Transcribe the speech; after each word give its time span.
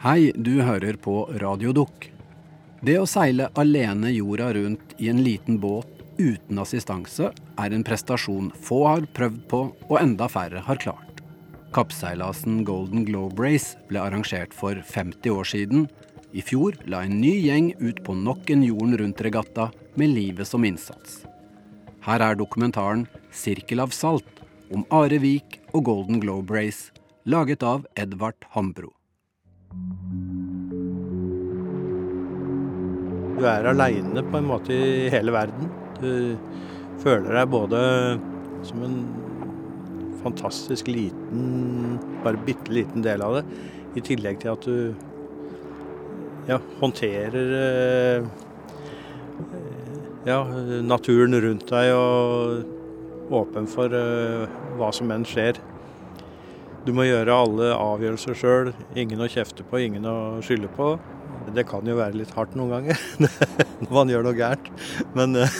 Hei, 0.00 0.30
du 0.32 0.62
hører 0.64 0.96
på 0.96 1.26
Radio 1.42 1.74
Dukk. 1.76 2.06
Det 2.80 2.94
å 2.96 3.04
seile 3.04 3.50
alene 3.60 4.08
jorda 4.14 4.46
rundt 4.56 4.94
i 4.96 5.10
en 5.12 5.18
liten 5.20 5.58
båt 5.60 5.90
uten 6.16 6.56
assistanse 6.62 7.26
er 7.60 7.74
en 7.76 7.82
prestasjon 7.84 8.46
få 8.64 8.78
har 8.86 9.04
prøvd 9.12 9.42
på, 9.50 9.58
og 9.68 9.98
enda 10.00 10.24
færre 10.32 10.62
har 10.64 10.80
klart. 10.80 11.20
Kappseilasen 11.76 12.62
Golden 12.64 13.04
Globe 13.04 13.44
Race 13.44 13.76
ble 13.90 14.00
arrangert 14.00 14.56
for 14.56 14.80
50 14.80 15.34
år 15.34 15.50
siden. 15.50 15.84
I 16.32 16.40
fjor 16.48 16.78
la 16.88 17.02
en 17.04 17.20
ny 17.20 17.34
gjeng 17.44 17.68
ut 17.82 18.00
på 18.06 18.16
nok 18.16 18.48
en 18.54 18.64
jorden 18.64 18.96
rundt-regatta 19.02 19.66
med 20.00 20.14
livet 20.14 20.48
som 20.48 20.64
innsats. 20.64 21.26
Her 22.08 22.24
er 22.24 22.40
dokumentaren 22.40 23.04
'Sirkel 23.28 23.84
av 23.84 23.92
salt' 23.92 24.40
om 24.72 24.88
Are 24.88 25.20
Vik 25.20 25.60
og 25.74 25.84
Golden 25.84 26.24
Globe 26.24 26.56
Race, 26.56 26.88
laget 27.28 27.60
av 27.60 27.84
Edvard 28.00 28.48
Hambro. 28.56 28.94
Du 33.40 33.46
er 33.48 33.64
aleine 33.70 34.20
på 34.20 34.36
en 34.36 34.48
måte 34.50 34.74
i 34.76 35.06
hele 35.08 35.32
verden. 35.32 35.70
Du 35.96 36.36
føler 37.00 37.38
deg 37.38 37.46
både 37.48 37.78
som 38.68 38.82
en 38.84 38.98
fantastisk 40.20 40.90
liten, 40.92 41.94
bare 42.20 42.36
bitte 42.44 42.68
liten 42.68 43.00
del 43.00 43.24
av 43.24 43.38
det, 43.38 43.44
i 43.96 44.02
tillegg 44.04 44.42
til 44.42 44.52
at 44.52 44.66
du 44.68 46.50
ja, 46.50 46.58
håndterer 46.82 47.54
eh, 47.62 48.28
ja, 50.28 50.42
naturen 50.84 51.38
rundt 51.40 51.64
deg 51.72 51.94
og 51.96 53.32
åpen 53.40 53.70
for 53.70 53.88
uh, 53.94 54.44
hva 54.76 54.90
som 54.92 55.08
enn 55.14 55.24
skjer. 55.24 55.62
Du 56.84 56.92
må 56.92 57.08
gjøre 57.08 57.40
alle 57.46 57.72
avgjørelser 57.72 58.36
sjøl. 58.36 58.74
Ingen 59.00 59.24
å 59.24 59.30
kjefte 59.32 59.64
på, 59.64 59.80
ingen 59.80 60.04
å 60.04 60.18
skylde 60.44 60.68
på. 60.76 60.92
Det 61.54 61.64
kan 61.68 61.86
jo 61.86 61.96
være 61.98 62.20
litt 62.20 62.30
hardt 62.36 62.54
noen 62.58 62.70
ganger 62.70 63.00
når 63.82 63.90
man 63.94 64.12
gjør 64.12 64.28
noe 64.28 64.38
gærent, 64.38 64.70
men 65.18 65.40
uh... 65.40 65.58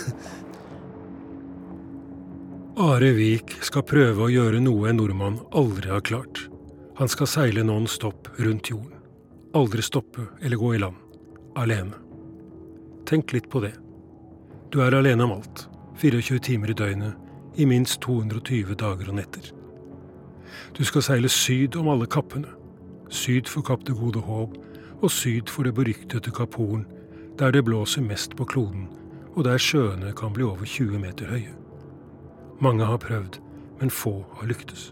Are 2.81 3.11
Vik 3.13 3.59
skal 3.67 3.85
prøve 3.85 4.25
å 4.25 4.31
gjøre 4.33 4.63
noe 4.63 4.89
en 4.89 5.01
nordmann 5.01 5.41
aldri 5.53 5.91
har 5.93 6.05
klart. 6.07 6.47
Han 6.97 7.11
skal 7.13 7.29
seile 7.29 7.65
non 7.67 7.89
stop 7.91 8.31
rundt 8.39 8.71
jorden. 8.71 8.97
Aldri 9.57 9.83
stoppe 9.85 10.29
eller 10.41 10.57
gå 10.57 10.75
i 10.77 10.81
land. 10.81 10.97
Alene. 11.61 11.99
Tenk 13.11 13.35
litt 13.35 13.51
på 13.51 13.61
det. 13.65 13.75
Du 14.71 14.81
er 14.85 14.95
alene 14.97 15.27
om 15.27 15.35
alt. 15.41 15.67
24 16.01 16.39
timer 16.47 16.73
i 16.73 16.79
døgnet, 16.79 17.17
i 17.61 17.67
minst 17.69 18.01
220 18.07 18.79
dager 18.81 19.11
og 19.11 19.19
netter. 19.19 19.51
Du 20.73 20.85
skal 20.87 21.05
seile 21.05 21.29
syd 21.29 21.77
om 21.77 21.91
alle 21.93 22.09
kappene. 22.09 22.49
Syd 23.11 23.51
for 23.51 23.67
Kapp 23.67 23.83
det 23.85 23.99
gode 23.99 24.23
håp, 24.23 24.55
og 25.01 25.11
syd 25.11 25.49
for 25.49 25.67
det 25.67 25.75
beryktede 25.75 26.33
Kapp 26.35 26.55
Horn, 26.61 26.85
der 27.39 27.53
det 27.53 27.65
blåser 27.65 28.05
mest 28.05 28.37
på 28.37 28.45
kloden, 28.45 28.89
og 29.37 29.45
der 29.45 29.59
sjøene 29.59 30.13
kan 30.17 30.35
bli 30.37 30.45
over 30.45 30.65
20 30.65 30.99
meter 31.01 31.31
høye. 31.31 31.55
Mange 32.61 32.85
har 32.85 33.01
prøvd, 33.01 33.39
men 33.81 33.91
få 33.91 34.25
har 34.37 34.51
lyktes. 34.51 34.91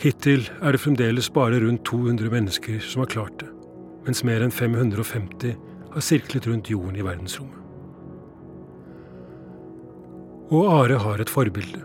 Hittil 0.00 0.48
er 0.62 0.72
det 0.72 0.80
fremdeles 0.80 1.30
bare 1.30 1.60
rundt 1.60 1.84
200 1.84 2.30
mennesker 2.32 2.80
som 2.80 3.04
har 3.04 3.12
klart 3.12 3.38
det, 3.42 3.50
mens 4.06 4.24
mer 4.24 4.42
enn 4.42 4.54
550 4.54 5.54
har 5.92 6.04
sirklet 6.04 6.48
rundt 6.48 6.70
jorden 6.72 6.96
i 6.96 7.04
verdensrommet. 7.04 7.56
Og 10.50 10.66
Are 10.66 10.98
har 10.98 11.20
et 11.22 11.30
forbilde. 11.30 11.84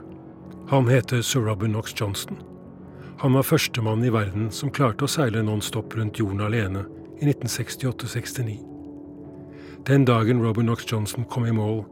Han 0.71 0.87
heter 0.89 1.21
sir 1.21 1.45
Robin 1.45 1.75
Knox 1.75 1.93
Johnston. 1.93 2.39
Han 3.21 3.33
var 3.33 3.47
førstemann 3.47 4.03
i 4.03 4.11
verden 4.13 4.49
som 4.51 4.71
klarte 4.73 5.05
å 5.05 5.11
seile 5.11 5.43
nonstop 5.45 5.93
rundt 5.95 6.19
jorden 6.19 6.43
alene 6.43 6.83
i 7.21 7.27
1968-69. 7.29 8.57
Den 9.87 10.05
dagen 10.07 10.41
Robin 10.43 10.67
Knox 10.67 10.87
Johnson 10.91 11.27
kom 11.31 11.45
i 11.47 11.53
mål, 11.55 11.83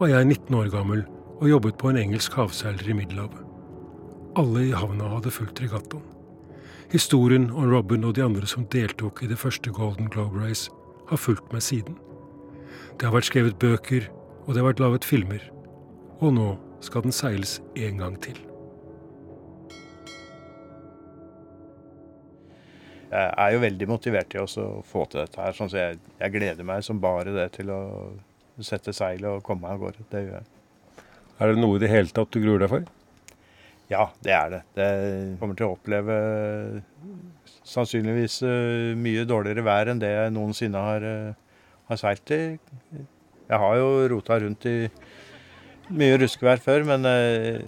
var 0.00 0.12
jeg 0.12 0.26
19 0.30 0.56
år 0.56 0.70
gammel 0.72 1.04
og 1.40 1.48
jobbet 1.50 1.78
på 1.80 1.90
en 1.90 2.00
engelsk 2.00 2.36
havseiler 2.38 2.88
i 2.88 2.96
Middelhavet. 2.96 3.44
Alle 4.40 4.68
i 4.68 4.74
havna 4.76 5.10
hadde 5.16 5.34
fulgt 5.34 5.60
regattaen. 5.60 6.04
Historien 6.90 7.50
om 7.50 7.68
Robin 7.70 8.06
og 8.06 8.16
de 8.16 8.24
andre 8.24 8.48
som 8.50 8.66
deltok 8.72 9.22
i 9.22 9.30
det 9.30 9.38
første 9.38 9.70
Golden 9.70 10.10
Globe 10.10 10.42
Race, 10.42 10.70
har 11.10 11.18
fulgt 11.18 11.52
meg 11.52 11.62
siden. 11.66 11.96
Det 12.98 13.06
har 13.08 13.14
vært 13.14 13.30
skrevet 13.30 13.58
bøker, 13.62 14.06
og 14.46 14.54
det 14.54 14.62
har 14.62 14.70
vært 14.72 14.82
laget 14.82 15.06
filmer 15.06 15.50
og 16.20 16.34
nå 16.36 16.50
skal 16.84 17.04
den 17.04 17.14
seiles 17.14 17.58
en 17.76 18.00
gang 18.00 18.16
til. 18.22 18.49
Jeg 23.10 23.30
er 23.42 23.54
jo 23.54 23.62
veldig 23.64 23.86
motivert 23.90 24.30
til 24.30 24.44
å 24.46 24.68
få 24.86 25.04
til 25.10 25.24
dette 25.24 25.40
her, 25.42 25.54
sånn 25.56 25.70
så 25.72 25.80
jeg, 25.80 25.98
jeg, 26.20 26.32
gleder 26.36 26.66
meg 26.66 26.84
som 26.86 27.00
bare 27.02 27.32
det 27.34 27.48
til 27.56 27.72
å 27.74 27.80
sette 28.62 28.94
seilet 28.94 29.26
og 29.26 29.42
komme 29.46 29.66
meg 29.66 29.74
av 29.74 29.82
gårde. 29.82 30.06
Det 30.12 30.22
gjør 30.22 30.36
jeg. 30.36 30.48
Er 31.40 31.50
det 31.50 31.62
noe 31.62 31.78
i 31.78 31.82
det 31.82 31.90
hele 31.90 32.14
tatt 32.14 32.30
du 32.30 32.38
gruer 32.42 32.62
deg 32.62 32.70
for? 32.70 32.88
Ja, 33.90 34.04
det 34.22 34.34
er 34.36 34.52
det. 34.52 34.60
Det 34.76 34.88
kommer 35.40 35.58
til 35.58 35.66
å 35.66 35.74
oppleve 35.74 36.16
sannsynligvis 37.66 38.40
eh, 38.46 38.90
mye 38.98 39.26
dårligere 39.26 39.64
vær 39.66 39.90
enn 39.90 40.02
det 40.02 40.10
jeg 40.12 40.34
noensinne 40.36 40.82
har, 40.84 41.06
eh, 41.06 41.64
har 41.90 41.98
seilt 41.98 42.30
i. 42.36 42.40
Jeg 43.50 43.58
har 43.64 43.78
jo 43.80 43.88
rota 44.12 44.38
rundt 44.38 44.66
i 44.70 44.76
mye 45.90 46.20
ruskevær 46.22 46.62
før, 46.62 46.86
men 46.92 47.08
eh, 47.10 47.64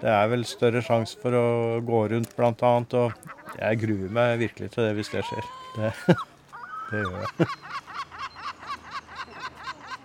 det 0.00 0.10
er 0.10 0.30
vel 0.32 0.42
større 0.48 0.82
sjanse 0.82 1.18
for 1.22 1.36
å 1.38 1.46
gå 1.86 2.02
rundt 2.14 2.34
bl.a. 2.34 2.72
Og 3.04 3.39
jeg 3.58 3.80
gruer 3.82 4.12
meg 4.14 4.38
virkelig 4.44 4.70
til 4.74 4.86
det 4.86 4.94
hvis 4.98 5.12
det 5.12 5.24
skjer. 5.26 5.50
Det, 5.76 5.92
det 6.90 7.02
gjør 7.02 7.18
jeg. 7.20 7.50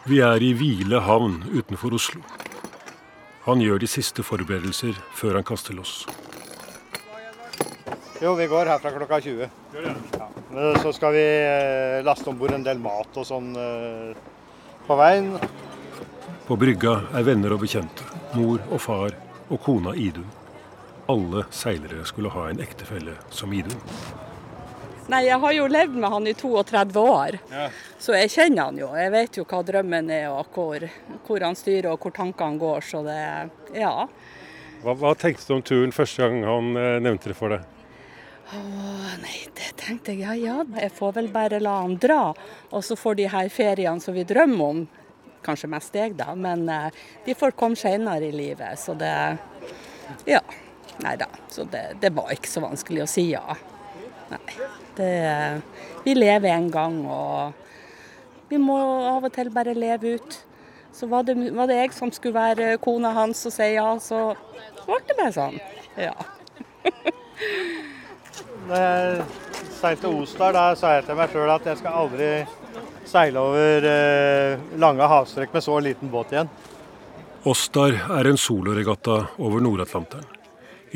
Vi 0.05 0.19
er 0.21 0.43
i 0.45 0.51
Hvile 0.53 0.99
havn 1.01 1.39
utenfor 1.49 1.95
Oslo. 1.97 2.21
Han 3.45 3.61
gjør 3.61 3.81
de 3.81 3.89
siste 3.89 4.25
forberedelser 4.25 4.97
før 5.17 5.39
han 5.39 5.45
kaster 5.45 5.73
loss. 5.77 6.03
Jo, 8.21 8.35
vi 8.37 8.47
går 8.49 8.69
herfra 8.69 8.93
klokka 8.93 9.19
20. 9.21 9.49
Ja. 9.75 10.29
Så 10.81 10.93
skal 10.95 11.13
vi 11.13 11.25
eh, 11.25 12.03
laste 12.05 12.29
om 12.31 12.37
bord 12.39 12.53
en 12.55 12.63
del 12.65 12.79
mat 12.81 13.17
og 13.17 13.27
sånn 13.27 13.51
eh, 13.59 14.15
på 14.87 14.97
veien. 14.97 15.33
På 16.45 16.57
brygga 16.57 16.99
er 17.17 17.25
venner 17.27 17.57
og 17.57 17.65
bekjente, 17.65 18.05
mor 18.37 18.61
og 18.69 18.81
far 18.81 19.17
og 19.49 19.61
kona 19.65 19.93
Idun. 19.97 20.29
Alle 21.11 21.45
seilere 21.53 22.05
skulle 22.05 22.29
ha 22.33 22.49
en 22.49 22.59
ektefelle 22.59 23.17
som 23.29 23.53
Idun. 23.53 23.81
Nei, 25.07 25.21
jeg 25.27 25.37
har 25.37 25.53
jo 25.53 25.67
levd 25.69 25.97
med 26.01 26.09
han 26.09 26.27
i 26.27 26.33
32 26.33 27.01
år, 27.01 27.35
ja. 27.51 27.67
så 28.01 28.15
jeg 28.17 28.31
kjenner 28.33 28.71
han 28.71 28.79
jo. 28.79 28.87
Jeg 28.97 29.11
vet 29.13 29.37
jo 29.37 29.45
hva 29.45 29.59
drømmen 29.67 30.09
er 30.09 30.31
og 30.33 30.49
hvor, 30.55 30.87
hvor 31.27 31.45
han 31.45 31.57
styrer 31.57 31.91
og 31.91 32.01
hvor 32.01 32.15
tankene 32.15 32.57
går, 32.57 32.81
så 32.81 33.03
det 33.05 33.19
ja. 33.77 33.93
Hva, 34.81 34.97
hva 34.97 35.13
tenkte 35.13 35.45
du 35.45 35.53
om 35.59 35.63
turen 35.65 35.93
første 35.93 36.25
gang 36.25 36.41
han 36.47 36.73
eh, 36.81 36.97
nevnte 37.05 37.29
det 37.29 37.37
for 37.37 37.53
deg? 37.53 37.69
Åh, 38.49 39.13
nei, 39.21 39.37
det 39.57 39.71
tenkte 39.81 40.13
jeg 40.13 40.25
ja 40.25 40.35
ja, 40.37 40.57
jeg 40.81 40.93
får 40.97 41.15
vel 41.19 41.29
bare 41.33 41.61
la 41.61 41.79
han 41.83 41.95
dra. 42.01 42.33
Og 42.73 42.85
så 42.85 42.97
får 42.97 43.21
de 43.21 43.29
her 43.29 43.49
feriene 43.53 44.01
som 44.01 44.17
vi 44.17 44.25
drømmer 44.25 44.73
om, 44.73 44.83
kanskje 45.45 45.69
mest 45.69 45.97
jeg, 45.97 46.17
da. 46.17 46.33
Men 46.33 46.65
uh, 46.69 46.89
de 47.25 47.37
får 47.37 47.53
komme 47.57 47.77
senere 47.77 48.25
i 48.25 48.33
livet, 48.33 48.81
så 48.81 48.97
det 48.97 49.15
Ja. 50.25 50.41
Nei 51.03 51.15
da. 51.19 51.27
Så 51.51 51.65
det, 51.71 51.97
det, 52.01 52.11
var 52.15 52.31
ikke 52.33 52.49
så 52.49 52.63
vanskelig 52.63 53.03
å 53.03 53.09
si 53.09 53.29
ja. 53.33 53.57
Nei. 54.31 54.41
Det, 54.95 55.11
vi 56.05 56.15
lever 56.15 56.53
en 56.55 56.69
gang, 56.71 57.01
og 57.03 58.49
vi 58.49 58.59
må 58.61 58.77
av 59.11 59.27
og 59.27 59.33
til 59.35 59.51
bare 59.53 59.75
leve 59.75 60.15
ut. 60.15 60.37
Så 60.95 61.09
var 61.11 61.25
det, 61.27 61.35
var 61.55 61.67
det 61.67 61.81
jeg 61.81 61.93
som 61.95 62.11
skulle 62.15 62.37
være 62.37 62.77
kona 62.83 63.11
hans 63.17 63.43
og 63.49 63.53
si 63.53 63.73
ja, 63.73 63.89
så 63.99 64.29
ble 64.85 65.01
det 65.09 65.17
bare 65.19 65.33
sånn. 65.35 65.57
Ja. 65.99 66.15
Når 68.65 68.81
jeg 68.81 69.25
seilte 69.75 70.09
Osdal, 70.09 70.55
da 70.55 70.69
sa 70.79 70.95
jeg 70.95 71.05
til 71.09 71.19
meg 71.19 71.33
sjøl 71.33 71.51
at 71.53 71.67
jeg 71.67 71.81
skal 71.81 71.99
aldri 72.05 72.29
seile 73.05 73.43
over 73.43 73.85
eh, 73.89 74.63
lange 74.81 75.09
havstrekk 75.11 75.53
med 75.53 75.65
så 75.65 75.77
liten 75.83 76.09
båt 76.13 76.33
igjen. 76.33 76.49
Ostar 77.45 77.99
er 78.17 78.31
en 78.31 78.39
soloregatta 78.41 79.19
over 79.37 79.61
Nord-Atlanteren. 79.61 80.34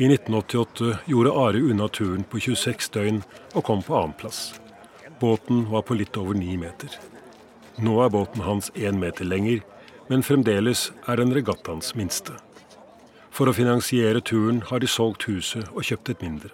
I 0.00 0.06
1988 0.08 0.98
gjorde 1.04 1.30
Are 1.30 1.58
unna 1.60 1.88
turen 1.88 2.22
på 2.24 2.38
26 2.40 2.86
døgn 2.94 3.18
og 3.52 3.64
kom 3.68 3.82
på 3.84 3.98
annenplass. 3.98 4.54
Båten 5.20 5.66
var 5.68 5.82
på 5.84 5.92
litt 5.98 6.16
over 6.16 6.38
ni 6.40 6.54
meter. 6.56 6.94
Nå 7.84 7.98
er 8.00 8.08
båten 8.14 8.40
hans 8.46 8.70
én 8.80 8.96
meter 9.02 9.28
lenger, 9.28 9.60
men 10.08 10.24
fremdeles 10.24 10.86
er 11.04 11.20
den 11.20 11.34
regattaens 11.36 11.92
minste. 12.00 12.38
For 13.28 13.52
å 13.52 13.56
finansiere 13.58 14.24
turen 14.24 14.62
har 14.72 14.80
de 14.80 14.88
solgt 14.88 15.28
huset 15.28 15.68
og 15.74 15.84
kjøpt 15.84 16.14
et 16.14 16.24
mindre. 16.24 16.48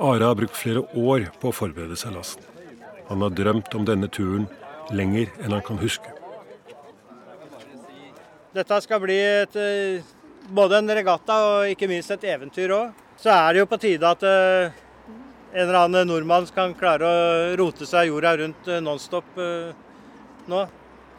Are 0.00 0.24
har 0.24 0.40
brukt 0.40 0.56
flere 0.56 0.86
år 0.96 1.28
på 1.44 1.52
å 1.52 1.58
forberede 1.60 2.00
seg 2.00 2.16
lasten. 2.16 2.48
Han 3.12 3.20
har 3.20 3.36
drømt 3.36 3.76
om 3.76 3.84
denne 3.84 4.08
turen 4.08 4.48
lenger 4.88 5.28
enn 5.44 5.52
han 5.52 5.68
kan 5.68 5.84
huske. 5.84 6.16
Dette 8.56 8.80
skal 8.80 9.04
bli 9.04 9.20
et, 9.20 9.56
eh, 9.56 10.00
både 10.48 10.78
en 10.78 10.94
regatta 10.98 11.38
og 11.48 11.72
ikke 11.72 11.88
minst 11.90 12.10
et 12.14 12.26
eventyr 12.34 12.74
òg. 12.74 13.02
Så 13.20 13.30
er 13.32 13.52
det 13.52 13.62
jo 13.62 13.70
på 13.70 13.80
tide 13.80 14.10
at 14.10 14.24
eh, 14.28 14.74
en 15.54 15.62
eller 15.66 15.80
annen 15.84 16.08
nordmann 16.10 16.48
kan 16.54 16.74
klare 16.76 17.08
å 17.08 17.56
rote 17.60 17.86
seg 17.86 18.10
jorda 18.10 18.36
rundt 18.40 18.70
nonstop 18.82 19.38
nå. 20.50 20.64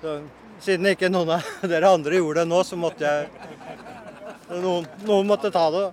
Så, 0.02 0.20
siden 0.60 0.92
ikke 0.92 1.10
noen 1.10 1.38
av 1.38 1.52
dere 1.72 1.94
andre 1.96 2.20
gjorde 2.20 2.44
det 2.44 2.52
nå, 2.52 2.64
så 2.68 2.80
måtte 2.80 3.06
jeg 3.06 3.54
Noen, 4.46 4.84
noen 5.08 5.26
måtte 5.26 5.50
ta 5.50 5.64
det. 5.74 5.86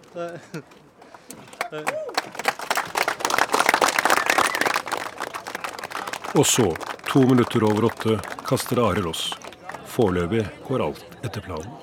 Og 6.34 6.46
så, 6.46 6.76
to 7.08 7.20
minutter 7.28 7.64
over 7.64 7.84
åtte, 7.84 8.18
kaster 8.44 8.80
Are 8.80 9.00
Ross. 9.00 9.30
Foreløpig 9.86 10.44
går 10.68 10.84
alt 10.84 11.24
etter 11.24 11.40
planen. 11.40 11.82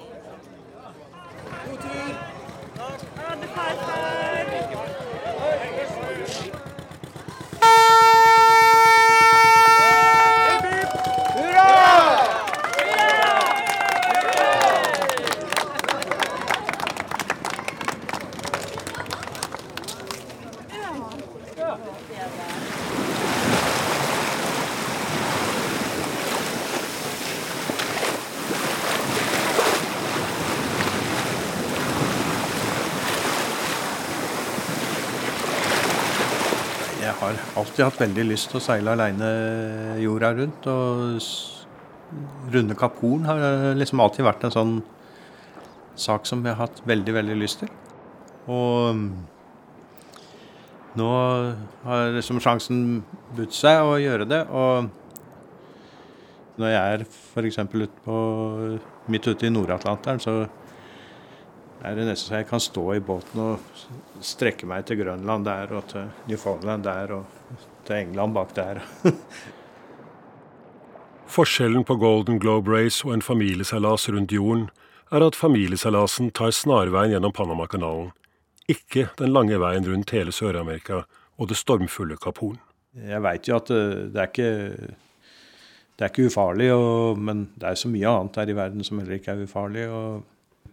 alltid 37.59 37.85
veldig 37.99 38.25
lyst 38.29 38.49
til 38.51 38.59
å 38.59 38.63
seile 38.63 38.93
aleine 38.95 39.29
jorda 40.01 40.31
rundt. 40.37 40.67
Og 40.71 41.19
runde 42.53 42.77
Kapp 42.79 43.01
Horn 43.03 43.27
har 43.29 43.75
liksom 43.77 44.01
alltid 44.03 44.25
vært 44.27 44.45
en 44.47 44.55
sånn 44.55 44.77
sak 45.99 46.25
som 46.29 46.43
jeg 46.45 46.55
har 46.55 46.69
hatt 46.69 46.81
veldig, 46.87 47.13
veldig 47.19 47.37
lyst 47.39 47.63
til. 47.63 47.71
Og 48.49 49.03
nå 50.99 51.09
har 51.85 52.15
liksom 52.15 52.39
sjansen 52.43 53.03
budt 53.37 53.53
seg 53.55 53.83
å 53.85 53.99
gjøre 54.01 54.25
det. 54.29 54.41
Og 54.49 54.89
når 56.59 56.73
jeg 56.73 56.95
er 56.95 57.05
f.eks. 57.05 57.59
midt 59.09 59.29
ute 59.29 59.47
i 59.47 59.53
Nord-Atlanteren, 59.53 60.19
så 60.23 60.41
er 61.79 61.95
det 61.95 62.09
nesten 62.09 62.33
så 62.33 62.39
jeg 62.41 62.49
kan 62.49 62.59
stå 62.59 62.85
i 62.97 63.03
båten 63.03 63.39
og 63.39 64.23
strekke 64.25 64.67
meg 64.67 64.83
til 64.87 64.99
Grønland 64.99 65.45
der 65.47 65.71
og 65.77 65.85
til 65.93 66.09
Newfoundland 66.27 66.83
der 66.83 67.13
og 67.15 67.38
til 67.87 67.95
England 67.95 68.35
bak 68.35 68.53
der. 68.55 68.81
Forskjellen 71.29 71.83
på 71.85 71.95
Golden 72.01 72.39
Globe 72.41 72.71
Race 72.73 73.05
og 73.05 73.13
en 73.13 73.21
familieseilas 73.21 74.09
rundt 74.09 74.33
jorden 74.33 74.69
er 75.11 75.25
at 75.25 75.37
familieseilasen 75.37 76.31
tar 76.31 76.51
snarveien 76.53 77.13
gjennom 77.13 77.33
Panamakanalen, 77.33 78.11
ikke 78.69 79.07
den 79.17 79.33
lange 79.33 79.57
veien 79.61 79.85
rundt 79.85 80.13
hele 80.13 80.33
Sør-Amerika 80.33 81.03
og 81.37 81.49
det 81.49 81.57
stormfulle 81.57 82.17
Kapp 82.21 82.41
Horn. 82.41 82.57
Jeg 82.93 83.21
veit 83.21 83.47
jo 83.47 83.57
at 83.57 83.69
eh, 83.73 84.09
det 84.09 84.19
er 84.21 84.33
ikke 84.33 84.49
det 85.99 86.05
er 86.05 86.11
ikke 86.13 86.29
ufarlig, 86.31 86.69
og, 86.73 87.19
men 87.19 87.49
det 87.59 87.67
er 87.69 87.77
så 87.77 87.89
mye 87.91 88.07
annet 88.09 88.37
her 88.39 88.49
i 88.49 88.55
verden 88.55 88.85
som 88.87 89.01
heller 89.01 89.17
ikke 89.19 89.33
er 89.35 89.43
ufarlig. 89.43 89.89
og 89.89 90.23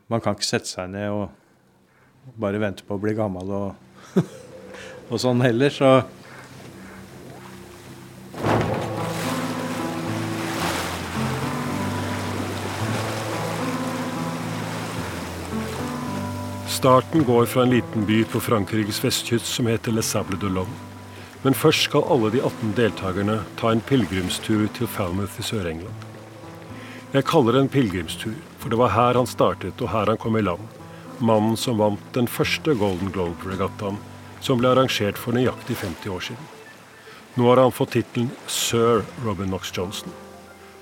man 0.08 0.22
kan 0.22 0.36
ikke 0.36 0.46
sette 0.46 0.70
seg 0.70 0.92
ned 0.92 1.10
og 1.10 2.36
bare 2.40 2.60
vente 2.62 2.86
på 2.86 2.94
å 2.96 3.02
bli 3.02 3.14
gammel 3.18 3.50
og, 3.54 4.14
og 5.10 5.18
sånn 5.22 5.42
heller, 5.44 5.72
så 5.74 5.90
Starten 16.76 17.24
går 17.24 17.46
fra 17.46 17.62
en 17.62 17.70
liten 17.70 18.04
by 18.04 18.24
på 18.24 18.40
Frankrikes 18.40 18.98
vestkyst 19.04 19.46
som 19.48 19.66
heter 19.66 19.94
Le 19.96 20.02
Sable 20.04 20.36
de 20.36 20.50
Lomme. 20.52 20.74
Men 21.42 21.54
først 21.56 21.86
skal 21.86 22.04
alle 22.12 22.28
de 22.34 22.42
18 22.44 22.74
deltakerne 22.76 23.36
ta 23.56 23.70
en 23.72 23.80
pilegrimstur 23.80 24.66
til 24.76 24.90
Falmouth 24.92 25.38
i 25.40 25.44
Sør-England. 25.46 26.02
Jeg 27.14 27.24
kaller 27.30 27.56
det 27.56 27.62
en 27.64 27.70
pilegrimstur, 27.72 28.34
for 28.60 28.68
det 28.68 28.80
var 28.82 28.92
her 28.92 29.16
han 29.16 29.30
startet 29.30 29.80
og 29.80 29.88
her 29.94 30.12
han 30.12 30.20
kom 30.20 30.36
i 30.36 30.42
land. 30.44 30.66
Mannen 31.30 31.56
som 31.56 31.80
vant 31.80 32.12
den 32.18 32.28
første 32.28 32.76
Golden 32.76 33.14
Globe-regattaen, 33.14 33.96
som 34.44 34.60
ble 34.60 34.74
arrangert 34.74 35.16
for 35.16 35.32
nøyaktig 35.32 35.78
50 35.80 36.12
år 36.12 36.28
siden. 36.28 36.52
Nå 37.40 37.48
har 37.48 37.62
han 37.62 37.72
fått 37.78 37.94
tittelen 37.96 38.28
sir 38.52 39.06
Robin 39.24 39.48
Knox 39.48 39.72
Johnson. 39.72 40.12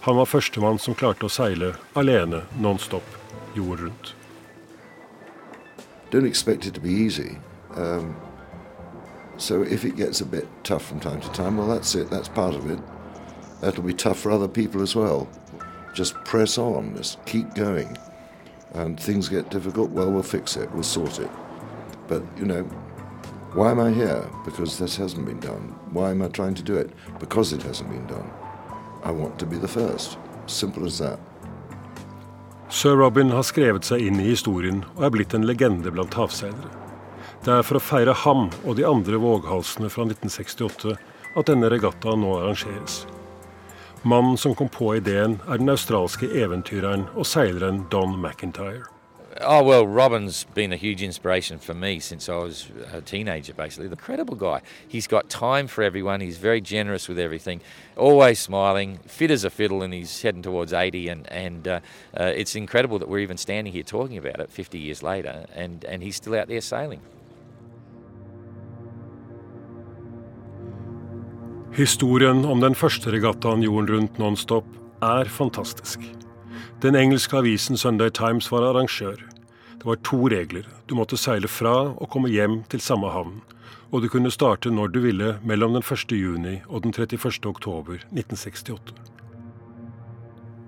Han 0.08 0.19
var 0.19 0.26
førstemann 0.26 0.82
som 0.82 0.99
klarte 0.99 1.31
å 1.31 1.35
seile 1.38 1.76
alene 1.94 2.43
non-stop 2.58 3.19
jorden 3.55 3.87
rundt. 3.87 4.14
Don't 6.14 6.26
expect 6.26 6.64
it 6.64 6.75
to 6.75 6.81
be 6.81 6.93
easy. 6.93 7.38
Um, 7.75 8.14
so 9.37 9.62
if 9.62 9.84
it 9.84 9.96
gets 9.96 10.20
a 10.20 10.25
bit 10.25 10.46
tough 10.62 10.87
from 10.87 11.00
time 11.00 11.20
to 11.20 11.28
time, 11.32 11.56
well, 11.56 11.66
that's 11.66 11.96
it. 11.96 12.08
That's 12.08 12.28
part 12.28 12.55
of 12.55 12.70
it. 12.70 12.78
That'll 13.61 13.82
be 13.82 13.94
tough 13.94 14.20
for 14.20 14.31
other 14.31 14.46
people 14.46 14.81
as 14.81 14.94
well. 14.94 15.28
just 15.93 16.14
press 16.25 16.56
on, 16.56 16.94
just 16.96 17.19
keep 17.26 17.52
going. 17.55 17.99
And 18.75 18.99
things 19.00 19.28
get 19.28 19.50
difficult, 19.50 19.90
well, 19.90 20.08
we'll 20.08 20.22
fix 20.22 20.56
it, 20.56 20.70
we'll 20.70 20.84
sort 20.84 21.19
it. 21.19 21.31
But, 22.06 22.22
you 22.38 22.44
know, 22.44 22.62
why 23.55 23.72
am 23.72 23.81
I 23.81 23.90
here? 23.90 24.31
Because 24.44 24.78
this 24.78 24.96
hasn't 24.96 25.26
been 25.26 25.40
done. 25.40 25.75
Why 25.90 26.12
am 26.12 26.22
I 26.22 26.28
trying 26.28 26.55
to 26.55 26.62
do 26.62 26.76
it? 26.76 26.90
Because 27.19 27.52
it 27.52 27.62
hasn't 27.62 27.90
been 27.90 28.06
done. 28.06 28.31
I 29.02 29.11
want 29.11 29.37
to 29.40 29.46
be 29.46 29.56
the 29.56 29.66
first. 29.66 30.16
Simple 30.46 30.87
as 30.87 30.96
that. 30.99 31.19
Sir 32.70 32.96
Robin 32.96 33.31
har 33.31 33.44
skrevet 33.44 33.84
seg 33.84 34.06
inn 34.06 34.20
i 34.20 34.31
historien 34.31 34.82
og 34.94 35.05
er 35.06 35.12
blitt 35.14 35.34
en 35.37 35.44
legende 35.46 35.93
blant 35.93 36.16
havseilere. 36.16 36.70
Det 37.44 37.52
er 37.52 37.66
for 37.66 37.76
å 37.76 37.84
feire 37.84 38.14
ham 38.25 38.46
og 38.64 38.78
de 38.78 38.87
andre 38.88 39.20
våghalsene 39.20 39.90
fra 39.93 40.06
1968 40.08 40.94
at 41.34 41.50
denne 41.50 41.69
regattaen 41.69 42.25
nå 42.25 42.38
arrangeres. 42.38 43.02
Mannen 44.05 44.37
som 44.40 44.56
kom 44.56 44.69
på 44.72 44.94
ideen, 44.96 45.38
er 45.49 45.61
den 45.61 45.72
australske 45.72 46.28
eventyreren 46.28 47.06
og 47.14 47.28
seileren 47.28 47.84
Don 47.93 48.16
McIntyre. 48.20 48.94
Oh 49.41 49.65
well, 49.65 49.85
Robin's 49.85 50.45
been 50.55 50.73
a 50.73 50.77
huge 50.77 51.03
inspiration 51.03 51.59
for 51.59 51.75
me 51.75 51.99
since 51.99 52.29
I 52.29 52.37
was 52.37 52.69
a 52.93 53.00
teenager. 53.00 53.53
Basically, 53.53 53.88
the 53.88 53.97
incredible 53.97 54.37
guy. 54.37 54.62
He's 54.87 55.09
got 55.09 55.29
time 55.29 55.67
for 55.67 55.83
everyone. 55.83 56.21
He's 56.21 56.38
very 56.38 56.61
generous 56.61 57.09
with 57.09 57.19
everything. 57.19 57.61
Always 57.97 58.38
smiling, 58.38 58.99
fit 59.07 59.33
as 59.33 59.43
a 59.43 59.50
fiddle, 59.50 59.83
and 59.83 59.93
he's 59.93 60.23
heading 60.23 60.43
towards 60.43 60.73
80. 60.73 61.09
And 61.09 61.26
and 61.33 61.67
uh, 61.67 61.81
uh, 62.17 62.33
it's 62.37 62.55
incredible 62.55 63.00
that 63.00 63.09
we're 63.09 63.19
even 63.19 63.37
standing 63.37 63.73
here 63.73 63.83
talking 63.83 64.19
about 64.19 64.38
it 64.38 64.50
50 64.53 64.79
years 64.79 65.03
later, 65.03 65.47
and 65.53 65.85
and 65.85 66.05
he's 66.05 66.14
still 66.14 66.37
out 66.37 66.47
there 66.47 66.61
sailing. 66.61 67.00
Historien 71.73 72.45
om 72.45 72.61
den 72.61 72.75
første 72.75 73.11
regattaen 73.11 73.62
jorden 73.62 73.97
rundt 73.97 74.19
nonstop 74.19 74.64
er 75.03 75.25
fantastisk. 75.25 75.99
Den 76.83 76.95
engelske 76.95 77.37
avisen 77.38 77.76
Sunday 77.76 78.11
Times 78.11 78.50
var 78.52 78.62
arrangør. 78.62 79.21
Det 79.78 79.87
var 79.87 79.97
to 80.04 80.28
regler. 80.28 80.66
Du 80.87 80.95
måtte 80.99 81.16
seile 81.16 81.49
fra 81.49 81.95
og 81.95 82.11
komme 82.11 82.33
hjem 82.33 82.62
til 82.73 82.81
samme 82.81 83.11
havn. 83.14 83.40
Og 83.93 84.02
du 84.02 84.09
kunne 84.09 84.33
starte 84.35 84.73
når 84.75 84.90
du 84.93 85.00
ville 85.04 85.37
mellom 85.45 85.76
den 85.76 85.85
1. 85.85 86.12
juni 86.12 86.59
og 86.69 86.83
den 86.83 86.93
31. 86.93 87.47
oktober 87.47 88.02
1968. 88.11 88.95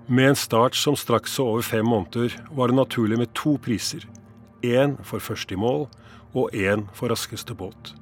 Med 0.07 0.29
en 0.29 0.39
start 0.39 0.75
som 0.75 0.95
straks 0.95 1.35
så 1.35 1.45
over 1.51 1.61
fem 1.61 1.85
måneder, 1.85 2.35
var 2.51 2.67
det 2.67 2.79
naturlig 2.79 3.17
med 3.17 3.33
to 3.35 3.57
priser. 3.57 4.07
Én 4.63 4.95
for 5.03 5.19
første 5.19 5.53
i 5.53 5.57
mål, 5.59 5.89
og 6.33 6.53
én 6.53 6.87
for 6.93 7.11
raskeste 7.11 7.53
båt. 7.53 7.93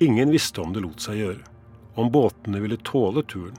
Ingen 0.00 0.32
visste 0.32 0.60
om 0.60 0.72
det 0.72 0.82
lot 0.82 1.04
seg 1.04 1.20
gjøre 1.20 1.54
om 1.94 2.10
båtene 2.10 2.60
ville 2.60 2.78
tåle 2.82 3.22
turen, 3.22 3.56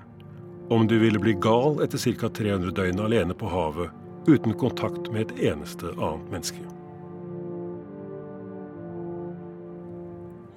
om 0.70 0.88
du 0.88 0.98
ville 1.00 1.20
bli 1.20 1.34
gal 1.34 1.82
etter 1.84 2.02
ca. 2.20 2.30
300 2.30 2.72
døgn 2.72 3.00
alene 3.00 3.34
på 3.34 3.50
havet 3.50 3.92
uten 4.28 4.54
kontakt 4.58 5.12
med 5.14 5.28
et 5.30 5.52
eneste 5.52 5.92
annet 5.98 6.32
menneske. 6.32 6.64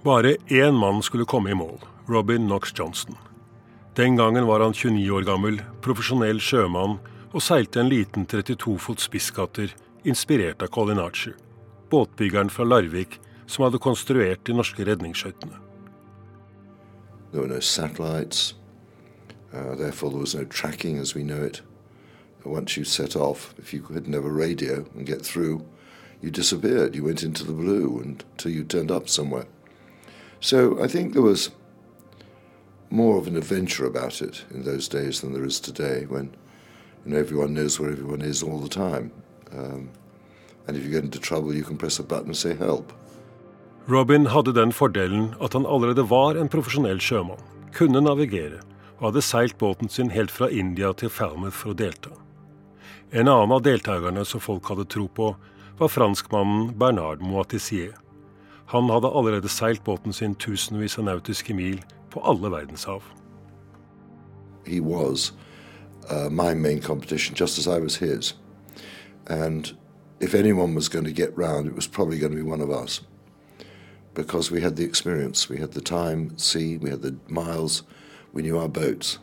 Bare 0.05 0.37
én 0.49 0.79
mann 0.79 1.03
skulle 1.03 1.29
komme 1.29 1.51
i 1.51 1.55
mål, 1.55 1.79
Robin 2.09 2.47
Knox 2.47 2.73
Johnson. 2.79 3.17
Den 3.95 4.17
gangen 4.17 4.47
var 4.47 4.61
han 4.61 4.73
29 4.73 5.11
år 5.11 5.27
gammel, 5.27 5.61
profesjonell 5.83 6.41
sjømann 6.41 6.97
og 7.35 7.43
seilte 7.45 7.83
en 7.83 7.91
liten 7.93 8.25
32 8.27 8.79
fot 8.81 9.03
spisskatter 9.03 9.75
inspirert 10.09 10.63
av 10.63 10.71
Colin 10.73 11.03
Archer, 11.03 11.35
båtbyggeren 11.91 12.49
fra 12.49 12.65
Larvik 12.65 13.19
som 13.47 13.67
hadde 13.67 13.83
konstruert 13.83 14.47
de 14.47 14.55
norske 14.57 14.87
redningsskøytene. 14.87 15.59
Uh, 19.53 19.75
therefore, 19.75 20.11
there 20.11 20.21
was 20.21 20.35
no 20.35 20.45
tracking 20.45 20.99
as 20.99 21.15
we 21.15 21.23
know 21.23 21.43
it. 21.43 21.63
But 22.43 22.51
once 22.51 22.77
you 22.77 22.85
set 22.85 23.17
off, 23.17 23.55
if 23.59 23.73
you 23.73 23.83
have 23.83 24.25
a 24.25 24.31
radio 24.31 24.87
and 24.95 25.07
get 25.07 25.23
through, 25.23 25.65
you 26.21 26.31
disappeared. 26.31 26.95
You 26.95 27.05
went 27.05 27.23
into 27.23 27.45
the 27.45 27.53
blue 27.53 28.01
until 28.05 28.53
you 28.53 28.65
turned 28.65 28.91
up 28.91 29.09
somewhere. 29.09 29.47
So 30.41 30.83
I 30.83 30.87
think 30.87 31.13
there 31.13 31.23
was 31.23 31.51
more 32.91 33.19
of 33.19 33.27
an 33.27 33.37
adventure 33.37 33.87
about 33.87 34.23
it 34.23 34.45
in 34.51 34.65
those 34.65 34.89
days 34.89 35.21
than 35.21 35.33
there 35.33 35.45
is 35.45 35.61
today, 35.61 36.07
when 36.09 36.31
you 37.05 37.13
know 37.13 37.19
everyone 37.19 37.55
knows 37.55 37.79
where 37.79 37.91
everyone 37.91 38.23
is 38.23 38.43
all 38.43 38.59
the 38.59 38.69
time, 38.69 39.11
um, 39.53 39.91
and 40.67 40.77
if 40.77 40.85
you 40.85 40.91
get 40.91 41.05
into 41.05 41.19
trouble, 41.19 41.55
you 41.55 41.65
can 41.65 41.77
press 41.77 41.99
a 41.99 42.03
button 42.03 42.29
and 42.29 42.37
say 42.37 42.55
help. 42.55 42.93
Robin 43.87 44.27
hadde 44.27 44.55
den 44.55 44.73
fordelen 44.73 45.35
at 45.41 45.53
han 45.53 45.67
allerede 45.67 46.11
var 46.11 46.37
en 46.37 46.49
profesjonell 46.49 47.01
sjømann, 47.01 47.41
kunne 47.75 48.01
navigere 48.01 48.61
og 48.99 49.11
hadde 49.11 49.23
seilt 49.23 49.59
båten 49.59 49.89
sin 49.89 50.11
helt 50.11 50.31
fra 50.31 50.49
India 50.51 50.93
til 50.93 51.11
Falmouth 51.11 51.57
for 51.57 51.73
å 51.73 51.79
delta. 51.79 52.11
En 53.11 53.29
annen 53.29 53.55
av 53.55 53.63
deltakerne 53.65 54.25
som 54.27 54.43
folk 54.43 54.69
hadde 54.69 54.89
tro 54.91 55.07
på, 55.09 55.33
var 55.79 55.89
franskmannen 55.89 56.75
Bernard 56.79 57.23
Moatissier. 57.23 57.95
Han 58.75 58.91
hadde 58.91 59.09
allerede 59.09 59.49
seilt 59.49 59.85
båten 59.85 60.13
sin 60.13 60.35
tusenvis 60.35 60.99
av 60.99 61.07
nautiske 61.07 61.55
mil 61.55 61.79
på 62.11 62.21
alle 62.21 62.51
verdenshav. 62.51 63.03
He 64.67 64.81
was 64.81 65.33
uh, 66.11 66.29
my 66.29 66.53
main 66.55 66.81
competition, 66.81 67.35
just 67.35 67.59
as 67.59 67.67
I 67.67 67.79
was 67.79 67.97
his. 67.97 68.35
And 69.27 69.73
if 70.21 70.35
anyone 70.35 70.75
was 70.75 70.89
going 70.89 71.05
to 71.05 71.13
get 71.13 71.39
round, 71.39 71.67
it 71.69 71.77
was 71.77 71.87
probably 71.87 72.19
going 72.19 72.33
to 72.33 72.43
be 72.43 72.51
one 72.51 72.61
of 72.61 72.71
us. 72.71 73.01
Because 74.15 74.51
we 74.51 74.61
had 74.61 74.77
the 74.77 74.85
experience, 74.85 75.49
we 75.49 75.59
had 75.59 75.73
the 75.73 75.81
time, 75.81 76.37
sea, 76.37 76.77
we 76.77 76.91
had 76.91 77.03
the 77.03 77.17
miles, 77.29 77.85
we 78.33 78.43
knew 78.43 78.59
our 78.59 78.69
boats. 78.69 79.19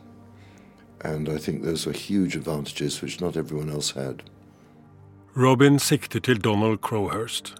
And 1.00 1.28
I 1.28 1.38
think 1.38 1.62
those 1.62 1.86
were 1.86 1.92
huge 1.92 2.36
advantages 2.36 3.02
which 3.02 3.20
not 3.20 3.36
everyone 3.36 3.70
else 3.70 3.90
had. 3.90 4.22
Robin 5.34 5.78
sikter 5.78 6.20
til 6.20 6.44
Donald 6.44 6.80
Crowhurst. 6.80 7.54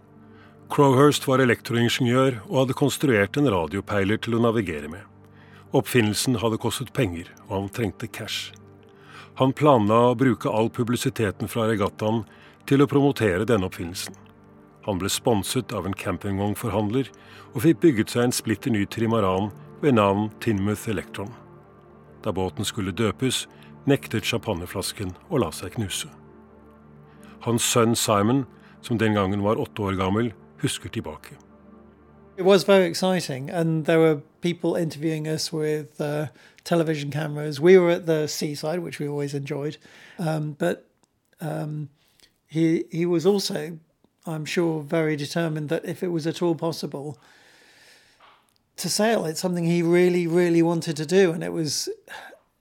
Crowhurst 0.69 1.29
var 1.29 1.39
elektroingeniør 1.39 2.41
og 2.49 2.59
hadde 2.59 2.75
konstruert 2.75 3.37
en 3.37 3.51
radiopeiler 3.53 4.17
til 4.17 4.39
å 4.39 4.41
navigere 4.43 4.89
med. 4.89 5.03
Oppfinnelsen 5.77 6.39
hadde 6.41 6.59
kostet 6.59 6.95
penger, 6.97 7.29
og 7.49 7.61
han 7.61 7.69
trengte 7.69 8.09
cash. 8.09 8.55
Han 9.37 9.53
planla 9.53 9.99
å 10.11 10.17
bruke 10.17 10.49
all 10.49 10.71
publisiteten 10.73 11.51
fra 11.53 11.67
regattaen 11.69 12.25
til 12.67 12.81
å 12.81 12.89
promotere 12.89 13.45
denne 13.45 13.69
oppfinnelsen. 13.69 14.17
Han 14.87 14.99
ble 15.03 15.11
sponset 15.13 15.75
av 15.77 15.87
en 15.87 15.95
campingvognforhandler 15.95 17.11
og 17.53 17.63
fikk 17.67 17.83
bygget 17.85 18.15
seg 18.15 18.25
en 18.25 18.35
splitter 18.35 18.73
ny 18.73 18.87
trimaran 18.89 19.51
ved 19.83 19.93
navn 19.93 20.31
Tinmouth 20.41 20.89
Electron. 20.89 21.35
Da 22.25 22.31
båten 22.31 22.65
skulle 22.65 22.93
døpes, 22.93 23.49
nektet 23.87 24.25
champagneflasken 24.25 25.13
å 25.31 25.39
la 25.39 25.51
seg 25.55 25.77
knuse. 25.77 26.09
Hans 27.45 27.63
sønn 27.63 27.95
Simon, 27.95 28.45
som 28.83 28.99
den 28.99 29.15
gangen 29.15 29.45
var 29.45 29.61
åtte 29.61 29.83
år 29.83 29.99
gammel, 29.99 30.33
husker 30.63 30.89
tilbake. 30.89 31.37
It 32.39 32.45
was 32.45 32.65
very 32.65 32.85
exciting, 32.85 33.51
and 33.51 33.87
there 33.87 33.99
were 33.99 34.21
people 34.41 34.77
interviewing 34.77 35.27
us 35.27 35.53
with 35.53 36.01
uh, 36.01 36.27
television 36.65 37.11
cameras. 37.11 37.61
We 37.61 37.79
were 37.79 37.91
at 37.91 38.07
the 38.07 38.27
seaside, 38.29 38.81
which 38.81 38.99
we 38.99 39.09
always 39.09 39.35
enjoyed, 39.35 39.79
um, 40.19 40.57
but 40.59 40.87
um, 41.41 41.89
he 42.47 42.85
he 42.91 43.07
was 43.07 43.25
also, 43.25 43.79
I'm 44.27 44.45
sure, 44.45 44.83
very 44.83 45.17
determined 45.17 45.69
that 45.69 45.85
if 45.85 46.03
it 46.03 46.09
was 46.09 46.27
at 46.27 46.43
all 46.43 46.55
possible 46.55 47.17
to 48.77 48.89
sail, 48.89 49.25
it's 49.25 49.41
something 49.41 49.65
he 49.65 49.83
really, 49.83 50.27
really 50.27 50.63
wanted 50.63 50.97
to 50.97 51.07
do, 51.07 51.33
and 51.33 51.43
it 51.43 51.53
was 51.53 51.89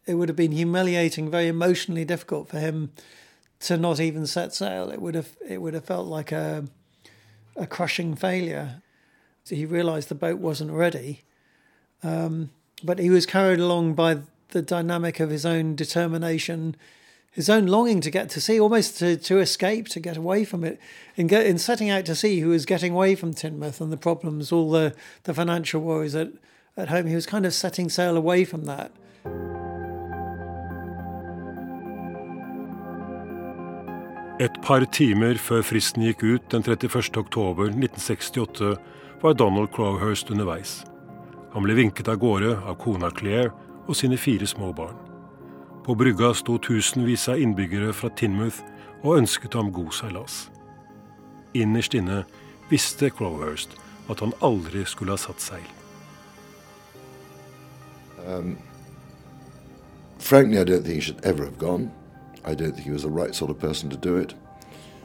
it 0.06 0.16
would 0.16 0.30
have 0.30 0.36
been 0.36 0.52
humiliating, 0.52 1.30
very 1.32 1.48
emotionally 1.48 2.06
difficult 2.06 2.48
for 2.48 2.60
him 2.60 2.92
to 3.62 3.78
not 3.78 4.00
even 4.00 4.28
set 4.28 4.54
sail. 4.54 4.90
It 4.90 5.02
would 5.02 5.16
have 5.16 5.36
it 5.48 5.62
would 5.62 5.74
have 5.74 5.86
felt 5.86 6.08
like 6.08 6.32
a 6.32 6.66
a 7.56 7.68
crushing 7.68 8.16
failure. 8.16 8.82
So 9.44 9.56
he 9.56 9.66
realised 9.66 10.10
the 10.10 10.16
boat 10.16 10.40
wasn't 10.40 10.72
ready, 10.72 11.22
um, 12.04 12.50
but 12.84 13.00
he 13.00 13.10
was 13.10 13.26
carried 13.26 13.60
along 13.60 13.94
by 13.94 14.20
the 14.50 14.62
dynamic 14.62 15.20
of 15.20 15.30
his 15.30 15.46
own 15.46 15.76
determination, 15.76 16.76
his 17.36 17.50
own 17.50 17.68
longing 17.68 18.00
to 18.00 18.10
get 18.10 18.30
to 18.30 18.40
sea, 18.40 18.60
almost 18.60 18.98
to, 19.00 19.18
to 19.18 19.40
escape, 19.40 19.90
to 19.90 20.00
get 20.00 20.16
away 20.16 20.46
from 20.46 20.64
it. 20.64 20.80
In, 21.18 21.28
get, 21.28 21.46
in 21.46 21.58
setting 21.58 21.90
out 21.90 22.06
to 22.06 22.16
sea, 22.16 22.38
he 22.40 22.46
was 22.46 22.66
getting 22.66 22.94
away 22.94 23.14
from 23.16 23.34
Tynmouth 23.34 23.82
and 23.82 23.92
the 23.92 23.98
problems, 23.98 24.54
all 24.54 24.72
the, 24.72 24.96
the 25.24 25.34
financial 25.34 25.82
worries 25.82 26.16
at, 26.16 26.30
at 26.78 26.88
home. 26.88 27.08
He 27.08 27.16
was 27.16 27.26
kind 27.26 27.46
of 27.46 27.54
setting 27.54 27.90
sail 27.90 28.16
away 28.16 28.46
from 28.46 28.66
that. 28.66 28.92
Et 34.40 34.52
par 34.62 34.84
timer 34.92 35.38
før 35.40 35.62
fristen 35.64 36.04
gikk 36.04 36.24
ut 36.24 36.52
den 36.52 36.64
31. 36.64 37.18
oktober 37.18 37.70
1968, 37.72 38.76
var 39.22 39.34
Donald 39.34 39.72
Crowhurst 39.76 40.32
underveis. 40.32 40.84
Han 41.54 41.64
ble 41.64 41.76
vinket 41.76 42.12
av 42.12 42.20
gårde 42.20 42.52
av 42.64 42.76
kona 42.80 43.12
Claire 43.16 43.52
og 43.88 43.96
sine 43.96 44.20
fire 44.20 44.48
små 44.48 44.74
barn. 44.76 45.05
På 45.86 45.96
brygga 45.96 46.34
sto 46.34 46.58
tusenvis 46.58 47.28
av 47.30 47.38
innbyggere 47.38 47.92
fra 47.94 48.10
Tinmouth 48.10 48.64
og 49.04 49.20
ønsket 49.20 49.54
ham 49.54 49.68
god 49.70 49.92
seilas. 49.94 50.38
Innerst 51.54 51.94
inne 51.94 52.24
visste 52.72 53.12
Crowhurst 53.14 53.76
at 54.10 54.24
han 54.26 54.34
aldri 54.42 54.82
skulle 54.90 55.14
ha 55.14 55.22
satt 55.22 55.44
seil. 55.46 55.68
Um, 58.26 58.58
frankly, 60.18 60.58
I 60.58 60.64
don't 60.64 60.82
think 60.82 60.96
he 60.96 61.02
should 61.02 61.24
ever 61.24 61.46
have 61.46 61.60
gone. 61.60 61.92
I 62.44 62.56
don't 62.56 62.74
think 62.74 62.88
he 62.88 62.92
was 62.92 63.04
the 63.04 63.14
right 63.22 63.36
sort 63.36 63.52
of 63.52 63.60
person 63.60 63.88
to 63.92 63.98
do 63.98 64.18
it. 64.18 64.34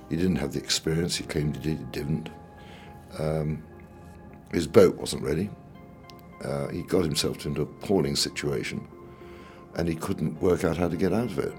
He 0.09 0.17
didn't 0.17 0.41
have 0.41 0.53
the 0.53 0.65
experience 0.65 1.19
he 1.19 1.27
claimed 1.27 1.57
he 1.57 1.63
did, 1.63 1.79
he 1.79 1.85
didn't. 1.93 2.31
Um, 3.19 3.63
his 4.51 4.67
boat 4.67 4.97
wasn't 4.97 5.25
ready. 5.25 5.51
Uh, 6.43 6.69
he 6.69 6.83
got 6.85 7.05
himself 7.05 7.45
into 7.45 7.61
an 7.61 7.69
appalling 7.69 8.17
situation 8.17 8.89
and 9.77 9.89
he 9.89 9.95
couldn't 9.95 10.41
work 10.41 10.65
out 10.65 10.77
how 10.77 10.89
to 10.89 10.97
get 10.97 11.13
out 11.13 11.31
of 11.31 11.39
it. 11.39 11.53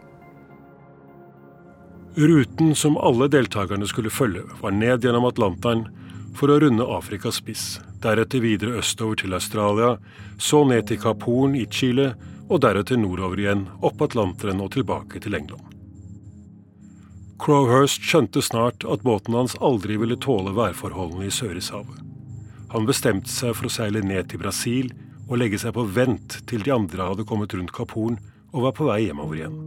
Ruten 2.15 2.75
som 2.75 2.97
alle 2.97 3.27
deltakerne 3.27 3.87
skulle 3.87 4.09
følge, 4.09 4.43
var 4.61 4.71
ned 4.71 5.05
gjennom 5.05 5.25
Atlanteren 5.25 5.85
for 6.35 6.51
å 6.51 6.59
runde 6.59 6.83
Afrikas 6.83 7.39
spiss, 7.39 7.79
deretter 8.03 8.43
videre 8.43 8.81
østover 8.81 9.21
til 9.21 9.33
Australia, 9.33 9.95
så 10.37 10.65
ned 10.67 10.89
til 10.89 10.99
Kapp 10.99 11.23
Horn 11.23 11.55
i 11.55 11.65
Chile 11.71 12.11
og 12.51 12.63
deretter 12.65 12.99
nordover 12.99 13.39
igjen, 13.39 13.67
opp 13.79 14.01
Atlanteren 14.03 14.59
og 14.59 14.73
tilbake 14.75 15.23
til 15.23 15.37
England. 15.39 15.63
Crowhurst 17.41 18.03
skjønte 18.05 18.43
snart 18.43 18.83
at 18.85 19.01
båten 19.07 19.33
hans 19.33 19.55
aldri 19.63 19.95
ville 19.97 20.19
tåle 20.19 20.51
værforholdene 20.53 21.29
i 21.29 21.33
Sørishavet. 21.33 22.03
Han 22.75 22.85
bestemte 22.87 23.31
seg 23.31 23.55
for 23.55 23.67
å 23.67 23.73
seile 23.73 24.03
ned 24.05 24.29
til 24.29 24.43
Brasil 24.43 24.91
og 25.31 25.39
legge 25.39 25.59
seg 25.61 25.71
på 25.77 25.87
vent 25.95 26.41
til 26.49 26.65
de 26.65 26.73
andre 26.75 27.07
hadde 27.07 27.25
kommet 27.27 27.53
rundt 27.55 27.71
Kap 27.71 27.95
Horn 27.95 28.17
og 28.51 28.65
var 28.65 28.75
på 28.75 28.89
vei 28.89 29.05
hjemover 29.05 29.39
igjen. 29.39 29.59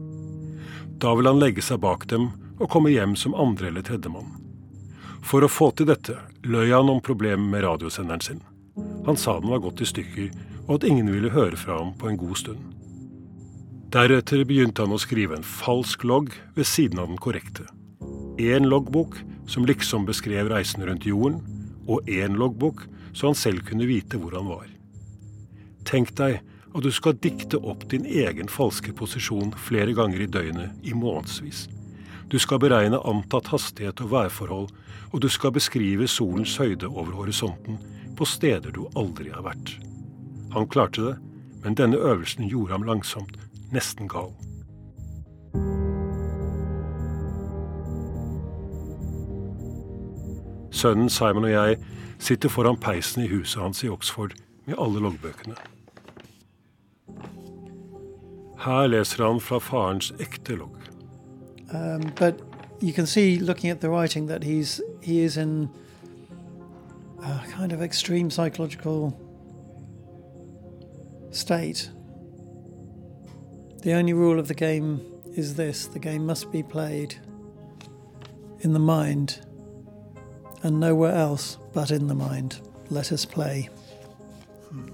Da 1.00 1.14
ville 1.16 1.32
han 1.32 1.40
legge 1.40 1.64
seg 1.64 1.80
bak 1.80 2.04
dem 2.12 2.28
og 2.60 2.68
komme 2.70 2.92
hjem 2.92 3.16
som 3.16 3.34
andre- 3.34 3.70
eller 3.72 3.82
tredjemann. 3.82 4.28
For 5.24 5.40
å 5.40 5.48
få 5.48 5.70
til 5.72 5.88
dette 5.88 6.18
løy 6.44 6.68
han 6.68 6.92
om 6.92 7.00
problemet 7.00 7.48
med 7.48 7.64
radiosenderen 7.64 8.20
sin. 8.20 8.42
Han 9.06 9.16
sa 9.16 9.38
den 9.40 9.48
var 9.48 9.64
gått 9.64 9.80
i 9.80 9.88
stykker, 9.88 10.28
og 10.68 10.76
at 10.76 10.88
ingen 10.88 11.08
ville 11.12 11.32
høre 11.32 11.56
fra 11.56 11.78
ham 11.80 11.94
på 11.96 12.10
en 12.10 12.20
god 12.20 12.36
stund. 12.36 12.60
Deretter 13.94 14.44
begynte 14.44 14.84
han 14.84 14.92
å 14.92 15.00
skrive 15.00 15.36
en 15.38 15.46
falsk 15.46 16.04
logg 16.04 16.32
ved 16.56 16.68
siden 16.68 17.00
av 17.00 17.08
den 17.08 17.20
korrekte. 17.20 17.64
Én 18.36 18.68
loggbok 18.68 19.16
som 19.46 19.64
liksom 19.64 20.04
beskrev 20.04 20.50
reisen 20.50 20.84
rundt 20.84 21.06
jorden, 21.06 21.40
og 21.88 22.04
én 22.08 22.36
loggbok 22.36 22.84
så 23.14 23.30
han 23.30 23.38
selv 23.38 23.64
kunne 23.68 23.86
vite 23.88 24.18
hvor 24.18 24.34
han 24.34 24.50
var. 24.50 24.73
Tenk 25.84 26.14
deg 26.18 26.40
at 26.74 26.82
du 26.82 26.90
skal 26.90 27.18
dikte 27.22 27.60
opp 27.62 27.84
din 27.90 28.06
egen 28.06 28.48
falske 28.50 28.92
posisjon 28.96 29.52
flere 29.66 29.94
ganger 29.94 30.24
i 30.24 30.30
døgnet 30.30 30.86
i 30.86 30.94
månedsvis. 30.96 31.68
Du 32.32 32.38
skal 32.42 32.58
beregne 32.58 32.98
antatt 33.06 33.52
hastighet 33.52 34.00
og 34.02 34.10
værforhold, 34.10 34.70
og 35.12 35.20
du 35.22 35.28
skal 35.30 35.52
beskrive 35.54 36.08
solens 36.10 36.56
høyde 36.58 36.88
over 36.88 37.12
horisonten 37.14 37.78
på 38.18 38.26
steder 38.26 38.74
du 38.74 38.88
aldri 38.98 39.30
har 39.30 39.44
vært. 39.46 39.76
Han 40.54 40.66
klarte 40.70 41.04
det, 41.04 41.14
men 41.64 41.76
denne 41.78 41.96
øvelsen 41.98 42.48
gjorde 42.50 42.72
ham 42.72 42.88
langsomt 42.88 43.38
nesten 43.74 44.10
gal. 44.10 44.32
Sønnen 50.74 51.08
Simon 51.10 51.46
og 51.46 51.54
jeg 51.54 51.78
sitter 52.18 52.50
foran 52.50 52.76
peisen 52.76 53.24
i 53.24 53.30
huset 53.30 53.62
hans 53.62 53.84
i 53.84 53.88
Oxford 53.88 54.34
med 54.66 54.74
alle 54.78 55.00
loggbøkene. 55.06 55.73
Her 58.64 58.86
leser 58.86 59.26
han 59.26 59.40
fra 59.40 59.58
farens 59.58 60.12
ekte 60.20 60.56
logg. 60.56 60.76
Um, 61.74 62.12
but 62.16 62.34
you 62.80 62.92
can 62.92 63.06
see, 63.06 63.38
looking 63.38 63.70
at 63.70 63.80
the 63.80 63.90
writing, 63.90 64.28
that 64.28 64.44
he's 64.44 64.80
he 65.02 65.20
is 65.20 65.36
in 65.36 65.68
a 67.22 67.40
kind 67.50 67.72
of 67.72 67.82
extreme 67.82 68.30
psychological 68.30 69.12
state. 71.30 71.90
The 73.82 73.92
only 73.92 74.14
rule 74.14 74.38
of 74.38 74.48
the 74.48 74.54
game 74.54 75.00
is 75.36 75.56
this: 75.56 75.86
the 75.86 75.98
game 75.98 76.24
must 76.24 76.50
be 76.50 76.62
played 76.62 77.16
in 78.60 78.72
the 78.72 78.78
mind, 78.78 79.40
and 80.62 80.80
nowhere 80.80 81.12
else 81.12 81.58
but 81.74 81.90
in 81.90 82.06
the 82.06 82.14
mind. 82.14 82.60
Let 82.88 83.12
us 83.12 83.26
play. 83.26 83.68
Hmm. 84.70 84.88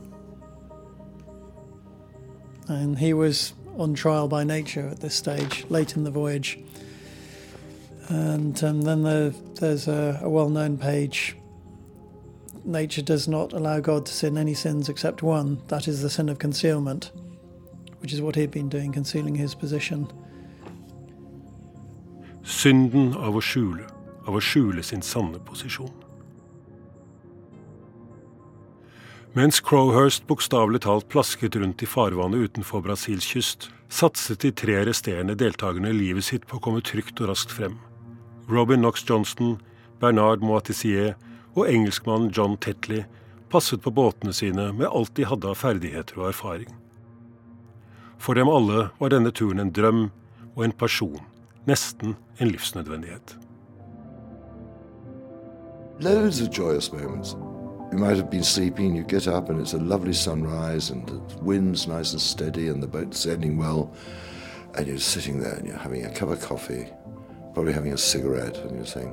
And 2.66 2.98
he 2.98 3.14
was 3.14 3.54
on 3.80 3.94
trial 3.94 4.28
by 4.28 4.44
nature 4.44 4.88
at 4.88 5.00
this 5.00 5.14
stage, 5.14 5.64
late 5.68 5.96
in 5.96 6.04
the 6.04 6.10
voyage. 6.10 6.58
And 8.08 8.62
um, 8.64 8.82
then 8.82 9.02
the, 9.02 9.34
there's 9.60 9.88
a, 9.88 10.20
a 10.22 10.28
well 10.28 10.48
known 10.48 10.78
page 10.78 11.36
Nature 12.64 13.02
does 13.02 13.26
not 13.26 13.52
allow 13.52 13.80
God 13.80 14.04
to 14.06 14.12
sin 14.12 14.36
any 14.36 14.54
sins 14.54 14.88
except 14.88 15.22
one, 15.22 15.62
that 15.68 15.88
is 15.88 16.02
the 16.02 16.10
sin 16.10 16.28
of 16.28 16.38
concealment, 16.38 17.10
which 18.00 18.12
is 18.12 18.20
what 18.20 18.36
he'd 18.36 18.50
been 18.50 18.68
doing, 18.68 18.92
concealing 18.92 19.34
his 19.34 19.54
position. 19.54 20.06
Synden 22.44 23.14
av 23.16 23.36
å 23.36 23.40
skjule, 23.40 23.86
av 24.26 24.36
å 24.36 24.42
skjule 24.44 24.84
sin 24.84 25.00
sanne 25.02 25.40
posisjon. 25.40 25.92
Mens 29.32 29.60
Crowhurst 29.60 30.24
bokstavelig 30.26 30.80
talt 30.82 31.06
plasket 31.08 31.54
rundt 31.56 31.82
i 31.82 31.86
farvannet 31.86 32.48
utenfor 32.50 32.82
Brasils 32.82 33.28
kyst, 33.30 33.68
satset 33.86 34.42
de 34.42 34.50
tre 34.50 34.80
resterende 34.88 35.36
deltakerne 35.38 35.92
livet 35.94 36.26
sitt 36.26 36.48
på 36.50 36.58
å 36.58 36.62
komme 36.64 36.82
trygt 36.82 37.20
og 37.22 37.30
raskt 37.30 37.54
frem. 37.54 37.76
Robin 38.50 38.82
Knox 38.82 39.04
Johnston, 39.06 39.60
Bernard 40.02 40.42
Moatissier 40.42 41.14
og 41.54 41.68
engelskmannen 41.70 42.32
John 42.34 42.56
Tetley 42.58 43.04
passet 43.54 43.84
på 43.84 43.92
båtene 43.94 44.34
sine 44.34 44.72
med 44.74 44.90
alt 44.90 45.14
de 45.14 45.28
hadde 45.30 45.46
av 45.46 45.60
ferdigheter 45.62 46.18
og 46.18 46.32
erfaring. 46.32 46.74
For 48.18 48.34
dem 48.34 48.50
alle 48.50 48.88
var 48.98 49.14
denne 49.14 49.30
turen 49.30 49.62
en 49.62 49.70
drøm 49.70 50.08
og 50.56 50.64
en 50.66 50.74
person, 50.74 51.22
nesten 51.70 52.18
en 52.42 52.50
livsnødvendighet. 52.50 53.36
Loads 56.02 56.42
of 56.42 56.50
joyous 56.50 56.90
moments. 56.92 57.36
You 57.90 57.98
might 57.98 58.16
have 58.18 58.30
been 58.30 58.44
sleeping, 58.44 58.94
you 58.94 59.02
get 59.02 59.26
up 59.26 59.48
and 59.48 59.60
it's 59.60 59.72
a 59.72 59.78
lovely 59.78 60.12
sunrise 60.12 60.90
and 60.90 61.08
the 61.08 61.18
wind's 61.42 61.88
nice 61.88 62.12
and 62.12 62.20
steady 62.20 62.68
and 62.68 62.80
the 62.80 62.86
boat's 62.86 63.18
sailing 63.18 63.56
well. 63.56 63.92
And 64.76 64.86
you're 64.86 64.98
sitting 64.98 65.40
there 65.40 65.54
and 65.54 65.66
you're 65.66 65.76
having 65.76 66.06
a 66.06 66.10
cup 66.10 66.28
of 66.28 66.40
coffee, 66.40 66.86
probably 67.52 67.72
having 67.72 67.92
a 67.92 67.98
cigarette, 67.98 68.56
and 68.58 68.76
you're 68.76 68.86
saying, 68.86 69.12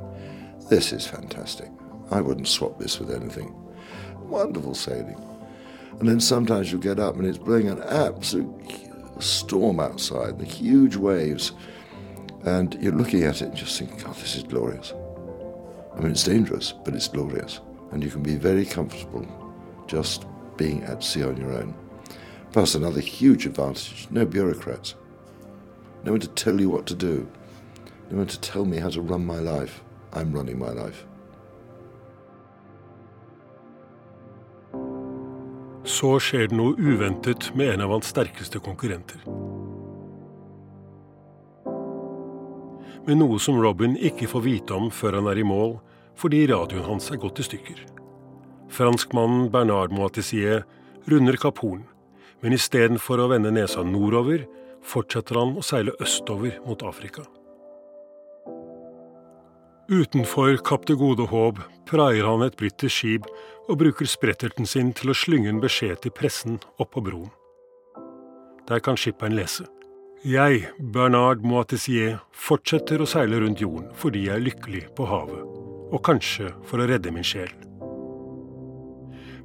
This 0.70 0.94
is 0.94 1.08
fantastic. 1.08 1.72
I 2.12 2.22
wouldn't 2.22 2.48
swap 2.48 2.78
this 2.78 3.00
with 3.00 3.10
anything. 3.10 3.56
Wonderful 4.20 4.76
sailing. 4.76 5.20
And 6.00 6.08
then 6.08 6.20
sometimes 6.20 6.72
you 6.72 6.78
get 6.78 7.00
up 7.00 7.16
and 7.16 7.26
it's 7.26 7.40
blowing 7.40 7.70
an 7.70 7.82
absolute 7.82 8.54
storm 9.20 9.80
outside, 9.80 10.38
the 10.38 10.46
huge 10.46 10.96
waves. 10.96 11.52
And 12.46 12.76
you're 12.76 12.94
looking 12.94 13.24
at 13.24 13.42
it 13.42 13.46
and 13.48 13.58
just 13.58 13.80
thinking, 13.80 13.98
God, 13.98 14.16
this 14.18 14.36
is 14.36 14.44
glorious. 14.44 14.94
I 15.96 16.02
mean, 16.02 16.12
it's 16.12 16.24
dangerous, 16.24 16.76
but 16.86 16.94
it's 16.94 17.08
glorious 17.08 17.60
and 17.92 18.04
you 18.04 18.10
can 18.10 18.24
be 18.24 18.36
very 18.36 18.66
comfortable 18.66 19.26
just 19.88 20.26
being 20.58 20.84
at 20.84 21.04
sea 21.04 21.24
on 21.24 21.38
your 21.38 21.54
own. 21.54 21.74
Plus, 22.52 22.76
another 22.76 23.02
huge 23.02 23.46
advantage 23.46 24.08
no 24.10 24.26
bureaucrats. 24.26 24.96
No 26.04 26.12
one 26.12 26.22
to 26.22 26.28
tell 26.28 26.60
you 26.60 26.70
what 26.70 26.86
to 26.88 26.96
do. 26.96 27.28
No 28.10 28.18
one 28.18 28.28
to 28.28 28.40
tell 28.40 28.66
me 28.66 28.78
how 28.78 28.90
to 28.90 29.02
run 29.02 29.26
my 29.26 29.40
life. 29.40 29.82
I'm 30.14 30.32
running 30.32 30.58
my 30.58 30.72
life. 30.72 31.06
Så 35.84 36.18
skjer 36.20 36.50
det 36.52 36.56
noe 36.60 36.76
uventet 36.76 37.54
med 37.56 37.74
en 37.74 37.82
av 37.86 37.94
hans 37.96 38.10
sterkeste 38.12 38.60
konkurrenter. 38.60 39.22
Men 43.08 43.22
noe 43.24 43.40
som 43.40 43.56
Robin 43.64 43.96
ikke 43.96 44.28
får 44.28 44.44
vite 44.44 44.76
om 44.76 44.90
før 44.92 45.22
han 45.22 45.30
er 45.32 45.40
i 45.40 45.46
mål, 45.48 45.78
fordi 46.18 46.48
radioen 46.50 46.86
hans 46.88 47.12
er 47.12 47.22
gått 47.22 47.40
i 47.42 47.46
stykker. 47.46 47.84
Franskmannen 48.74 49.52
Bernard 49.52 49.94
Moatissier 49.96 50.66
runder 51.08 51.38
Kapp 51.40 51.62
Horn, 51.64 51.86
men 52.42 52.54
istedenfor 52.58 53.22
å 53.22 53.30
vende 53.32 53.54
nesa 53.54 53.84
nordover, 53.86 54.46
fortsetter 54.88 55.40
han 55.40 55.56
å 55.58 55.66
seile 55.66 55.96
østover 56.04 56.60
mot 56.66 56.84
Afrika. 56.86 57.26
Utenfor 59.88 60.58
Kapp 60.68 60.86
det 60.88 60.98
gode 61.00 61.30
håp 61.32 61.62
praier 61.88 62.28
han 62.28 62.44
et 62.44 62.58
britisk 62.60 62.92
skip 62.92 63.28
og 63.68 63.80
bruker 63.80 64.10
spretterten 64.10 64.68
sin 64.68 64.92
til 64.96 65.14
å 65.14 65.16
slynge 65.16 65.52
en 65.54 65.64
beskjed 65.64 66.02
til 66.04 66.16
pressen 66.16 66.60
opp 66.76 66.92
på 66.96 67.04
broen. 67.08 67.32
Der 68.68 68.84
kan 68.84 69.00
skipperen 69.00 69.38
lese. 69.38 69.64
Jeg, 70.28 70.66
Bernard 70.80 71.46
Moatissier, 71.46 72.18
fortsetter 72.36 73.00
å 73.00 73.08
seile 73.08 73.40
rundt 73.40 73.64
jorden 73.64 73.94
fordi 73.96 74.26
jeg 74.28 74.36
er 74.36 74.44
lykkelig 74.50 74.84
på 74.98 75.08
havet 75.08 75.57
og 75.92 76.04
kanskje 76.06 76.52
for 76.68 76.82
å 76.82 76.88
redde 76.90 77.14
min 77.14 77.26
sjel. 77.26 77.52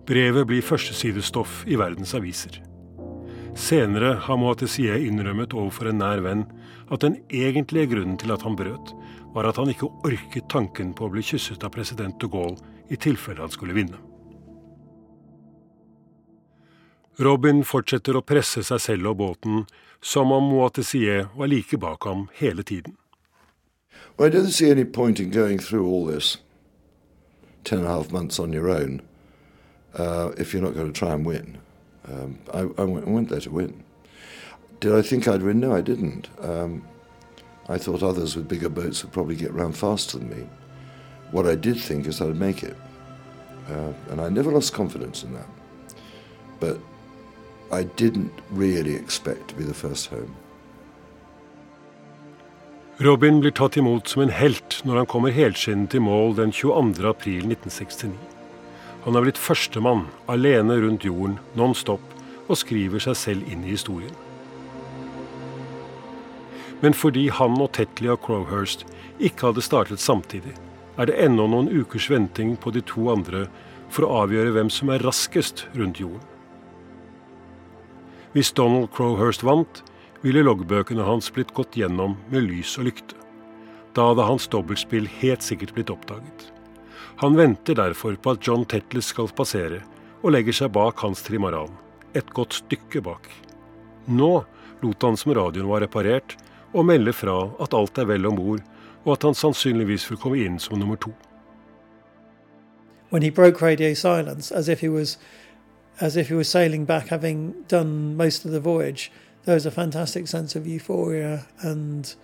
Brevet 0.09 0.49
blir 0.51 0.65
førstesidestoff 0.67 1.63
i 1.71 1.79
verdens 1.79 2.15
aviser. 2.19 2.59
Senere 3.55 4.15
har 4.25 4.39
Moitessier 4.41 5.03
innrømmet 5.05 5.53
overfor 5.55 5.91
en 5.91 6.01
nær 6.01 6.23
venn 6.25 6.47
at 6.91 7.05
den 7.05 7.19
egentlige 7.29 7.93
grunnen 7.93 8.17
til 8.19 8.33
at 8.35 8.43
han 8.47 8.57
brøt, 8.57 8.95
var 9.33 9.49
at 9.49 9.61
han 9.61 9.71
ikke 9.73 9.91
orket 10.07 10.49
tanken 10.53 10.95
på 10.97 11.07
å 11.07 11.13
bli 11.13 11.25
kysset 11.25 11.63
av 11.65 11.73
president 11.75 12.19
de 12.21 12.29
Gaulle 12.33 12.59
i 12.91 12.99
tilfelle 13.01 13.45
han 13.45 13.53
skulle 13.53 13.77
vinne. 13.77 14.01
Robin 17.23 17.61
fortsetter 17.63 18.17
å 18.17 18.25
presse 18.25 18.65
seg 18.65 18.81
selv 18.81 19.13
og 19.13 19.21
båten 19.21 19.65
som 20.03 20.33
om 20.33 20.49
Moitessier 20.51 21.29
var 21.37 21.53
like 21.53 21.79
bak 21.79 22.09
ham 22.09 22.27
hele 22.41 22.65
tiden. 22.67 22.97
Well, 24.17 24.27
I 24.27 24.31
don't 24.31 24.49
see 24.49 24.71
any 24.71 24.85
point 24.85 25.21
in 25.21 25.31
going 25.31 25.59
through 25.59 25.87
all 25.87 26.05
this 26.05 26.39
ten 27.65 27.79
and 27.79 27.87
a 27.87 27.91
half 27.91 28.11
months 28.13 28.39
on 28.39 28.53
your 28.53 28.69
own 28.69 29.03
uh, 29.95 30.33
if 30.37 30.53
you're 30.53 30.63
not 30.63 30.75
going 30.75 30.93
to 30.93 30.99
try 30.99 31.13
and 31.13 31.25
win. 31.25 31.59
Um, 32.09 32.39
I, 32.53 32.61
I, 32.61 32.85
went, 32.85 33.07
I, 33.07 33.11
went, 33.11 33.29
there 33.29 33.41
to 33.41 33.51
win. 33.51 33.85
Did 34.81 34.95
I 34.95 35.03
think 35.03 35.29
I'd 35.29 35.43
win? 35.43 35.61
No, 35.61 35.75
I 35.75 35.81
didn't. 35.81 36.29
Um, 36.41 36.85
I 37.69 37.79
thought 37.79 38.03
others 38.03 38.35
with 38.35 38.49
bigger 38.49 38.69
boats 38.69 39.05
would 39.05 39.13
probably 39.13 39.37
get 39.37 39.53
round 39.53 39.77
faster 39.77 40.19
than 40.19 40.29
me. 40.29 40.49
What 41.31 41.47
I 41.47 41.55
did 41.55 41.79
think 41.79 42.07
is 42.07 42.21
I'd 42.21 42.37
make 42.37 42.63
it. 42.63 42.77
Uh, 43.69 43.93
and 44.11 44.21
I 44.21 44.29
never 44.29 44.51
lost 44.51 44.73
confidence 44.73 45.23
in 45.23 45.33
that. 45.35 45.47
But 46.59 46.79
I 47.71 47.85
didn't 47.85 48.33
really 48.51 48.95
expect 48.95 49.49
to 49.49 49.55
be 49.55 49.65
the 49.65 49.75
first 49.75 50.07
home. 50.07 50.35
Robin 53.03 53.41
blir 53.41 53.51
tatt 53.51 53.77
imot 53.77 54.09
som 54.09 54.23
en 54.23 54.31
helt 54.31 54.77
når 54.87 55.01
han 55.01 55.07
kommer 55.11 55.33
helskinnet 55.35 55.91
til 55.91 56.05
mål 56.07 56.37
den 56.39 56.53
22. 56.55 57.03
april 57.11 57.49
1969. 57.49 58.13
Han 59.03 59.17
har 59.19 59.25
blitt 59.25 59.41
førstemann, 59.43 60.05
alene 60.31 60.77
rundt 60.85 61.03
jorden, 61.09 61.35
non 61.59 61.75
stop, 61.75 62.05
og 62.47 62.61
skriver 62.61 63.03
seg 63.03 63.19
selv 63.19 63.51
inn 63.51 63.65
i 63.67 63.73
historien. 63.73 64.15
Men 66.79 66.95
fordi 66.95 67.27
han 67.35 67.59
og 67.59 67.73
Tetley 67.75 68.13
og 68.15 68.23
Crowhurst 68.23 68.87
ikke 69.19 69.51
hadde 69.51 69.67
startet 69.67 69.99
samtidig, 69.99 70.55
er 70.95 71.11
det 71.11 71.19
ennå 71.27 71.49
noen 71.51 71.75
ukers 71.75 72.07
venting 72.13 72.55
på 72.55 72.71
de 72.71 72.87
to 72.87 73.09
andre 73.11 73.49
for 73.91 74.07
å 74.07 74.21
avgjøre 74.23 74.55
hvem 74.55 74.71
som 74.71 74.95
er 74.95 75.03
raskest 75.03 75.67
rundt 75.75 75.99
jorden. 75.99 76.23
Hvis 78.31 78.55
Donald 78.55 78.93
Crowhurst 78.95 79.43
vant, 79.43 79.83
ville 80.23 80.45
loggbøkene 80.47 81.05
hans 81.07 81.31
blitt 81.35 81.53
gått 81.55 81.77
gjennom 81.79 82.17
med 82.31 82.47
lys 82.47 82.77
og 82.79 82.89
lykte. 82.89 83.19
Da 83.93 84.09
hadde 84.09 84.27
hans 84.27 84.49
dobbeltspill 84.49 85.09
helt 85.21 85.45
sikkert 85.45 85.75
blitt 85.77 85.91
oppdaget. 85.93 86.49
Han 87.21 87.37
venter 87.37 87.77
derfor 87.77 88.17
på 88.17 88.35
at 88.35 88.47
John 88.47 88.65
Tetles 88.65 89.11
skal 89.13 89.29
passere, 89.37 89.83
og 90.23 90.33
legger 90.33 90.55
seg 90.55 90.73
bak 90.73 91.03
hans 91.03 91.25
trimaran, 91.27 91.75
et 92.15 92.31
godt 92.35 92.63
stykke 92.63 93.03
bak. 93.05 93.29
Nå 94.07 94.45
lot 94.83 95.03
han 95.03 95.19
som 95.19 95.35
radioen 95.35 95.69
var 95.69 95.83
reparert, 95.85 96.37
og 96.73 96.87
melde 96.89 97.13
fra 97.13 97.37
at 97.63 97.75
alt 97.77 97.99
er 97.99 98.09
vel 98.09 98.27
om 98.27 98.39
bord, 98.39 98.63
og 99.05 99.13
at 99.17 99.27
han 99.27 99.37
sannsynligvis 99.37 100.09
vil 100.11 100.21
komme 100.23 100.41
inn 100.41 100.59
som 100.63 100.79
nummer 100.79 100.97
to. 100.97 101.13
When 103.11 103.23
he 103.23 103.31
broke 103.31 103.61
radio 103.61 103.95
silence, 103.95 104.51
as 104.51 104.69
if 104.69 104.81
he 104.81 104.89
was, 104.89 105.19
as 106.01 106.17
if 106.17 106.29
he 106.29 106.35
was 106.35 106.49
sailing 106.49 106.87
back, 106.87 107.09
having 107.09 107.55
done 107.69 108.17
most 108.17 108.47
of 108.47 108.53
the 108.53 108.61
voyage, 108.61 109.11
there 109.45 109.55
was 109.55 109.67
a 109.67 109.71
fantastic 109.71 110.29
sense 110.29 110.55
of 110.57 110.67
euphoria, 110.67 111.47
and 111.61 112.15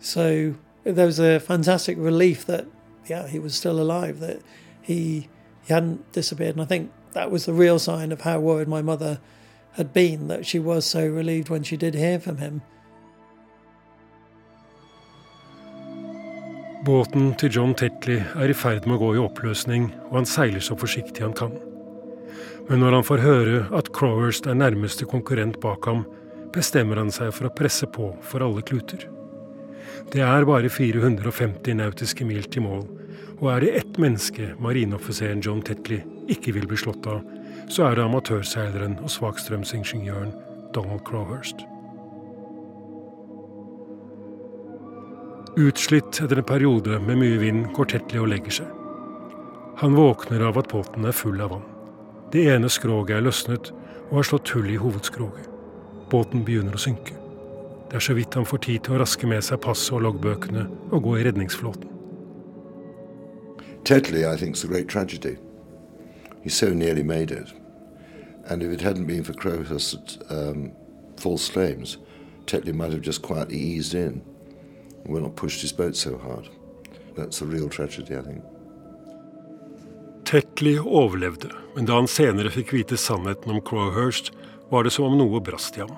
so 0.00 0.54
there 0.84 1.06
was 1.06 1.18
a 1.18 1.38
fantastic 1.40 1.96
relief 1.98 2.46
that 2.46 2.66
yeah 3.06 3.28
he 3.28 3.38
was 3.38 3.54
still 3.54 3.80
alive, 3.80 4.20
that 4.20 4.40
he 4.82 5.28
he 5.66 5.72
hadn't 5.72 6.12
disappeared, 6.12 6.54
and 6.54 6.62
I 6.62 6.66
think 6.66 6.90
that 7.12 7.30
was 7.30 7.44
the 7.46 7.52
real 7.52 7.78
sign 7.78 8.12
of 8.12 8.20
how 8.22 8.40
worried 8.40 8.68
my 8.68 8.82
mother 8.82 9.20
had 9.72 9.92
been 9.92 10.28
that 10.28 10.46
she 10.46 10.58
was 10.58 10.86
so 10.86 11.06
relieved 11.06 11.48
when 11.50 11.62
she 11.62 11.76
did 11.76 11.94
hear 11.94 12.18
from 12.18 12.38
him. 12.38 12.62
Båten 16.86 17.34
til 17.34 17.50
John 17.50 17.74
Tetley 17.74 18.20
er 18.36 18.48
i 18.48 18.54
ferd 18.54 18.84
med 18.86 18.94
å 18.94 19.00
gå 19.00 19.08
i 19.16 19.18
oppløsning, 19.18 19.88
og 20.06 20.20
han 20.20 20.28
seiler 20.30 20.62
så 20.62 20.76
forsiktig 20.78 21.24
han 21.24 21.34
kan. 21.34 21.56
Men 22.68 22.78
når 22.78 23.00
han 23.00 23.06
får 23.08 23.24
høre 23.24 23.56
at 23.74 23.90
Crowhurst 23.96 24.46
er 24.46 24.54
nærmeste 24.54 25.08
konkurrent 25.10 25.58
bak 25.60 25.88
ham, 25.90 26.04
bestemmer 26.56 27.00
han 27.00 27.12
seg 27.12 27.32
for 27.36 27.48
å 27.48 27.54
presse 27.54 27.88
på 27.92 28.10
for 28.24 28.44
alle 28.44 28.64
kluter. 28.66 29.04
Det 30.12 30.22
er 30.22 30.46
bare 30.48 30.70
450 30.70 31.76
nautiske 31.80 32.26
mil 32.26 32.46
til 32.52 32.64
mål, 32.66 32.84
og 33.40 33.48
er 33.52 33.64
det 33.64 33.72
ett 33.80 33.98
menneske 34.00 34.52
marineoffiseren 34.62 35.42
John 35.44 35.62
Tetley 35.64 36.02
ikke 36.32 36.54
vil 36.56 36.68
bli 36.70 36.78
slått 36.80 37.06
av, 37.10 37.24
så 37.68 37.88
er 37.88 37.96
det 37.96 38.06
amatørseileren 38.06 38.98
og 39.02 39.12
svakstrømsingeniøren 39.12 40.32
Donald 40.76 41.02
Crowhurst. 41.08 41.64
Utslitt 45.56 46.20
etter 46.20 46.42
en 46.42 46.48
periode 46.48 47.00
med 47.00 47.20
mye 47.22 47.40
vind 47.40 47.70
går 47.76 47.90
Tetley 47.94 48.20
og 48.22 48.30
legger 48.34 48.60
seg. 48.60 48.72
Han 49.80 49.96
våkner 49.96 50.44
av 50.48 50.60
at 50.60 50.70
båten 50.72 51.04
er 51.08 51.16
full 51.16 51.40
av 51.44 51.52
vann. 51.52 51.66
Det 52.32 52.46
ene 52.52 52.68
skroget 52.72 53.18
er 53.18 53.24
løsnet 53.24 53.72
og 54.10 54.18
har 54.20 54.30
slått 54.30 54.52
hull 54.54 54.68
i 54.72 54.80
hovedskroget. 54.80 55.55
Båten 56.10 56.44
begynner 56.46 56.76
å 56.76 56.80
synke. 56.80 57.16
Det 57.90 57.98
er 57.98 58.02
så 58.02 58.14
vidt 58.14 58.34
han 58.34 58.46
får 58.46 58.62
tid 58.66 58.84
til 58.86 58.96
å 58.96 59.00
raske 59.02 59.26
med 59.30 59.44
seg 59.46 59.60
passet 59.62 59.94
og 59.96 60.04
loggbøkene 60.06 60.66
og 60.90 61.02
gå 61.06 61.18
i 61.18 61.26
redningsflåten. 61.26 61.92
Tetley, 63.86 64.24
I 64.26 64.36
think, 64.36 64.56
is 64.56 64.64
a 64.64 64.68
great 64.68 64.88
tragedy. 64.88 65.36
He 66.42 66.50
so 66.50 66.74
nearly 66.74 67.02
made 67.02 67.30
it. 67.30 67.52
And 68.48 68.62
if 68.62 68.70
it 68.70 68.80
hadn't 68.80 69.06
been 69.06 69.24
for 69.24 69.32
Crowhurst's 69.32 70.18
um, 70.30 70.72
false 71.16 71.48
claims, 71.48 71.98
Tetley 72.46 72.72
might 72.72 72.92
have 72.92 73.02
just 73.02 73.22
quietly 73.22 73.58
eased 73.58 73.94
in 73.94 74.22
and 75.04 75.22
not 75.22 75.36
pushed 75.36 75.60
his 75.60 75.72
boat 75.72 75.96
so 75.96 76.18
hard. 76.18 76.48
That's 77.16 77.40
a 77.40 77.46
real 77.46 77.68
tragedy, 77.68 78.16
I 78.16 78.22
think. 78.22 78.44
Tetley 80.24 80.78
overlevde, 80.78 81.52
men 81.74 81.86
da 81.86 82.00
han 82.00 82.08
senere 82.10 82.50
fikk 82.50 82.72
vite 82.74 82.98
sannheten 82.98 83.52
om 83.54 83.60
Crowhurst, 83.62 84.32
var 84.70 84.84
det 84.84 84.92
som 84.94 85.08
om 85.08 85.16
noe 85.18 85.40
brast 85.44 85.78
i 85.78 85.84
ham. 85.84 85.94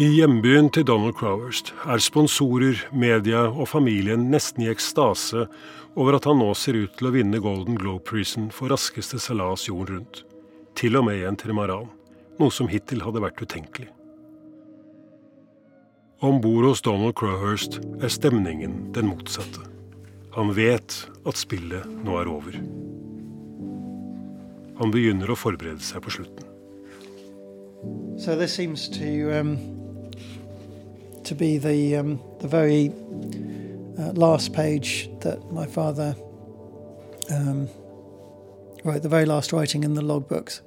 I 0.00 0.06
hjembyen 0.08 0.70
til 0.72 0.86
Donald 0.88 1.18
Crowhurst 1.18 1.74
er 1.84 2.00
sponsorer, 2.00 2.78
media 2.96 3.44
og 3.50 3.68
familien 3.68 4.30
nesten 4.32 4.64
i 4.64 4.70
ekstase 4.72 5.44
over 6.00 6.16
at 6.16 6.24
han 6.24 6.40
nå 6.40 6.48
ser 6.56 6.78
ut 6.80 6.94
til 6.96 7.10
å 7.10 7.12
vinne 7.12 7.42
Golden 7.44 7.76
Globe-prisen 7.76 8.48
for 8.56 8.72
raskeste 8.72 9.20
seilas 9.20 9.66
jorden 9.68 9.98
rundt. 9.98 10.22
Til 10.80 10.96
og 10.96 11.04
med 11.10 11.20
i 11.20 11.26
en 11.28 11.36
trimaran, 11.36 11.90
noe 12.40 12.54
som 12.54 12.70
hittil 12.72 13.04
hadde 13.04 13.20
vært 13.20 13.44
utenkelig. 13.44 13.90
Om 16.24 16.40
bord 16.40 16.70
hos 16.70 16.80
Donald 16.86 17.18
Crowhurst 17.18 17.80
er 18.00 18.12
stemningen 18.14 18.94
den 18.96 19.10
motsatte. 19.10 19.66
Han 20.38 20.54
vet 20.56 21.02
at 21.28 21.36
spillet 21.36 21.84
nå 22.06 22.16
er 22.22 22.32
over. 22.32 22.56
Han 24.80 24.90
begynner 24.94 25.30
å 25.30 25.36
forberede 25.38 25.84
seg 25.84 26.02
på 26.04 26.14
slutten. 26.14 26.48
So 28.18 28.36
this 28.36 28.54
seems 28.54 28.88
to 28.88 29.32
um, 29.34 29.58
to 31.24 31.34
be 31.34 31.58
the 31.58 31.96
um, 31.96 32.20
the 32.40 32.48
very 32.48 32.92
uh, 33.98 34.12
last 34.12 34.52
page 34.52 35.10
that 35.20 35.38
my 35.52 35.66
father 35.66 36.14
um, 37.30 37.68
wrote, 38.84 39.02
the 39.02 39.08
very 39.08 39.26
last 39.26 39.52
writing 39.52 39.84
in 39.84 39.94
the 39.94 40.02
logbooks. 40.02 40.62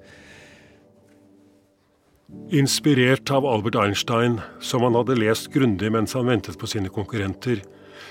Inspirert 2.49 3.31
av 3.31 3.45
Albert 3.45 3.75
Einstein, 3.75 4.41
som 4.59 4.81
han 4.81 4.95
hadde 4.95 5.15
lest 5.15 5.53
grundig 5.53 5.91
mens 5.91 6.13
han 6.13 6.27
ventet 6.27 6.59
på 6.59 6.67
sine 6.67 6.89
konkurrenter, 6.89 7.61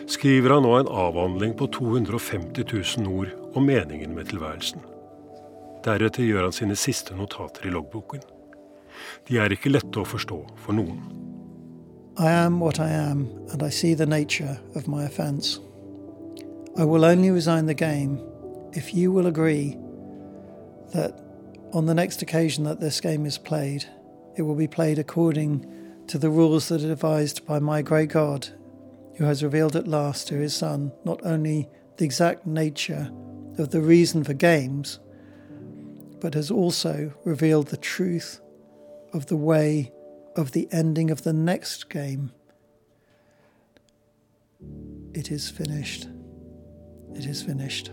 skriver 0.07 0.57
han 0.57 0.65
nå 0.65 0.73
en 0.79 0.89
avhandling 0.89 1.55
på 1.59 1.69
250 1.77 2.65
000 2.99 3.09
ord 3.11 3.35
om 3.55 3.67
meningen 3.67 4.15
med 4.15 4.31
tilværelsen. 4.31 4.94
Deretter 5.85 6.25
gjør 6.25 6.47
han 6.49 6.57
sine 6.57 6.77
siste 6.77 7.17
notater 7.17 7.67
i 7.69 7.73
loggboken. 7.73 8.23
De 9.29 9.37
er 9.39 9.53
ikke 9.53 9.73
lette 9.73 10.01
å 10.01 10.09
forstå 10.09 10.39
for 10.57 10.77
noen. 10.77 11.03
I 12.17 12.31
am 12.31 12.61
what 12.61 12.79
I 12.79 12.91
am, 12.91 13.27
and 13.51 13.63
I 13.63 13.71
see 13.71 13.95
the 13.95 14.07
nature 14.07 14.59
of 14.75 14.87
my 14.89 15.05
offence. 15.05 15.61
I 16.77 16.85
will 16.85 17.05
only 17.05 17.31
resign 17.31 17.67
the 17.67 17.75
game 17.75 18.21
if 18.73 18.95
you 18.95 19.13
will 19.13 19.27
agree 19.27 19.77
that 20.93 21.21
on 21.73 21.87
the 21.87 21.95
next 21.95 22.23
occasion 22.23 22.65
that 22.65 22.81
this 22.81 23.01
game 23.01 23.27
is 23.27 23.37
played, 23.37 23.85
it 24.37 24.43
will 24.43 24.55
be 24.55 24.69
played 24.69 24.99
according 24.99 25.67
to 26.07 26.19
the 26.19 26.31
rules 26.31 26.69
that 26.69 26.83
are 26.83 26.89
devised 26.89 27.45
by 27.47 27.59
my 27.59 27.83
great 27.83 28.11
God, 28.11 28.49
who 29.17 29.25
has 29.25 29.43
revealed 29.43 29.77
at 29.77 29.89
last 29.89 30.29
to 30.29 30.35
his 30.35 30.55
Son 30.55 30.93
not 31.05 31.21
only 31.25 31.69
the 31.97 32.05
exact 32.05 32.47
nature 32.47 33.11
of 33.59 33.71
the 33.71 33.81
reason 33.81 34.25
for 34.25 34.35
games, 34.35 34.99
but 36.25 36.33
has 36.33 36.51
also 36.51 37.13
revealed 37.25 37.67
the 37.67 37.77
truth 37.77 38.41
of 39.13 39.27
the 39.27 39.37
way 39.37 39.93
of 40.37 40.53
the 40.53 40.67
ending 40.73 41.11
of 41.11 41.23
the 41.23 41.35
next 41.35 41.91
game. 41.91 42.33
It 45.13 45.31
is 45.31 45.51
finished. 45.51 46.09
It 47.15 47.27
is 47.27 47.43
finished. 47.43 47.91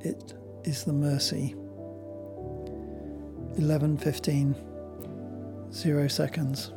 It 0.00 0.34
is 0.64 0.82
the 0.82 0.92
mercy. 0.92 1.54
11:15 3.56 4.56
0 5.70 6.08
seconds. 6.08 6.72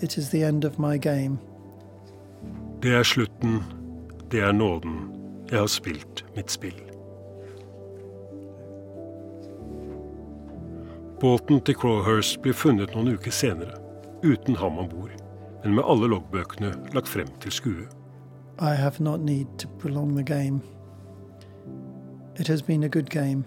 It 0.00 0.18
is 0.18 0.30
the 0.30 0.42
end 0.42 0.64
of 0.64 0.80
my 0.80 0.98
game. 0.98 1.38
Det 2.82 2.94
er 2.94 3.02
slutten. 3.02 3.62
Det 4.30 4.40
er 4.40 4.52
nåden. 4.52 5.14
Jeg 5.50 5.58
har 5.58 5.66
spilt 5.66 6.26
mitt 6.36 6.50
spill. 6.50 6.89
Båten 11.20 11.60
til 11.60 12.54
funnet 12.54 12.94
noen 12.94 13.14
uker 13.14 13.30
senere, 13.30 13.74
uten 14.24 14.56
ham 14.56 14.78
om 14.78 14.88
bord, 14.88 15.12
men 15.64 15.74
med 15.76 15.84
alle 15.84 16.08
loggbøkene 16.08 16.70
lagt 16.94 17.08
frem 17.08 17.28
til 17.40 17.52
skue. 17.52 17.88
I 18.60 18.74
have 18.74 19.00
not 19.00 19.20
need 19.20 19.46
to 19.58 19.68
prolong 19.78 20.14
the 20.16 20.24
game. 20.24 20.60
It 22.38 22.48
has 22.48 22.62
been 22.62 22.84
a 22.84 22.88
good 22.88 23.10
game 23.10 23.44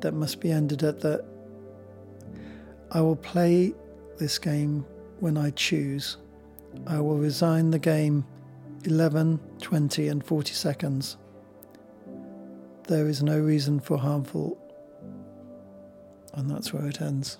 that 0.00 0.14
must 0.14 0.40
be 0.40 0.50
ended 0.50 0.82
at 0.82 1.00
the. 1.00 1.20
I 2.90 3.00
will 3.00 3.16
play 3.16 3.74
this 4.18 4.38
game 4.38 4.84
when 5.20 5.36
I 5.36 5.50
choose. 5.50 6.18
I 6.86 7.00
will 7.00 7.18
resign 7.18 7.70
the 7.70 7.78
game 7.78 8.24
11, 8.84 9.40
20, 9.60 10.08
and 10.08 10.24
40 10.24 10.54
seconds. 10.54 11.16
There 12.86 13.08
is 13.08 13.22
no 13.22 13.38
reason 13.38 13.80
for 13.80 13.98
harmful. 13.98 14.56
And 16.38 16.50
that's 16.50 16.72
where 16.72 16.88
it 16.88 17.00
ends. 17.00 17.38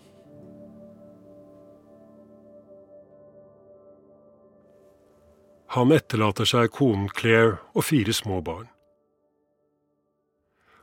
Han 5.67 5.93
etterlater 5.93 6.49
seg 6.49 6.73
konen 6.75 7.07
Claire 7.15 7.61
og 7.79 7.85
fire 7.87 8.13
små 8.17 8.41
barn. 8.43 8.67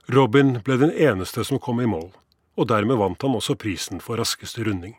Robin 0.08 0.62
ble 0.64 0.78
den 0.80 0.94
eneste 0.94 1.44
som 1.44 1.60
kom 1.60 1.82
i 1.84 1.88
mål, 1.90 2.14
og 2.56 2.70
dermed 2.70 3.02
vant 3.02 3.26
han 3.26 3.36
også 3.36 3.58
prisen 3.60 4.00
for 4.00 4.22
raskeste 4.22 4.64
runding, 4.64 4.94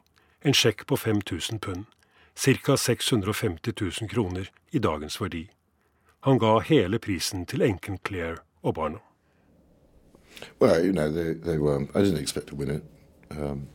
en 0.44 0.52
sjekk 0.52 0.84
på 0.90 0.98
5000 1.00 1.62
pund, 1.64 1.86
ca. 2.36 2.76
650 2.76 3.72
000 3.80 4.10
kroner 4.10 4.50
i 4.76 4.82
dagens 4.82 5.16
verdi. 5.22 5.46
Han 6.28 6.42
ga 6.42 6.58
hele 6.68 6.98
prisen 6.98 7.46
til 7.46 7.64
enken 7.64 7.96
Claire 8.04 8.42
og 8.60 8.74
barna. 8.74 9.00
Well, 10.60 10.84
you 10.84 10.92
know, 10.92 11.08
they, 11.08 11.32
they 11.32 11.56
were. 11.56 11.88
I 11.94 12.02
didn't 12.02 12.20
expect 12.20 12.48
to 12.48 12.56
win 12.56 12.70
it 12.70 12.84
um, 13.30 13.68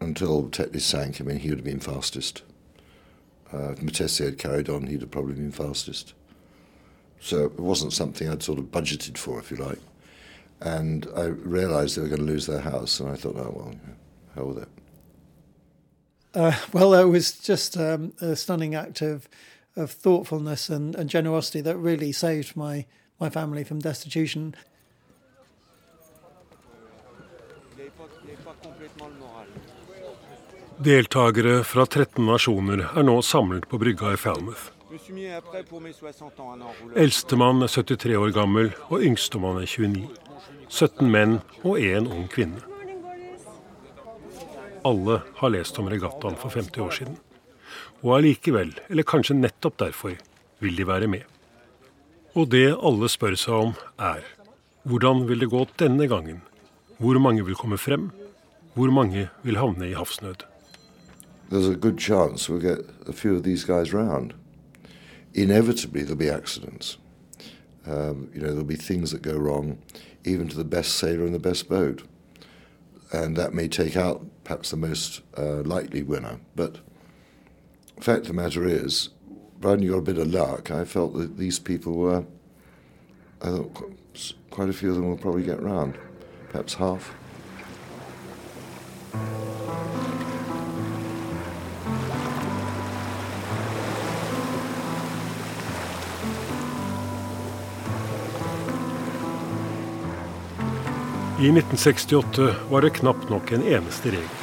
until 0.00 0.48
Tetley 0.48 0.80
sank. 0.80 1.20
I 1.20 1.24
mean, 1.24 1.38
he 1.38 1.50
would 1.50 1.58
have 1.58 1.64
been 1.64 1.80
fastest. 1.80 2.42
Uh, 3.52 3.72
if 3.72 3.80
Matessi 3.80 4.24
had 4.24 4.38
carried 4.38 4.68
on, 4.68 4.86
he'd 4.86 5.00
have 5.00 5.10
probably 5.10 5.34
been 5.34 5.52
fastest. 5.52 6.14
So 7.20 7.44
it 7.44 7.58
wasn't 7.58 7.92
something 7.92 8.28
I'd 8.28 8.42
sort 8.42 8.58
of 8.58 8.66
budgeted 8.66 9.18
for, 9.18 9.38
if 9.38 9.50
you 9.50 9.58
like. 9.58 9.78
And 10.60 11.06
I 11.16 11.24
realised 11.24 11.96
they 11.96 12.02
were 12.02 12.08
going 12.08 12.20
to 12.20 12.26
lose 12.26 12.46
their 12.46 12.60
house, 12.60 13.00
and 13.00 13.10
I 13.10 13.16
thought, 13.16 13.36
oh 13.36 13.52
well, 13.54 13.74
hell 14.34 14.46
with 14.46 14.58
it. 14.62 14.68
Uh, 16.34 16.56
well, 16.72 16.94
it 16.94 17.04
was 17.04 17.32
just 17.38 17.76
um, 17.76 18.12
a 18.20 18.36
stunning 18.36 18.74
act 18.74 19.02
of, 19.02 19.28
of 19.74 19.90
thoughtfulness 19.90 20.68
and, 20.68 20.94
and 20.94 21.10
generosity 21.10 21.60
that 21.60 21.76
really 21.76 22.12
saved 22.12 22.56
my, 22.56 22.86
my 23.18 23.28
family 23.28 23.64
from 23.64 23.80
destitution. 23.80 24.54
Deltakere 30.80 31.60
fra 31.64 31.84
13 31.86 32.24
nasjoner 32.24 32.86
er 32.88 33.04
nå 33.04 33.18
samlet 33.20 33.66
på 33.68 33.78
brygga 33.82 34.14
i 34.14 34.20
Falmouth. 34.20 34.70
Eldstemann 36.96 37.62
er 37.62 37.70
73 37.70 38.16
år 38.16 38.32
gammel, 38.34 38.72
og 38.88 39.04
yngstemann 39.06 39.60
er 39.60 39.68
29. 39.68 40.08
17 40.70 41.10
menn 41.10 41.38
og 41.60 41.78
én 41.78 42.08
ung 42.08 42.26
kvinne. 42.32 42.62
Alle 44.86 45.20
har 45.36 45.52
lest 45.52 45.78
om 45.78 45.90
regattaen 45.92 46.38
for 46.40 46.50
50 46.54 46.84
år 46.86 46.96
siden. 46.96 47.16
Og 48.00 48.16
allikevel, 48.16 48.72
eller 48.88 49.04
kanskje 49.04 49.36
nettopp 49.36 49.76
derfor, 49.82 50.16
vil 50.64 50.76
de 50.76 50.86
være 50.88 51.10
med. 51.10 51.26
Og 52.34 52.48
det 52.54 52.70
alle 52.72 53.10
spør 53.10 53.36
seg 53.36 53.66
om, 53.68 53.74
er 53.98 54.24
hvordan 54.88 55.26
vil 55.28 55.44
det 55.44 55.50
gå 55.52 55.66
denne 55.82 56.08
gangen? 56.08 56.40
Hvor 57.00 57.18
mange 57.18 57.44
vil 57.44 57.54
komme 57.54 57.78
frem? 57.78 58.10
Hvor 58.74 58.90
mange 58.90 59.28
vil 59.42 59.56
havne 59.56 59.90
i 59.90 59.92
havsnød? 59.92 60.44
There's 61.50 61.68
a 61.68 61.74
good 61.74 61.98
chance 61.98 62.52
we'll 62.52 62.62
get 62.62 62.78
a 63.08 63.12
few 63.12 63.36
of 63.36 63.42
these 63.42 63.64
guys 63.64 63.94
round. 63.94 64.34
Inevitably, 65.34 66.02
there'll 66.02 66.16
be 66.16 66.28
accidents. 66.28 66.98
Um, 67.86 68.28
you 68.34 68.40
know, 68.40 68.50
there'll 68.50 68.76
be 68.76 68.76
things 68.76 69.10
that 69.10 69.22
go 69.22 69.36
wrong, 69.38 69.78
even 70.24 70.48
to 70.48 70.56
the 70.56 70.76
best 70.76 70.90
sailor 70.98 71.26
in 71.26 71.32
the 71.32 71.48
best 71.48 71.68
boat. 71.68 72.02
and 73.12 73.36
that 73.36 73.52
may 73.52 73.68
take 73.68 73.96
out 73.96 74.24
perhaps 74.44 74.70
the 74.70 74.76
most 74.76 75.22
uh, 75.36 75.62
likely 75.62 76.02
winner. 76.02 76.38
But 76.54 76.78
the 77.96 78.02
fact 78.02 78.22
of 78.22 78.28
the 78.28 78.34
matter 78.34 78.64
is, 78.66 79.10
providing 79.60 79.84
you 79.84 79.92
got 79.92 79.98
a 79.98 80.02
bit 80.02 80.18
of 80.18 80.32
luck, 80.32 80.70
I 80.70 80.84
felt 80.84 81.14
that 81.14 81.36
these 81.36 81.58
people 81.58 81.94
were, 81.94 82.24
I 83.42 83.46
thought 83.46 83.94
quite 84.50 84.68
a 84.68 84.72
few 84.72 84.90
of 84.90 84.96
them 84.96 85.08
will 85.08 85.16
probably 85.16 85.42
get 85.42 85.62
round, 85.62 85.98
perhaps 86.52 86.74
half. 86.74 87.14
I 101.40 101.48
1968 101.48 102.54
var 102.70 102.82
det 102.82 102.90
knapt 102.90 103.30
nok 103.30 103.52
en 103.52 103.62
eneste 103.62 104.10
regel. 104.12 104.40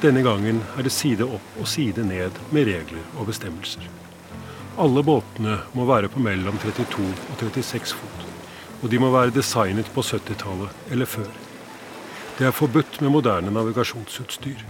Denne 0.00 0.22
gangen 0.24 0.62
er 0.78 0.86
det 0.86 0.92
side 0.94 1.26
opp 1.28 1.58
og 1.60 1.68
side 1.68 2.00
ned 2.08 2.38
med 2.48 2.64
regler 2.70 3.02
og 3.20 3.28
bestemmelser. 3.28 3.84
Alle 4.80 5.02
båtene 5.04 5.58
må 5.76 5.84
være 5.84 6.08
på 6.08 6.22
mellom 6.24 6.56
32 6.62 7.04
og 7.04 7.42
36 7.42 7.98
fot, 8.00 8.29
og 8.80 8.88
de 8.90 9.00
må 9.00 9.10
være 9.12 9.34
designet 9.34 9.88
på 9.94 10.04
70-tallet 10.04 10.92
eller 10.92 11.08
før. 11.08 11.28
Det 12.38 12.46
er 12.48 12.56
forbudt 12.56 13.00
med 13.04 13.12
moderne 13.12 13.52
navigasjonsutstyr. 13.52 14.62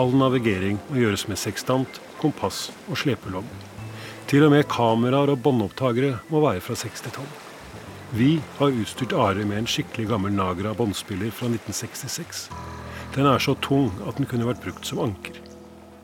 All 0.00 0.10
navigering 0.18 0.80
må 0.88 0.98
gjøres 0.98 1.28
med 1.30 1.38
sekstant, 1.38 2.00
kompass 2.18 2.72
og 2.88 2.98
slepelogg. 2.98 3.46
Til 4.26 4.46
og 4.46 4.54
med 4.54 4.66
kameraer 4.66 5.30
og 5.30 5.42
båndopptakere 5.44 6.16
må 6.32 6.42
være 6.42 6.64
fra 6.64 6.74
60-tallet. 6.80 7.40
Vi 8.14 8.40
har 8.58 8.74
utstyrt 8.74 9.14
Are 9.14 9.46
med 9.46 9.58
en 9.58 9.70
skikkelig 9.70 10.08
gammel 10.10 10.34
Nagra 10.34 10.74
båndspiller 10.74 11.30
fra 11.34 11.48
1966. 11.50 12.48
Den 13.14 13.26
er 13.26 13.38
så 13.42 13.54
tung 13.62 13.88
at 14.08 14.18
den 14.18 14.26
kunne 14.30 14.46
vært 14.46 14.62
brukt 14.62 14.86
som 14.86 15.00
anker. 15.02 15.38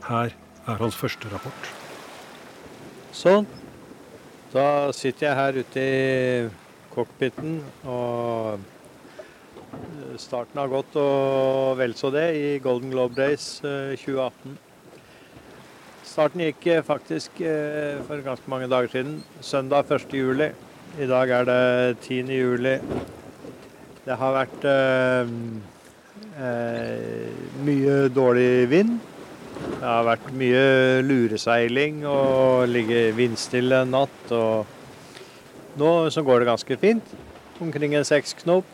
Her 0.07 0.35
er 0.67 0.81
hans 0.83 0.99
første 0.99 1.31
rapport. 1.31 1.71
Sånn. 3.15 3.47
Da 4.51 4.91
sitter 4.95 5.29
jeg 5.29 5.39
her 5.39 5.61
ute 5.63 5.83
i 5.83 6.01
cockpiten, 7.01 7.59
og 7.89 8.61
starten 10.21 10.61
har 10.61 10.71
gått 10.71 10.97
og 11.01 11.79
vel 11.81 11.95
så 11.97 12.11
det 12.15 12.27
i 12.37 12.49
Golden 12.63 12.93
Globe 12.93 13.31
eh, 13.33 13.95
2018. 13.97 14.59
Starten 16.11 16.43
gikk 16.45 16.67
eh, 16.67 16.83
faktisk 16.85 17.41
eh, 17.41 18.01
for 18.07 18.21
ganske 18.25 18.51
mange 18.51 18.69
dager 18.71 18.91
siden, 18.93 19.21
søndag 19.41 19.91
1. 19.91 20.13
juli. 20.13 20.51
I 20.99 21.07
dag 21.07 21.31
er 21.31 21.47
det 21.47 22.01
10. 22.03 22.35
juli. 22.35 22.75
Det 24.05 24.17
har 24.19 24.35
vært 24.35 24.67
eh, 24.67 25.31
eh, 26.43 27.31
mye 27.67 27.97
dårlig 28.11 28.67
vind. 28.73 28.99
Det 29.61 29.87
har 29.87 30.05
vært 30.09 30.33
mye 30.37 30.65
lureseiling 31.07 32.03
og 32.09 32.67
ligge 32.69 33.11
vindstille 33.17 33.85
natt. 33.89 34.33
Og 34.35 34.80
nå 35.79 36.11
så 36.11 36.23
går 36.23 36.41
det 36.41 36.51
ganske 36.51 36.77
fint. 36.77 37.13
Omkring 37.61 37.95
en 37.95 38.05
seks 38.05 38.33
knop. 38.43 38.65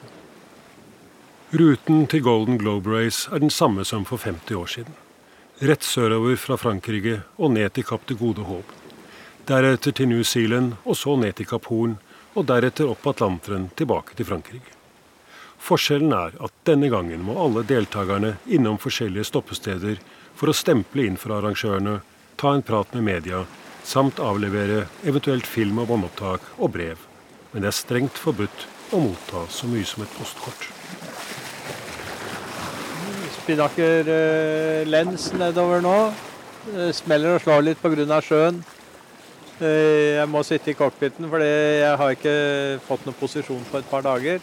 Ruten 1.51 2.07
til 2.07 2.23
Golden 2.23 2.59
Globe 2.59 2.91
Race 2.91 3.31
er 3.33 3.43
den 3.43 3.51
samme 3.51 3.85
som 3.85 4.05
for 4.05 4.19
50 4.19 4.57
år 4.57 4.67
siden. 4.67 4.95
Rett 5.59 5.83
sørover 5.83 6.37
fra 6.37 6.57
Frankrike 6.61 7.21
og 7.37 7.55
ned 7.55 7.73
til 7.75 7.87
Kapp 7.87 8.07
det 8.09 8.19
gode 8.21 8.45
håp. 8.45 8.73
Deretter 9.49 9.95
til 9.95 10.11
New 10.11 10.23
Zealand 10.23 10.75
og 10.85 10.97
så 10.97 11.17
ned 11.17 11.37
til 11.39 11.47
Kapp 11.47 11.71
Horn, 11.71 11.97
og 12.37 12.45
deretter 12.51 12.91
opp 12.91 13.07
Atlanteren 13.09 13.71
tilbake 13.79 14.17
til 14.19 14.29
Frankrike. 14.29 14.75
Forskjellen 15.57 16.13
er 16.13 16.35
at 16.45 16.53
denne 16.69 16.91
gangen 16.93 17.23
må 17.25 17.39
alle 17.41 17.63
deltakerne 17.65 18.35
innom 18.53 18.77
forskjellige 18.79 19.31
stoppesteder 19.31 20.03
for 20.37 20.53
å 20.53 20.57
stemple 20.57 21.07
inn 21.09 21.17
for 21.17 21.33
arrangørene, 21.39 22.01
ta 22.37 22.53
en 22.53 22.67
prat 22.67 22.93
med 22.93 23.07
media, 23.07 23.47
samt 23.87 24.19
avlevere 24.19 24.87
eventuelt 25.07 25.47
film- 25.47 25.79
og 25.79 25.89
båndopptak 25.89 26.41
og 26.59 26.73
brev. 26.75 26.99
Men 27.53 27.63
det 27.63 27.71
er 27.71 27.77
strengt 27.79 28.19
forbudt 28.19 28.67
å 28.93 29.01
motta 29.03 29.47
så 29.51 29.69
mye 29.71 29.87
som 29.87 30.03
et 30.03 30.17
postkort. 30.19 30.69
Spinnaker-lens 33.39 35.31
nedover 35.39 35.85
nå. 35.85 35.99
Det 36.67 36.91
smeller 36.99 37.37
og 37.37 37.45
slår 37.45 37.63
litt 37.63 37.83
pga. 37.83 38.21
sjøen. 38.21 38.65
Eh, 39.61 40.19
Jeg 40.19 40.29
må 40.29 40.43
sitte 40.43 40.71
i 40.71 40.75
cockpiten, 40.75 41.31
for 41.31 41.39
jeg 41.39 41.97
har 41.97 42.11
ikke 42.11 42.81
fått 42.89 43.07
noen 43.07 43.17
posisjon 43.21 43.65
på 43.71 43.79
et 43.79 43.91
par 43.91 44.03
dager. 44.03 44.41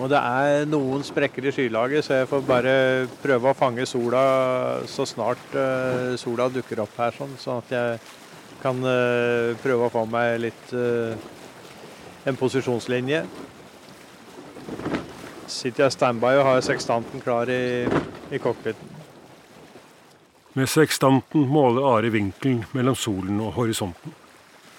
Og 0.00 0.08
det 0.08 0.16
er 0.16 0.64
noen 0.72 1.02
sprekker 1.04 1.44
i 1.44 1.52
skylaget, 1.52 2.06
så 2.06 2.22
jeg 2.22 2.28
får 2.30 2.44
bare 2.48 2.74
prøve 3.20 3.50
å 3.50 3.56
fange 3.56 3.84
sola 3.88 4.22
så 4.88 5.04
snart 5.08 5.52
uh, 5.52 6.14
sola 6.20 6.48
dukker 6.52 6.80
opp 6.80 6.94
her, 6.96 7.12
sånn, 7.16 7.34
sånn 7.40 7.60
at 7.60 7.74
jeg 7.76 7.98
kan 8.62 8.78
uh, 8.80 9.52
prøve 9.60 9.88
å 9.88 9.92
få 9.92 10.06
meg 10.08 10.38
litt 10.46 10.72
uh, 10.72 11.12
en 12.24 12.38
posisjonslinje. 12.40 13.20
Sitter 15.52 15.84
jeg 15.84 15.94
standby 15.98 16.38
og 16.38 16.46
har 16.48 16.64
sekstanten 16.64 17.20
klar 17.20 17.50
i, 17.52 17.84
i 18.32 18.40
cockpiten. 18.40 19.00
Med 20.56 20.68
sekstanten 20.68 21.44
måler 21.48 21.84
Are 21.88 22.12
vinkelen 22.12 22.64
mellom 22.76 22.96
solen 22.96 23.40
og 23.44 23.52
horisonten. 23.58 24.16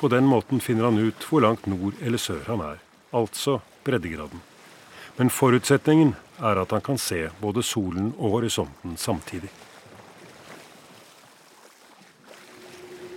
På 0.02 0.10
den 0.10 0.26
måten 0.30 0.62
finner 0.62 0.89
han 0.89 0.97
ut 0.97 1.28
hvor 1.30 1.45
langt 1.45 1.69
nord 1.69 2.02
eller 2.02 2.21
sør 2.21 2.41
han 2.49 2.65
er, 2.65 2.82
altså 3.13 3.60
breddegraden. 3.86 4.41
Men 5.17 5.30
forutsetningen 5.30 6.15
er 6.41 6.60
at 6.63 6.71
han 6.73 6.82
kan 6.82 6.97
se 6.97 7.28
både 7.41 7.62
solen 7.65 8.12
og 8.17 8.39
horisonten 8.39 8.95
samtidig. 8.97 9.52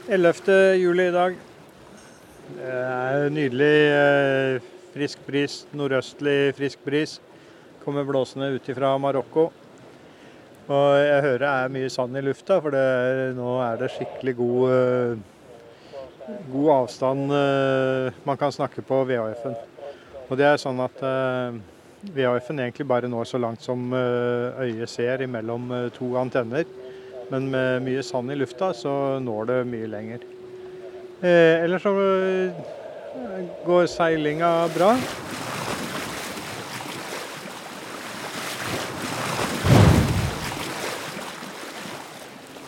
11. 0.07 0.77
juli 0.77 1.07
i 1.09 1.13
dag. 1.15 1.39
Det 2.47 2.73
er 2.73 3.31
nydelig 3.33 3.77
eh, 3.91 4.67
frisk 4.95 5.23
bris, 5.27 5.55
nordøstlig 5.75 6.53
frisk 6.55 6.85
bris. 6.85 7.17
Kommer 7.83 8.05
blåsende 8.07 8.53
ut 8.55 8.69
fra 8.77 8.93
Marokko. 9.03 9.49
Og 10.67 10.99
jeg 11.01 11.23
hører 11.25 11.43
det 11.43 11.49
er 11.49 11.73
mye 11.75 11.91
sand 11.91 12.19
i 12.19 12.23
lufta, 12.23 12.59
for 12.63 12.77
er, 12.77 13.33
nå 13.35 13.57
er 13.65 13.81
det 13.81 13.89
skikkelig 13.95 14.37
god, 14.39 14.77
eh, 14.77 16.37
god 16.53 16.71
avstand 16.77 17.33
eh, 17.41 18.21
man 18.27 18.39
kan 18.39 18.55
snakke 18.55 18.85
på 18.87 19.01
VHF-en. 19.09 19.57
Og 20.29 20.39
det 20.39 20.47
er 20.53 20.61
sånn 20.61 20.83
at 20.83 21.03
VHF-en 22.15 22.61
egentlig 22.63 22.87
bare 22.89 23.09
når 23.11 23.29
så 23.29 23.41
langt 23.43 23.65
som 23.65 23.93
eh, 23.97 24.63
øyet 24.67 24.91
ser 24.91 25.25
imellom 25.25 25.71
eh, 25.73 25.89
to 25.97 26.13
antenner. 26.21 26.65
Men 27.31 27.51
med 27.51 27.83
mye 27.87 28.03
sand 28.07 28.31
i 28.31 28.39
lufta 28.39 28.71
så 28.77 29.19
når 29.23 29.51
det 29.51 29.61
mye 29.73 29.91
lenger. 29.91 30.27
Eh, 31.23 31.65
ellers 31.65 31.83
så 31.83 31.95
eh, 31.99 32.67
går 33.67 33.89
seilinga 33.91 34.51
bra. 34.77 34.93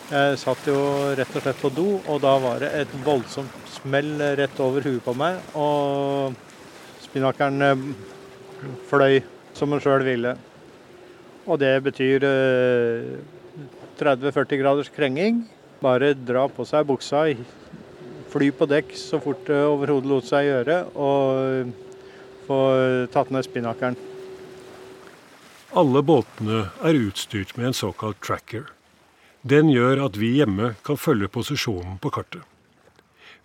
Jeg 0.09 0.37
satt 0.41 0.65
jo 0.65 0.75
rett 1.13 1.35
og 1.37 1.43
slett 1.43 1.59
på 1.61 1.69
do, 1.69 1.89
og 2.09 2.23
da 2.23 2.31
var 2.41 2.63
det 2.63 2.69
et 2.79 2.93
voldsomt 3.05 3.67
smell 3.69 4.15
rett 4.39 4.61
over 4.65 4.81
huet 4.81 5.03
på 5.05 5.13
meg. 5.13 5.37
Og 5.53 6.33
spinnakeren 7.05 7.61
eh, 7.67 7.83
fløy 8.89 9.21
som 9.57 9.71
den 9.73 9.83
sjøl 9.83 10.05
ville. 10.07 10.35
Og 11.49 11.59
det 11.61 11.73
betyr 11.85 12.25
eh, 12.27 13.15
30-40 13.99 14.61
graders 14.61 14.91
krenging. 14.93 15.43
Bare 15.83 16.13
dra 16.13 16.47
på 16.51 16.65
seg 16.67 16.87
buksa, 16.89 17.23
fly 18.29 18.49
på 18.51 18.67
dekk 18.69 18.91
så 18.99 19.19
fort 19.23 19.45
det 19.47 19.59
overhodet 19.63 20.11
lot 20.11 20.27
seg 20.27 20.49
gjøre, 20.49 20.81
og 20.91 21.71
få 22.49 22.59
tatt 23.13 23.31
ned 23.31 23.47
spinnakeren. 23.47 23.95
Alle 25.77 26.01
båtene 26.03 26.65
er 26.83 26.97
utstyrt 26.97 27.55
med 27.55 27.69
en 27.69 27.77
såkalt 27.77 28.19
tracker. 28.25 28.67
Den 29.41 29.69
gjør 29.71 30.01
at 30.07 30.17
vi 30.19 30.33
hjemme 30.39 30.73
kan 30.83 30.97
følge 30.99 31.29
posisjonen 31.31 31.99
på 32.01 32.11
kartet. 32.11 32.41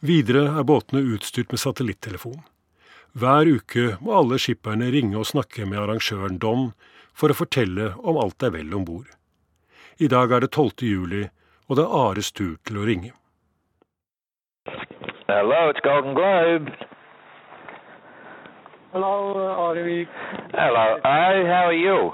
Videre 0.04 0.48
er 0.58 0.66
båtene 0.66 1.04
utstyrt 1.14 1.52
med 1.52 1.60
satellittelefon. 1.62 2.40
Hver 3.14 3.46
uke 3.46 3.82
må 4.02 4.16
alle 4.18 4.40
skipperne 4.42 4.88
ringe 4.90 5.14
og 5.20 5.28
snakke 5.28 5.68
med 5.70 5.78
arrangøren 5.78 6.40
Don 6.42 6.72
for 7.14 7.30
å 7.30 7.36
fortelle 7.38 7.92
om 8.02 8.18
alt 8.18 8.42
er 8.42 8.50
vel 8.56 8.74
om 8.74 8.82
bord. 8.88 9.06
I 10.02 10.08
dag 10.10 10.34
er 10.34 10.42
det 10.42 10.50
12. 10.50 10.82
juli, 10.82 11.28
og 11.70 11.78
det 11.78 11.84
er 11.84 11.94
Ares 12.00 12.32
tur 12.34 12.56
til 12.66 12.80
å 12.82 12.88
ringe. 12.88 13.12
Hello, 15.30 15.70
it's 15.70 15.80
Golden 15.86 16.18
Globe. 16.18 16.74
Hello, 18.90 19.14
Arvik. 19.62 20.10
Hello, 20.52 20.98
Ari, 21.06 21.46
how 21.46 21.70
are 21.70 21.72
you? 21.72 22.12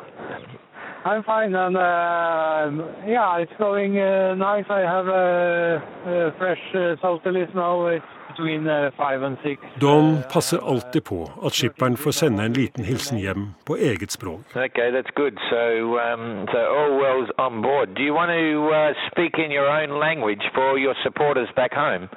I'm 1.07 1.25
fine, 1.25 1.55
and 1.55 1.77
uh, 1.77 2.85
yeah, 3.09 3.41
it's 3.41 3.57
going 3.57 3.97
uh, 3.99 4.35
nice. 4.35 4.69
I 4.69 4.81
have 4.81 5.09
a, 5.09 5.81
a 6.05 6.33
fresh 6.37 6.61
uh, 6.75 7.01
Soutalis 7.01 7.55
now. 7.55 7.87
It's 7.87 8.20
uh, 8.43 9.37
six. 9.43 9.61
Don 9.81 10.23
passer 10.33 10.59
alltid 10.73 11.03
på 11.05 11.31
at 11.47 11.53
skipperen 11.53 11.97
får 11.97 12.11
sende 12.11 12.45
en 12.45 12.53
liten 12.53 12.85
hilsen 12.85 13.19
hjem 13.19 13.55
på 13.67 13.77
eget 13.77 14.13
språk. 14.13 14.41
Okay, 14.57 14.91
that's 14.91 15.13
good. 15.15 15.39
So, 15.51 15.99
um, 15.99 16.47
so 16.53 16.59
all 16.59 17.27
on 17.39 17.63
board. 17.63 17.95
Do 17.97 18.03
you 18.03 18.15
want 18.15 18.31
to 18.31 18.45
uh, 18.71 18.93
speak 19.11 19.39
in 19.39 19.51
your 19.51 19.69
own 19.69 20.01
language 20.01 20.45
for 20.55 20.79
your 20.79 20.95
supporters 21.05 21.49
back 21.57 21.73
home? 21.73 22.09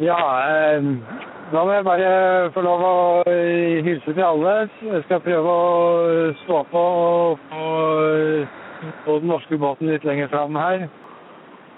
Ja, 0.00 0.20
eh, 0.44 0.82
da 1.52 1.64
må 1.64 1.72
jeg 1.72 1.84
bare 1.84 2.50
få 2.52 2.60
lov 2.60 2.82
å 2.84 2.96
eh, 3.30 3.84
hilse 3.84 4.12
til 4.12 4.22
alle. 4.22 4.68
Jeg 4.82 5.02
skal 5.06 5.22
prøve 5.24 5.48
å 5.48 6.32
stå 6.44 6.58
på 6.68 6.82
og 6.82 7.38
få 7.48 7.64
få 9.04 9.18
den 9.18 9.28
norske 9.28 9.58
båten 9.58 9.90
litt 9.90 10.04
lenger 10.04 10.28
fram 10.28 10.56
her. 10.56 10.88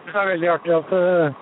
Det 0.07 0.15
er 0.17 0.31
veldig 0.33 0.49
artig 0.51 0.75
at, 0.75 0.93
eh, 0.93 1.33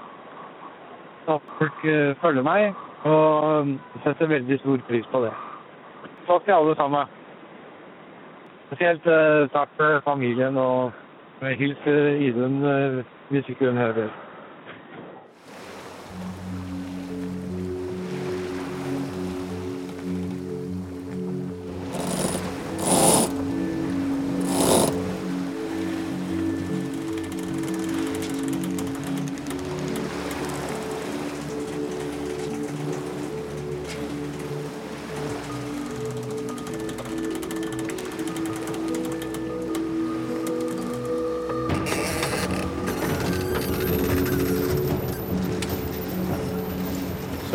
at 1.29 1.41
folk 1.59 1.85
eh, 1.85 2.15
følger 2.23 2.43
meg, 2.43 2.75
og 3.05 3.73
setter 4.05 4.31
veldig 4.31 4.59
stor 4.62 4.83
pris 4.89 5.09
på 5.12 5.23
det. 5.25 5.33
Takk 6.27 6.45
til 6.45 6.57
alle 6.57 6.77
sammen. 6.77 7.17
Spesielt 8.67 9.07
eh, 9.07 9.49
takk 9.55 9.75
til 9.79 9.99
familien, 10.05 10.57
og 10.57 10.93
hils 11.59 11.87
Idun 12.29 12.62
eh, 12.65 13.03
hvis 13.31 13.49
ikke 13.49 13.71
hun 13.71 13.77
hører. 13.77 14.26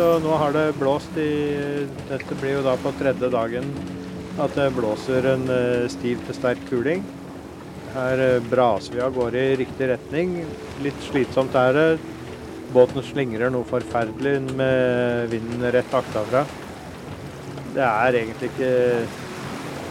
Så 0.02 0.16
nå 0.18 0.34
har 0.34 0.50
det 0.50 0.72
blåst 0.80 1.14
i 1.20 1.32
Dette 2.08 2.34
blir 2.40 2.56
jo 2.56 2.62
da 2.64 2.72
på 2.80 2.90
tredje 2.98 3.28
dagen 3.30 3.68
at 4.42 4.56
det 4.58 4.64
blåser 4.74 5.28
en 5.30 5.44
eh, 5.54 5.84
stiv 5.92 6.24
til 6.26 6.34
sterk 6.34 6.64
kuling. 6.66 7.04
Her 7.94 8.22
eh, 8.24 8.48
braser 8.50 8.96
vi 8.96 9.02
av 9.04 9.12
gårde 9.14 9.38
i 9.38 9.52
riktig 9.60 9.86
retning. 9.92 10.32
Litt 10.82 10.98
slitsomt 11.06 11.54
er 11.60 11.76
det. 11.76 11.84
Båten 12.74 13.06
slingrer 13.06 13.52
noe 13.54 13.68
forferdelig 13.68 14.40
med 14.58 15.30
vinden 15.30 15.62
rett 15.76 15.94
aktafra. 15.94 16.42
Det 17.76 17.84
er 17.86 18.18
egentlig 18.24 18.50
ikke 18.50 18.72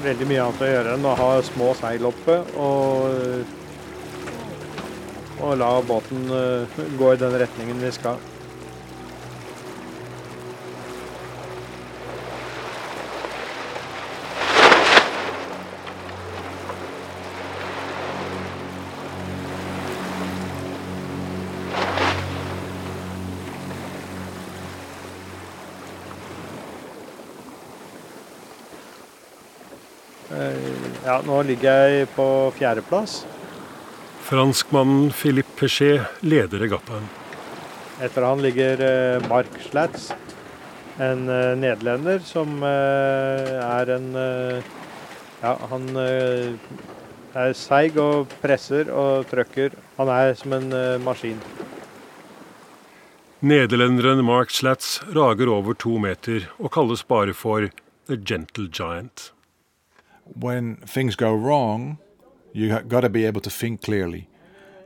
veldig 0.10 0.28
mye 0.34 0.50
annet 0.50 0.65
å 0.65 0.71
gjøre 0.74 0.97
enn 0.97 1.08
å 1.08 1.15
ha 1.21 1.30
små 1.54 1.71
seil 1.80 2.10
oppe 2.10 2.36
og, 2.60 3.56
og 5.39 5.56
la 5.63 5.71
båten 5.88 6.28
eh, 6.41 6.84
gå 7.00 7.13
i 7.13 7.24
den 7.24 7.39
retningen 7.45 7.80
vi 7.88 7.93
skal. 7.95 8.19
Ja, 31.12 31.17
nå 31.28 31.41
ligger 31.43 31.89
jeg 31.91 32.06
på 32.15 32.26
fjerdeplass. 32.56 33.26
Franskmannen 34.24 35.10
Philippe 35.12 35.52
Pechet 35.60 36.21
leder 36.24 36.62
regattaen. 36.63 37.10
Etter 38.00 38.24
han 38.24 38.39
ligger 38.39 38.80
eh, 38.86 39.26
Mark 39.28 39.58
Slats, 39.65 40.06
en 40.95 41.26
eh, 41.28 41.50
nederlender 41.60 42.24
som 42.24 42.63
eh, 42.63 43.52
er 43.60 43.91
en 43.97 44.08
Ja, 45.41 45.52
han 45.74 45.89
er 45.97 47.54
seig 47.58 48.00
og 48.00 48.32
presser 48.39 48.93
og 48.93 49.28
trøkker. 49.34 49.76
Han 49.97 50.13
er 50.13 50.32
som 50.38 50.56
en 50.56 50.69
maskin. 51.04 51.43
Nederlenderen 53.41 54.24
Mark 54.24 54.54
Slats 54.56 55.02
rager 55.12 55.52
over 55.52 55.76
to 55.76 55.97
meter 56.00 56.47
og 56.62 56.71
kalles 56.78 57.04
bare 57.04 57.36
for 57.36 57.67
The 58.08 58.21
Gentle 58.21 58.69
Giant. 58.69 59.32
When 60.36 60.78
things 60.78 61.15
go 61.15 61.34
wrong, 61.34 61.98
you 62.54 62.80
got 62.82 63.02
to 63.02 63.10
be 63.10 63.26
able 63.26 63.41
to 63.41 63.50
think 63.50 63.82
clearly, 63.82 64.28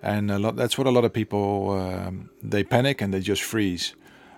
and 0.02 0.30
a 0.32 0.38
lot, 0.40 0.56
that's 0.56 0.78
what 0.78 0.88
a 0.88 0.92
lot 0.92 1.06
of 1.06 1.14
people 1.14 1.72
um, 1.72 2.30
they 2.44 2.64
panic 2.64 3.02
and 3.02 3.14
they 3.14 3.20
just 3.20 3.42
freeze. 3.42 3.96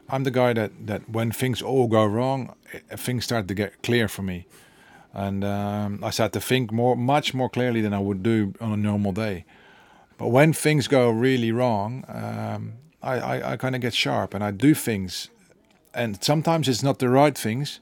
I'm 0.10 0.24
the 0.24 0.32
guy 0.32 0.54
that 0.54 0.72
that 0.88 1.10
when 1.10 1.32
things 1.32 1.62
all 1.62 1.88
go 1.88 2.06
wrong, 2.06 2.56
eh, 2.74 2.96
things 2.96 3.26
start 3.26 3.48
to 3.48 3.54
get 3.54 3.84
clear 3.84 4.08
for 4.08 4.22
me, 4.22 4.46
and 5.14 5.44
um, 5.44 6.04
I 6.04 6.12
start 6.12 6.32
to 6.34 6.40
think 6.40 6.72
more, 6.72 6.96
much 6.96 7.34
more 7.34 7.50
clearly 7.50 7.82
than 7.82 7.94
I 7.94 8.00
would 8.00 8.24
do 8.24 8.54
on 8.62 8.72
a 8.72 8.78
normal 8.78 9.12
day. 9.12 9.46
But 10.18 10.30
when 10.30 10.54
things 10.54 10.88
go 10.88 11.10
really 11.10 11.52
wrong, 11.52 12.04
um, 12.08 12.74
I, 13.04 13.20
I, 13.20 13.52
I 13.54 13.58
kind 13.58 13.76
of 13.76 13.82
get 13.82 13.94
sharp 13.94 14.34
and 14.34 14.44
I 14.44 14.52
do 14.52 14.74
things, 14.74 15.30
and 15.94 16.24
sometimes 16.24 16.68
it's 16.68 16.84
not 16.84 17.00
the 17.00 17.10
right 17.10 17.38
things, 17.38 17.80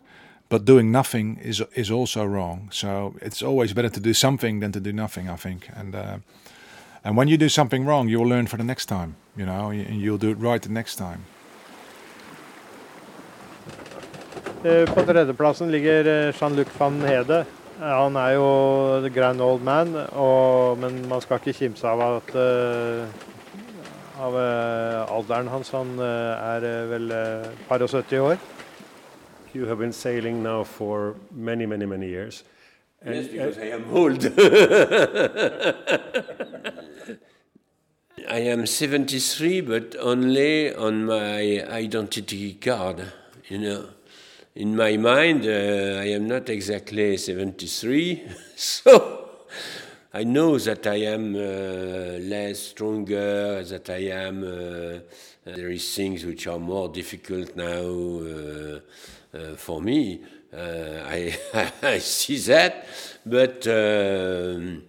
but 0.50 0.66
doing 0.66 0.92
nothing 0.92 1.40
is 1.44 1.62
is 1.74 1.92
also 1.92 2.24
wrong. 2.24 2.70
So 2.72 3.16
it's 3.22 3.42
always 3.42 3.74
better 3.74 3.90
to 3.90 4.00
do 4.00 4.14
something 4.14 4.62
than 4.62 4.72
to 4.72 4.80
do 4.80 4.92
nothing, 4.94 5.30
I 5.30 5.38
think. 5.38 5.70
And 5.76 5.96
uh, 5.96 6.18
and 7.04 7.18
when 7.18 7.28
you 7.28 7.38
do 7.38 7.50
something 7.50 7.86
wrong, 7.86 8.10
you 8.10 8.20
will 8.20 8.30
learn 8.30 8.48
for 8.48 8.58
the 8.58 8.64
next 8.64 8.86
time. 8.88 9.16
You 9.38 9.46
know, 9.46 9.70
and 9.70 10.02
you'll 10.02 10.18
do 10.18 10.32
it 10.32 10.38
right 10.40 10.62
the 10.62 10.70
next 10.74 10.96
time. 10.96 11.26
Eh, 14.64 14.86
På 14.94 15.02
tredjeplassen 15.06 15.72
ligger 15.72 16.08
eh, 16.08 16.34
Jean-Luc 16.34 16.68
van 16.78 17.02
Hede. 17.02 17.46
Eh, 17.82 17.86
Han 18.02 18.16
er 18.16 18.30
jo 18.34 18.48
the 19.02 19.10
grand 19.10 19.42
old 19.42 19.62
man, 19.62 19.96
og, 20.12 20.78
men 20.80 21.08
man 21.10 21.22
skal 21.22 21.38
ikke 21.38 21.54
kimse 21.54 21.86
av 21.88 22.02
at 22.02 22.32
eh, 22.34 23.06
av 24.26 24.38
alderen 24.40 25.52
hans. 25.52 25.70
Han 25.76 26.00
er 26.00 26.66
vel 26.90 27.12
par 27.68 27.84
og 27.84 27.90
70 27.92 28.20
år. 28.24 28.38
You 29.56 29.66
have 29.68 29.80
been 29.80 29.94
sailing 29.94 30.44
now 30.44 30.66
for 30.66 31.16
many, 31.32 31.66
many, 31.66 31.86
many 31.86 32.10
years. 32.10 32.44
And, 33.02 33.16
Yes, 33.16 33.28
because 33.28 33.58
I 33.58 33.68
am 33.68 33.86
old. 33.90 34.26
I 38.30 38.40
am 38.40 38.66
73, 38.66 39.62
but 39.62 39.96
only 39.98 40.76
on 40.76 41.06
my 41.06 41.66
identity 41.70 42.56
card. 42.56 43.14
You 43.48 43.60
know, 43.60 43.86
in 44.56 44.76
my 44.76 44.98
mind, 44.98 45.46
uh, 45.46 46.02
I 46.02 46.08
am 46.08 46.28
not 46.28 46.50
exactly 46.50 47.16
73, 47.16 48.28
so 48.58 49.30
I 50.14 50.26
know 50.26 50.60
that 50.60 50.86
I 50.86 50.96
am 50.96 51.34
uh, 51.34 51.40
less 52.20 52.60
stronger, 52.60 53.64
that 53.64 53.90
I 53.90 54.10
am. 54.10 54.44
Uh, 54.44 55.00
there 55.46 55.70
is 55.70 55.96
things 55.96 56.26
which 56.26 56.48
are 56.48 56.58
more 56.58 56.90
difficult 56.90 57.56
now 57.56 57.84
uh, 57.84 58.76
uh, 58.76 58.80
for 59.58 59.82
me. 59.82 60.22
Uh, 60.54 61.04
I, 61.06 61.38
I 61.82 62.00
see 62.00 62.38
that, 62.38 62.88
but. 63.26 63.68
um 63.68 64.84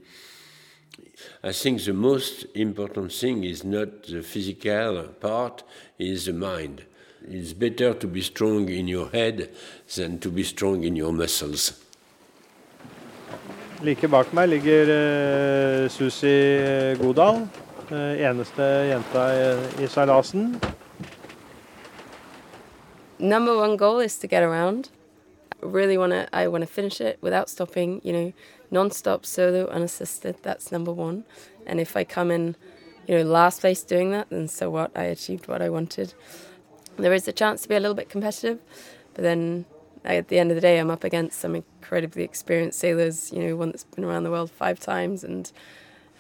I 1.47 1.53
think 1.53 1.85
the 1.85 1.93
most 1.93 2.47
important 2.55 3.13
thing 3.13 3.45
is 3.45 3.63
not 3.63 4.03
the 4.03 4.23
physical 4.23 5.05
part, 5.21 5.63
is 5.97 6.25
the 6.25 6.33
mind. 6.33 6.83
It's 7.29 7.53
better 7.53 7.95
to 7.95 8.07
be 8.09 8.21
strong 8.23 8.69
in 8.69 8.89
your 8.89 9.09
head 9.11 9.51
than 9.95 10.19
to 10.19 10.31
be 10.31 10.43
strong 10.43 10.83
in 10.83 10.97
your 10.97 11.13
muscles. 11.13 11.73
Like 13.83 14.09
bak 14.09 14.33
meg 14.33 14.49
ligger 14.49 14.91
uh, 14.91 15.89
Susi 15.89 16.97
Godal, 16.99 17.47
eh, 17.91 18.27
eneste 18.27 18.67
jenta 18.91 19.29
i, 19.31 19.85
i 19.85 19.87
seilasen. 19.87 20.57
Number 23.19 23.57
one 23.57 23.77
goal 23.77 23.99
is 23.99 24.19
to 24.19 24.27
get 24.27 24.43
around. 24.43 24.91
I 25.63 25.67
really 25.67 25.99
want 25.99 26.13
to. 26.13 26.29
I 26.35 26.49
want 26.49 26.63
to 26.63 26.67
finish 26.67 27.01
it 27.01 27.19
without 27.21 27.49
stopping. 27.49 28.01
You 28.05 28.13
know, 28.13 28.33
non-stop 28.71 29.25
solo 29.25 29.67
unassisted. 29.69 30.37
That's 30.43 30.73
number 30.73 30.93
one. 30.93 31.25
And 31.67 31.81
if 31.81 31.97
I 31.97 32.05
come 32.05 32.31
in, 32.31 32.57
you 33.07 33.17
know, 33.17 33.25
last 33.25 33.61
place 33.61 33.83
doing 33.83 34.11
that, 34.13 34.31
then 34.31 34.49
so 34.49 34.71
what? 34.71 34.91
I 34.97 35.05
achieved 35.05 35.49
what 35.49 35.63
I 35.63 35.69
wanted. 35.69 36.15
There 36.97 37.13
is 37.13 37.29
a 37.29 37.33
chance 37.33 37.63
to 37.63 37.69
be 37.69 37.75
a 37.75 37.81
little 37.81 37.95
bit 37.95 38.09
competitive, 38.09 38.61
but 39.15 39.23
then 39.23 39.67
at 40.05 40.29
the 40.29 40.39
end 40.39 40.51
of 40.51 40.55
the 40.55 40.61
day, 40.61 40.79
I'm 40.79 40.91
up 40.91 41.05
against 41.05 41.39
some 41.39 41.55
incredibly 41.55 42.23
experienced 42.23 42.79
sailors. 42.79 43.33
You 43.33 43.43
know, 43.43 43.57
one 43.57 43.71
that's 43.71 43.85
been 43.85 44.05
around 44.05 44.25
the 44.25 44.31
world 44.31 44.51
five 44.51 44.81
times 44.81 45.25
and 45.25 45.51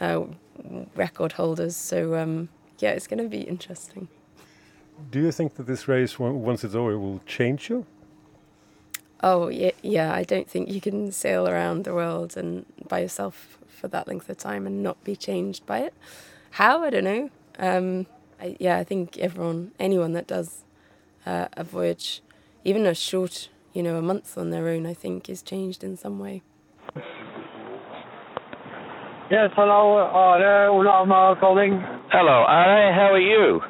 uh, 0.01 0.24
record 0.94 1.32
holders. 1.32 1.76
So 1.76 2.16
um, 2.16 2.49
yeah, 2.78 2.90
it's 2.90 3.07
going 3.07 3.22
to 3.22 3.28
be 3.28 3.42
interesting. 3.42 4.09
Do 5.11 5.20
you 5.20 5.32
think 5.32 5.55
that 5.57 5.66
this 5.66 5.88
race, 5.88 6.18
once 6.18 6.64
it's 6.64 6.74
over, 6.74 6.99
will 6.99 7.20
change 7.26 7.70
you? 7.70 7.86
Oh 9.22 9.49
yeah, 9.49 9.70
yeah. 9.82 10.14
I 10.14 10.24
don't 10.24 10.49
think 10.49 10.70
you 10.70 10.80
can 10.80 11.11
sail 11.12 11.49
around 11.49 11.84
the 11.84 11.94
world 11.94 12.36
and 12.36 12.66
by 12.88 13.01
yourself 13.01 13.59
for 13.66 13.88
that 13.88 14.07
length 14.09 14.28
of 14.28 14.36
time 14.38 14.66
and 14.66 14.82
not 14.82 15.03
be 15.05 15.16
changed 15.16 15.64
by 15.66 15.78
it. 15.80 15.94
How 16.53 16.82
I 16.84 16.90
don't 16.90 17.05
know. 17.05 17.30
Um, 17.59 18.07
I, 18.40 18.57
yeah, 18.61 18.78
I 18.78 18.84
think 18.84 19.18
everyone, 19.18 19.72
anyone 19.78 20.12
that 20.12 20.26
does 20.26 20.64
uh, 21.24 21.49
a 21.57 21.64
voyage, 21.64 22.22
even 22.64 22.86
a 22.86 22.94
short, 22.94 23.49
you 23.72 23.82
know, 23.82 23.97
a 23.97 24.03
month 24.03 24.36
on 24.36 24.51
their 24.51 24.68
own, 24.68 24.86
I 24.86 24.94
think 24.94 25.28
is 25.28 25.42
changed 25.42 25.82
in 25.82 25.97
some 25.97 26.18
way. 26.18 26.42
Yes, 29.28 29.51
hello, 29.57 29.97
Are 29.99 30.68
Olavma 30.70 31.38
calling. 31.40 31.82
Hello, 32.12 32.44
Are. 32.47 32.92
How 32.92 33.12
are 33.12 33.18
you? 33.18 33.61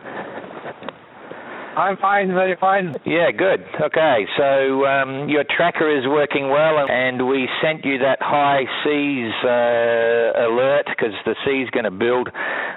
I'm 1.76 1.98
fine, 1.98 2.28
very 2.28 2.56
fine. 2.58 2.96
Yeah, 3.04 3.30
good. 3.36 3.60
Okay, 3.78 4.24
so 4.38 4.86
um, 4.86 5.28
your 5.28 5.44
tracker 5.44 5.90
is 5.92 6.06
working 6.08 6.48
well, 6.48 6.88
and 6.88 7.28
we 7.28 7.46
sent 7.62 7.84
you 7.84 7.98
that 7.98 8.16
high 8.22 8.64
seas 8.82 9.32
uh, 9.44 10.48
alert 10.48 10.86
because 10.88 11.12
the 11.26 11.36
sea's 11.44 11.68
going 11.70 11.84
to 11.84 11.90
build 11.90 12.28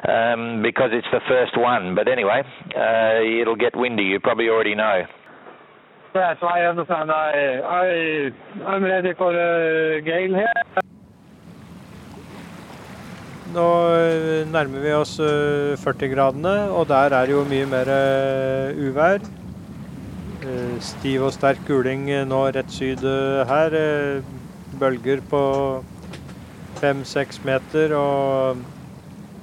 um, 0.03 0.61
because 0.61 0.89
it's 0.91 1.07
the 1.13 1.21
first 1.29 1.57
one. 1.57 1.95
But 1.95 2.09
anyway, 2.09 2.43
uh, 2.75 3.41
it'll 3.41 3.55
get 3.55 3.73
windy. 3.73 4.03
You 4.03 4.19
probably 4.19 4.49
already 4.49 4.75
know. 4.75 5.03
Yes, 6.13 6.37
I 6.41 6.61
understand. 6.61 7.09
I, 7.09 7.31
I, 7.63 8.65
I'm 8.65 8.83
ready 8.83 9.13
for 9.17 9.31
the 9.31 10.01
gale 10.03 10.35
here. 10.35 10.98
Nå 13.49 13.65
eh, 13.97 14.45
nærmer 14.45 14.83
vi 14.83 14.91
oss 14.93 15.15
40-gradene, 15.81 16.51
eh, 16.67 16.73
og 16.75 16.85
der 16.91 17.15
er 17.17 17.25
det 17.25 17.33
jo 17.33 17.45
mye 17.49 17.65
mer 17.69 17.89
eh, 17.89 18.77
uvær. 18.77 19.23
Stiv 20.81 21.25
og 21.27 21.33
sterk 21.35 21.59
kuling 21.67 22.05
nå 22.29 22.39
rett 22.55 22.69
syd 22.71 23.01
her. 23.49 23.73
Bølger 24.79 25.19
på 25.29 25.41
fem-seks 26.79 27.41
meter, 27.45 27.93
og 27.97 28.61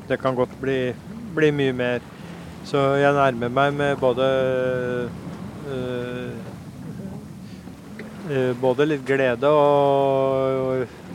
det 0.08 0.18
kan 0.22 0.38
godt 0.38 0.54
bli, 0.62 0.78
bli, 1.36 1.50
mye 1.52 1.74
mer. 1.76 2.06
Så 2.66 2.80
jeg 2.98 3.14
nærmer 3.14 3.52
meg 3.52 3.74
med 3.76 4.00
både 4.02 4.30
både 8.58 8.88
litt 8.88 9.04
glede 9.06 9.50
og, 9.54 10.62
og 10.64 11.05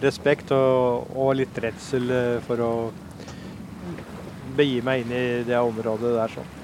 respekt 0.00 0.52
og, 0.56 1.10
og, 1.14 1.34
litt 1.38 1.58
redsel 1.60 2.10
eh, 2.10 2.38
for 2.46 2.62
å 2.64 2.72
begi 4.56 4.80
meg 4.84 5.04
inn 5.04 5.12
i 5.14 5.24
det 5.46 5.58
området 5.60 6.14
der 6.16 6.34
sånn. 6.34 6.56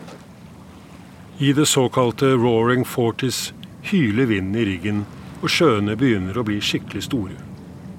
I 1.38 1.52
det 1.52 1.66
såkalte 1.68 2.32
Roaring 2.32 2.86
Forties 2.88 3.52
hyler 3.90 4.26
vinden 4.30 4.56
i 4.56 4.64
ryggen, 4.66 5.04
og 5.42 5.52
sjøene 5.52 5.96
begynner 6.00 6.38
å 6.38 6.46
bli 6.46 6.56
skikkelig 6.64 7.04
store. 7.06 7.36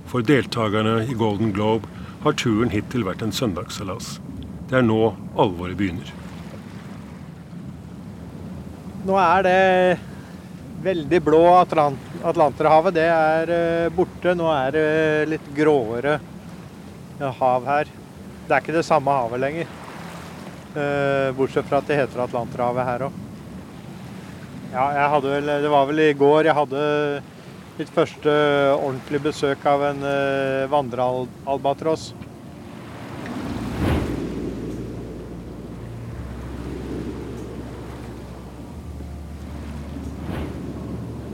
For 0.09 0.25
deltakerne 0.25 1.03
i 1.05 1.15
Golden 1.17 1.53
Globe 1.53 1.87
har 2.23 2.35
turen 2.39 2.73
hittil 2.73 3.05
vært 3.05 3.21
en 3.21 3.35
søndagsseilas. 3.35 4.17
Det 4.67 4.79
er 4.79 4.87
nå 4.87 5.13
alvoret 5.39 5.77
begynner. 5.79 6.09
Nå 9.07 9.15
er 9.21 9.45
det 9.45 9.61
veldig 10.83 11.21
blå 11.23 11.41
Atlant 11.57 12.23
Atlanterhavet 12.25 12.95
det 12.97 13.05
er 13.11 13.51
eh, 13.53 13.93
borte. 13.93 14.33
Nå 14.37 14.49
er 14.51 14.75
det 14.75 14.89
litt 15.33 15.47
gråere 15.55 16.17
hav 17.39 17.65
her. 17.65 17.89
Det 18.47 18.53
er 18.53 18.63
ikke 18.63 18.77
det 18.77 18.85
samme 18.87 19.13
havet 19.13 19.41
lenger. 19.41 19.71
Eh, 20.77 21.29
bortsett 21.37 21.67
fra 21.69 21.81
at 21.81 21.89
det 21.89 21.99
heter 22.01 22.25
Atlanterhavet 22.25 22.89
her 22.89 23.07
òg. 23.07 23.23
Ja, 24.67 24.85
jeg 24.97 25.11
hadde 25.13 25.31
vel 25.31 25.51
Det 25.63 25.69
var 25.71 25.85
vel 25.87 26.01
i 26.03 26.13
går 26.17 26.49
jeg 26.49 26.57
hadde 26.57 26.79
mitt 27.77 27.91
første 27.93 28.31
ordentlige 28.75 29.29
besøk 29.29 29.63
av 29.69 29.85
en 29.93 30.01
vandrealbatross. 30.71 32.09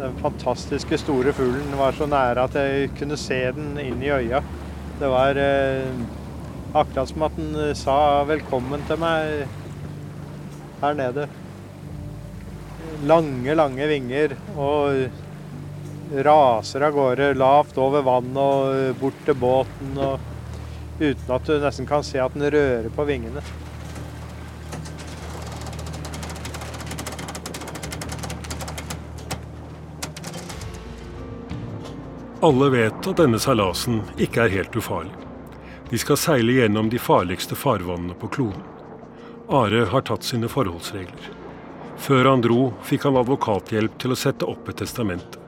den 0.03 0.12
fantastiske 0.23 0.97
store 1.01 1.33
fuglen 1.35 1.73
var 1.77 1.95
så 1.97 2.07
nære 2.07 2.45
at 2.47 2.55
jeg 2.55 2.91
kunne 2.97 3.17
se 3.19 3.39
den 3.55 3.75
inn 3.81 4.03
i 4.03 4.11
øya. 4.13 4.39
Det 4.99 5.09
var 5.11 5.39
eh, 5.39 5.89
akkurat 6.73 7.09
som 7.09 7.25
at 7.27 7.35
den 7.39 7.55
eh, 7.59 7.75
sa 7.77 7.97
velkommen 8.29 8.85
til 8.87 9.01
meg 9.03 9.43
her 10.83 10.95
nede. 10.99 11.27
Lange, 13.03 13.55
lange 13.57 13.87
vinger 13.89 14.37
og 14.55 16.21
raser 16.23 16.85
av 16.87 16.95
gårde 16.95 17.33
lavt 17.35 17.77
over 17.81 18.05
vann 18.05 18.31
og 18.37 18.95
bort 19.01 19.25
til 19.27 19.37
båten. 19.39 19.97
Og, 19.97 20.31
uten 21.01 21.35
at 21.35 21.49
du 21.49 21.57
nesten 21.59 21.89
kan 21.89 22.05
se 22.05 22.21
at 22.21 22.35
den 22.37 22.47
rører 22.53 22.91
på 22.93 23.07
vingene. 23.09 23.43
Alle 32.43 32.67
vet 32.69 33.07
at 33.07 33.19
denne 33.21 33.37
seilasen 33.39 34.01
ikke 34.19 34.41
er 34.43 34.51
helt 34.51 34.73
ufarlig. 34.75 35.13
De 35.87 35.99
skal 36.01 36.17
seile 36.19 36.57
gjennom 36.57 36.89
de 36.91 36.99
farligste 36.99 37.55
farvannene 37.55 38.17
på 38.19 38.27
kloden. 38.35 38.65
Are 39.47 39.85
har 39.93 40.03
tatt 40.09 40.27
sine 40.27 40.49
forholdsregler. 40.51 41.29
Før 42.03 42.27
han 42.27 42.43
dro, 42.43 42.73
fikk 42.83 43.07
han 43.07 43.21
advokathjelp 43.21 43.95
til 44.01 44.11
å 44.11 44.19
sette 44.19 44.49
opp 44.49 44.67
et 44.67 44.81
testamente. 44.83 45.39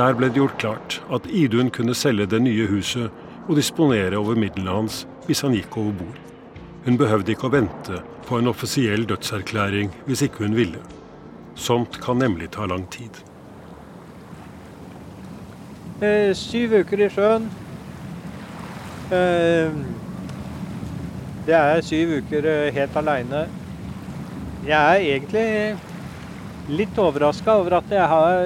Der 0.00 0.16
ble 0.16 0.32
det 0.32 0.40
gjort 0.40 0.56
klart 0.64 0.98
at 1.12 1.28
Idun 1.28 1.68
kunne 1.68 1.92
selge 1.92 2.30
det 2.32 2.40
nye 2.48 2.64
huset 2.72 3.12
og 3.44 3.54
disponere 3.60 4.16
over 4.16 4.40
midlene 4.40 4.72
hans 4.72 5.02
hvis 5.28 5.44
han 5.44 5.52
gikk 5.58 5.76
over 5.82 6.00
bord. 6.00 6.18
Hun 6.88 6.96
behøvde 6.96 7.36
ikke 7.36 7.50
å 7.50 7.56
vente 7.58 8.00
på 8.24 8.40
en 8.40 8.48
offisiell 8.56 9.04
dødserklæring 9.04 9.92
hvis 10.08 10.24
ikke 10.30 10.46
hun 10.48 10.56
ville. 10.56 10.80
Sånt 11.60 12.00
kan 12.00 12.24
nemlig 12.24 12.54
ta 12.56 12.64
lang 12.64 12.88
tid. 12.88 13.12
Eh, 15.96 16.34
syv 16.36 16.74
uker 16.82 17.00
i 17.00 17.06
sjøen. 17.08 17.46
Eh, 19.08 19.76
det 21.46 21.54
er 21.56 21.80
syv 21.86 22.18
uker 22.18 22.48
eh, 22.50 22.74
helt 22.76 22.98
aleine. 23.00 23.46
Jeg 24.66 24.76
er 24.76 25.06
egentlig 25.14 26.76
litt 26.76 27.00
overraska 27.00 27.54
over 27.62 27.78
at 27.78 27.96
jeg 27.96 28.10
har 28.12 28.44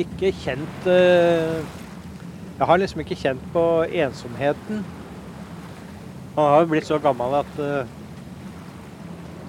ikke 0.00 0.30
kjent 0.40 0.86
Jeg 0.86 2.66
har 2.70 2.78
liksom 2.78 3.02
ikke 3.02 3.18
kjent 3.18 3.44
på 3.52 3.84
ensomheten. 3.84 4.84
Man 6.34 6.48
har 6.48 6.60
jo 6.62 6.70
blitt 6.72 6.88
så 6.88 6.98
gammel 6.98 7.42
at 7.42 7.62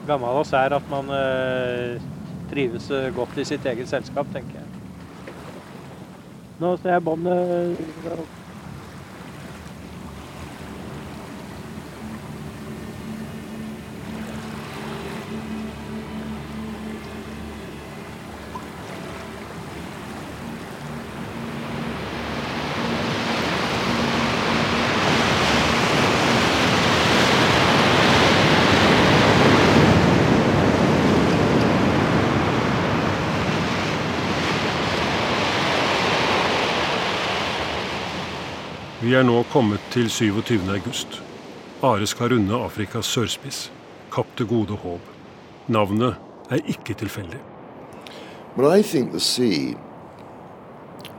Gammel 0.05 0.41
oss 0.41 0.51
er 0.53 0.73
at 0.75 0.89
man 0.89 1.07
trives 2.51 2.91
godt 3.15 3.37
i 3.37 3.45
sitt 3.47 3.65
eget 3.65 3.89
selskap, 3.89 4.27
tenker 4.33 4.59
jeg. 4.59 4.74
Nå 6.59 6.75
ser 6.79 6.95
jeg 6.95 7.03
båndet 7.03 8.35
kommet 39.55 39.79
til 39.91 40.09
27. 40.09 40.59
august. 40.69 41.23
Are 41.83 42.05
skal 42.05 42.33
runde 42.33 42.55
Afrikas 42.55 43.05
sørspiss. 43.05 43.71
Kapp 44.11 44.27
det 44.37 44.47
gode 44.47 44.75
håp. 44.75 44.99
Navnet 45.67 46.15
er 46.49 46.55
ikke 46.55 46.93
tilfeldig. 46.93 47.39
But 48.57 48.79
I 48.79 48.81
think 48.81 49.11
the 49.11 49.19
sea 49.19 49.77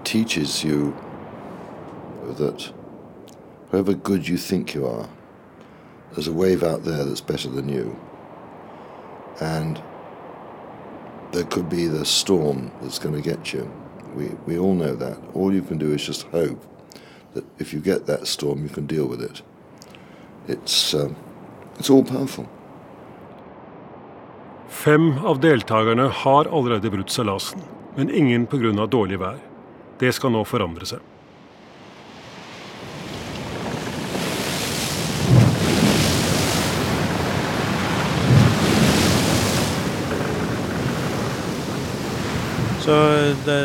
teaches 0.05 0.61
you 0.61 0.93
that 2.39 2.75
however 3.71 3.95
good 3.95 4.29
you 4.29 4.37
think 4.37 4.75
you 4.75 4.87
are, 4.87 5.09
there's 6.13 6.29
a 6.29 6.39
wave 6.43 6.63
out 6.63 6.85
there 6.85 7.05
that's 7.05 7.27
better 7.27 7.49
than 7.51 7.71
you. 7.71 7.97
And 9.41 9.77
there 11.33 11.45
could 11.51 11.71
be 11.71 11.89
the 11.89 12.05
storm 12.05 12.71
that's 12.83 12.99
going 12.99 13.23
to 13.23 13.31
get 13.31 13.55
you. 13.55 13.71
We, 14.17 14.29
we 14.47 14.59
all 14.59 14.75
know 14.75 14.95
that. 14.95 15.17
All 15.35 15.55
you 15.55 15.63
can 15.63 15.79
do 15.79 15.95
is 15.95 16.07
just 16.07 16.27
hope 16.33 16.76
that 17.37 17.45
if 17.59 17.73
you 17.75 17.81
get 17.81 18.07
that 18.07 18.27
storm, 18.27 18.63
you 18.63 18.69
can 18.69 18.87
deal 18.87 19.07
with 19.07 19.23
it. 19.23 19.43
It's, 20.49 20.95
um, 20.95 21.17
it's 21.79 21.91
all 21.91 22.05
powerful. 22.05 22.47
Fem 24.69 25.19
av 25.25 25.41
deltakerne 25.41 26.09
har 26.23 26.49
allerede 26.53 26.91
brutt 26.91 27.11
seilasen, 27.11 27.63
men 27.97 28.11
ingen 28.11 28.47
pga. 28.47 28.87
dårlig 28.87 29.19
vær. 29.19 29.39
Det 29.99 30.13
skal 30.15 30.33
nå 30.33 30.45
forandre 30.45 30.87
seg. 30.87 31.01
Så 42.87 42.95
det 43.43 43.63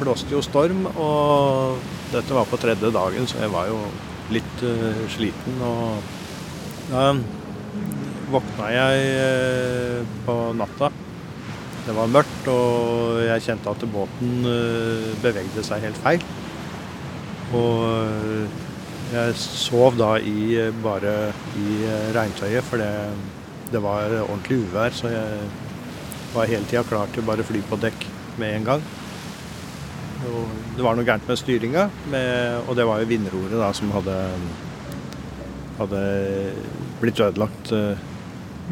blåste 0.00 0.34
jo 0.34 0.40
storm, 0.42 0.88
og 0.98 1.78
dette 2.14 2.36
var 2.36 2.48
på 2.48 2.58
tredje 2.60 2.90
dagen, 2.94 3.26
så 3.28 3.40
jeg 3.42 3.52
var 3.52 3.70
jo 3.70 3.78
litt 4.34 4.64
uh, 4.66 5.04
sliten. 5.12 5.58
Og 5.64 6.12
da 6.90 7.10
våkna 8.32 8.70
jeg 8.72 9.08
uh, 9.18 10.14
på 10.26 10.36
natta. 10.58 10.90
Det 11.84 11.92
var 11.92 12.12
mørkt, 12.12 12.46
og 12.48 13.20
jeg 13.26 13.44
kjente 13.44 13.74
at 13.74 13.86
båten 13.92 14.46
uh, 14.48 15.10
bevegde 15.24 15.64
seg 15.66 15.84
helt 15.84 16.00
feil. 16.04 16.24
Og 17.54 18.50
jeg 19.14 19.34
sov 19.38 19.98
da 19.98 20.14
i, 20.18 20.56
bare 20.82 21.12
i 21.60 21.84
regntøyet, 22.16 22.64
for 22.66 22.80
det, 22.82 22.90
det 23.70 23.82
var 23.84 24.10
ordentlig 24.24 24.64
uvær, 24.64 24.96
så 24.96 25.12
jeg 25.12 25.44
var 26.34 26.50
hele 26.50 26.66
tida 26.66 26.82
klar 26.88 27.12
til 27.14 27.26
bare 27.28 27.46
fly 27.46 27.60
på 27.68 27.78
dekk 27.84 28.08
med 28.42 28.56
en 28.56 28.70
gang. 28.72 28.86
Det 30.74 30.82
var 30.82 30.96
noe 30.96 31.06
gærent 31.06 31.28
med 31.28 31.38
styringa, 31.38 31.84
og 32.64 32.72
det 32.78 32.86
var 32.88 33.02
jo 33.02 33.10
vindroret 33.10 33.54
da 33.60 33.68
som 33.76 33.92
hadde, 33.94 34.16
hadde 35.78 36.02
blitt 37.02 37.20
ødelagt. 37.22 37.72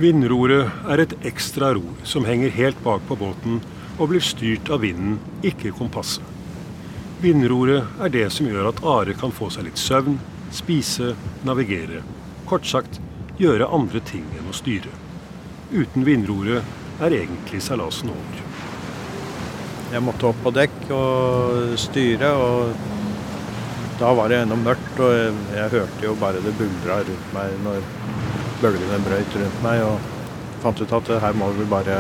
Vindroret 0.01 0.73
er 0.89 1.03
et 1.05 1.15
ekstra 1.29 1.75
ror 1.77 2.07
som 2.09 2.25
henger 2.25 2.55
helt 2.57 2.79
bak 2.85 3.05
på 3.09 3.19
båten 3.21 3.61
og 3.99 4.09
blir 4.09 4.25
styrt 4.25 4.71
av 4.73 4.81
vinden, 4.83 5.19
ikke 5.45 5.75
kompasset. 5.77 6.25
Vindroret 7.23 8.01
er 8.03 8.11
det 8.11 8.25
som 8.35 8.49
gjør 8.49 8.73
at 8.73 8.81
Are 8.89 9.15
kan 9.15 9.35
få 9.37 9.51
seg 9.53 9.69
litt 9.69 9.79
søvn, 9.79 10.17
spise, 10.51 11.13
navigere. 11.47 12.01
Kort 12.51 12.67
sagt 12.67 12.99
gjøre 13.39 13.69
andre 13.71 14.03
ting 14.09 14.25
enn 14.39 14.49
å 14.51 14.57
styre. 14.57 14.91
Uten 15.71 16.09
vindroret 16.09 16.67
er 17.05 17.15
egentlig 17.23 17.63
seilasen 17.63 18.11
over. 18.17 18.42
Jeg 19.93 20.01
måtte 20.01 20.25
opp 20.31 20.39
på 20.41 20.51
dekk 20.57 20.87
og 20.97 21.75
styre, 21.77 22.31
og 22.33 22.73
da 24.01 24.13
var 24.17 24.33
det 24.33 24.39
ennå 24.41 24.57
mørkt. 24.57 24.95
Og 24.97 25.13
jeg, 25.13 25.35
jeg, 25.53 25.73
hørte 25.75 26.07
jo 26.07 26.15
bare 26.21 26.41
det 26.41 26.55
buldra 26.57 27.03
rundt 27.05 27.35
meg 27.37 27.59
når 27.67 27.85
bølgene 28.63 29.01
brøyt 29.05 29.37
rundt 29.37 29.59
meg. 29.67 29.83
Og 29.85 30.57
fant 30.65 30.81
ut 30.81 30.95
at 30.97 31.13
her 31.27 31.37
må 31.37 31.51
vi 31.59 31.69
bare 31.69 31.99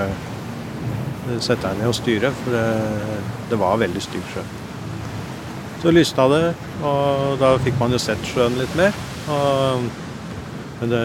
sette 1.38 1.66
deg 1.66 1.82
ned 1.82 1.90
og 1.90 1.99
styre, 1.99 2.32
for 2.40 2.57
det, 2.57 2.66
det 3.53 3.59
var 3.61 3.82
veldig 3.84 4.03
stygg 4.03 4.24
sjø. 4.32 4.47
Så 5.82 5.93
lysna 5.93 6.28
det, 6.30 6.45
og 6.86 7.36
da 7.43 7.57
fikk 7.61 7.76
man 7.80 7.93
jo 7.93 8.01
sett 8.01 8.24
sjøen 8.32 8.57
litt 8.57 8.72
mer. 8.78 8.97
Og 9.32 9.90
men 10.82 10.90
det, 10.90 11.03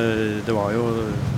det, 0.48 0.54
var 0.58 0.72
jo 0.74 0.88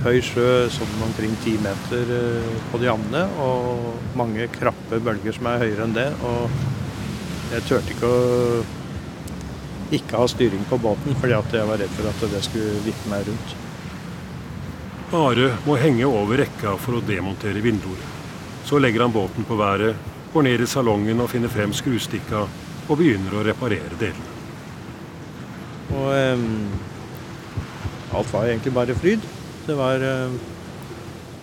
høy 0.00 0.16
sjø, 0.24 0.44
sånn 0.72 1.02
omkring 1.04 1.34
ti 1.44 1.58
meter 1.60 2.08
eh, 2.16 2.54
på 2.70 2.78
de 2.80 2.88
andre, 2.88 3.26
og 3.36 3.98
mange 4.16 4.46
krappe 4.90 5.04
bølger 5.04 5.32
som 5.32 5.46
er 5.46 5.62
høyere 5.62 5.86
enn 5.86 5.94
det. 5.94 6.08
Og 6.26 6.50
jeg 7.54 7.66
turte 7.68 7.94
ikke 7.94 8.10
å 8.10 8.62
ikke 9.90 10.18
ha 10.18 10.26
styring 10.30 10.62
på 10.70 10.78
båten, 10.78 11.16
fordi 11.18 11.34
jeg 11.34 11.66
var 11.66 11.78
redd 11.78 11.94
for 11.96 12.08
at 12.10 12.20
det 12.30 12.42
skulle 12.46 12.82
vippe 12.84 13.10
meg 13.10 13.26
rundt. 13.26 13.56
Are 15.10 15.48
må 15.66 15.74
henge 15.78 16.06
over 16.06 16.38
rekka 16.38 16.76
for 16.78 16.98
å 16.98 17.02
demontere 17.02 17.62
vinduer. 17.62 17.98
Så 18.64 18.78
legger 18.78 19.02
han 19.02 19.14
båten 19.14 19.46
på 19.46 19.58
været, 19.58 19.96
går 20.32 20.46
ned 20.46 20.62
i 20.62 20.68
salongen 20.70 21.20
og 21.20 21.30
finner 21.32 21.50
frem 21.50 21.72
skrustikka 21.74 22.44
og 22.86 22.98
begynner 22.98 23.34
å 23.34 23.46
reparere 23.46 23.98
delene. 23.98 24.38
Og... 25.90 26.06
Um 26.34 26.86
alt 28.10 28.32
var 28.34 28.48
egentlig 28.48 28.72
bare 28.74 28.94
fryd. 28.98 29.26
Det 29.66 29.74
var, 29.78 30.02
eh, 30.02 30.32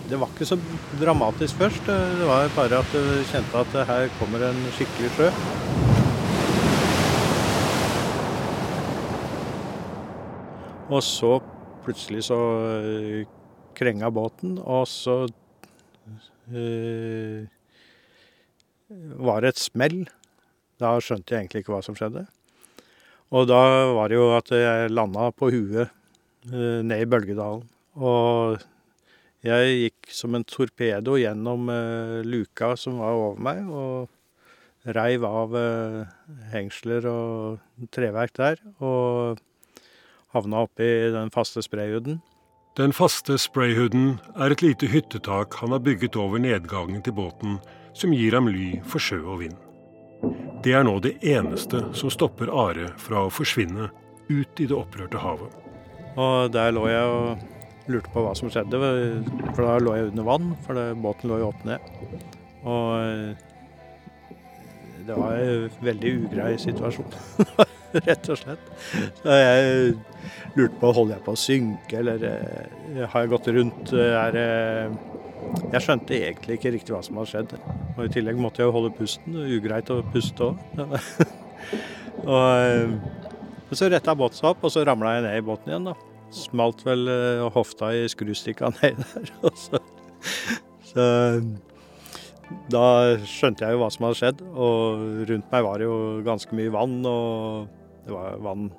det 0.08 0.16
var 0.16 0.30
ikke 0.32 0.46
så 0.48 0.56
dramatisk 1.00 1.58
først. 1.60 1.84
Det 1.88 2.26
var 2.28 2.48
bare 2.56 2.80
at 2.80 2.92
du 2.94 3.24
kjente 3.28 3.60
at 3.60 3.74
her 3.88 4.08
kommer 4.16 4.46
en 4.46 4.60
skikkelig 4.72 5.10
sjø. 5.16 5.28
Og 10.88 11.02
så 11.04 11.34
plutselig 11.84 12.24
så 12.30 12.38
eh, 12.80 13.28
krenga 13.76 14.08
båten, 14.08 14.56
og 14.64 14.88
så 14.88 15.26
øh, 16.48 17.44
var 19.28 19.44
det 19.44 19.52
et 19.52 19.60
smell. 19.60 20.00
Da 20.80 20.94
skjønte 21.04 21.34
jeg 21.34 21.44
egentlig 21.44 21.66
ikke 21.66 21.74
hva 21.74 21.82
som 21.84 21.98
skjedde. 21.98 22.24
Og 23.28 23.44
da 23.50 23.60
var 23.92 24.08
det 24.08 24.16
jo 24.16 24.32
at 24.38 24.48
jeg 24.56 24.88
landa 24.94 25.28
på 25.36 25.52
huet 25.52 25.84
øh, 26.48 26.80
ned 26.80 27.04
i 27.04 27.10
Bølgedalen. 27.12 27.68
Og 28.00 28.56
jeg 29.46 29.74
gikk 29.82 30.12
som 30.14 30.34
en 30.34 30.46
torpedo 30.46 31.16
gjennom 31.20 31.68
uh, 31.70 32.20
luka 32.26 32.74
som 32.76 32.98
var 33.02 33.14
over 33.18 33.42
meg, 33.42 33.60
og 33.70 34.88
reiv 34.96 35.26
av 35.26 35.54
uh, 35.54 36.08
hengsler 36.52 37.06
og 37.10 37.86
treverk 37.94 38.34
der. 38.38 38.62
Og 38.82 39.38
havna 40.34 40.64
oppi 40.66 40.88
den 41.14 41.30
faste 41.34 41.62
sprayhuden. 41.64 42.18
Den 42.78 42.92
faste 42.94 43.38
sprayhuden 43.40 44.18
er 44.38 44.54
et 44.54 44.62
lite 44.62 44.86
hyttetak 44.86 45.56
han 45.62 45.72
har 45.74 45.82
bygget 45.82 46.16
over 46.16 46.38
nedgangen 46.38 47.02
til 47.02 47.16
båten, 47.16 47.58
som 47.94 48.12
gir 48.14 48.36
ham 48.36 48.50
ly 48.50 48.76
for 48.86 49.02
sjø 49.02 49.18
og 49.24 49.40
vind. 49.42 49.56
Det 50.62 50.74
er 50.74 50.84
nå 50.86 50.96
det 51.02 51.16
eneste 51.26 51.80
som 51.94 52.10
stopper 52.10 52.50
Are 52.50 52.90
fra 52.98 53.24
å 53.26 53.32
forsvinne 53.34 53.88
ut 54.28 54.62
i 54.62 54.66
det 54.66 54.74
opprørte 54.74 55.20
havet. 55.22 55.54
Og 56.18 56.50
der 56.54 56.74
lå 56.74 56.86
jeg 56.90 57.14
og 57.14 57.57
lurte 57.88 58.12
på 58.12 58.22
hva 58.24 58.34
som 58.36 58.50
skjedde, 58.52 58.78
for 59.54 59.64
da 59.64 59.76
lå 59.82 59.96
jeg 59.96 60.10
under 60.12 60.26
vann, 60.28 60.50
for 60.66 60.78
det, 60.78 60.86
båten 61.02 61.30
lå 61.30 61.40
jo 61.42 61.50
opp 61.50 61.64
ned. 61.68 61.92
Og 62.68 62.88
eh, 63.00 63.44
det 65.08 65.16
var 65.16 65.40
en 65.40 65.76
veldig 65.84 66.14
ugrei 66.24 66.50
situasjon, 66.60 67.14
rett 68.08 68.32
og 68.32 68.40
slett. 68.40 68.72
Så 69.22 69.38
jeg 69.38 69.94
lurte 70.58 70.80
på 70.80 70.92
holder 70.92 71.16
jeg 71.16 71.24
på 71.24 71.36
å 71.36 71.40
synke, 71.40 72.02
eller 72.02 72.26
eh, 72.28 73.04
har 73.06 73.24
jeg 73.24 73.32
gått 73.32 73.52
rundt 73.56 73.94
er, 73.98 74.40
Jeg 75.72 75.84
skjønte 75.84 76.18
egentlig 76.18 76.58
ikke 76.58 76.74
riktig 76.74 76.92
hva 76.92 77.00
som 77.04 77.20
hadde 77.20 77.32
skjedd. 77.32 77.56
Og 77.96 78.04
i 78.04 78.12
tillegg 78.12 78.40
måtte 78.42 78.60
jeg 78.60 78.68
jo 78.68 78.74
holde 78.74 78.92
pusten. 78.96 79.38
Ugreit 79.48 79.90
å 79.94 80.02
puste 80.12 80.50
òg. 80.50 80.60
og 82.34 82.44
eh, 82.58 82.92
så 83.72 83.88
retta 83.92 84.14
båten 84.16 84.38
seg 84.38 84.52
opp, 84.52 84.62
og 84.64 84.72
så 84.72 84.84
ramla 84.86 85.16
jeg 85.16 85.26
ned 85.26 85.40
i 85.40 85.44
båten 85.44 85.72
igjen, 85.72 85.90
da. 85.90 86.07
Smalt 86.34 86.84
vel 86.86 87.08
uh, 87.08 87.46
hofta 87.54 87.90
i 87.96 88.04
skrustikka 88.10 88.72
nedi 88.78 89.06
der. 89.14 89.32
Så, 89.56 89.80
så, 90.90 91.06
da 92.72 92.84
skjønte 93.28 93.64
jeg 93.64 93.76
jo 93.76 93.82
hva 93.82 93.88
som 93.92 94.08
hadde 94.08 94.20
skjedd, 94.20 94.44
og 94.52 95.06
rundt 95.30 95.50
meg 95.52 95.64
var 95.66 95.80
det 95.80 95.88
jo 95.88 95.98
ganske 96.26 96.58
mye 96.58 96.74
vann. 96.74 97.00
Og 97.08 97.68
det 98.06 98.14
var 98.14 98.38
vann 98.44 98.70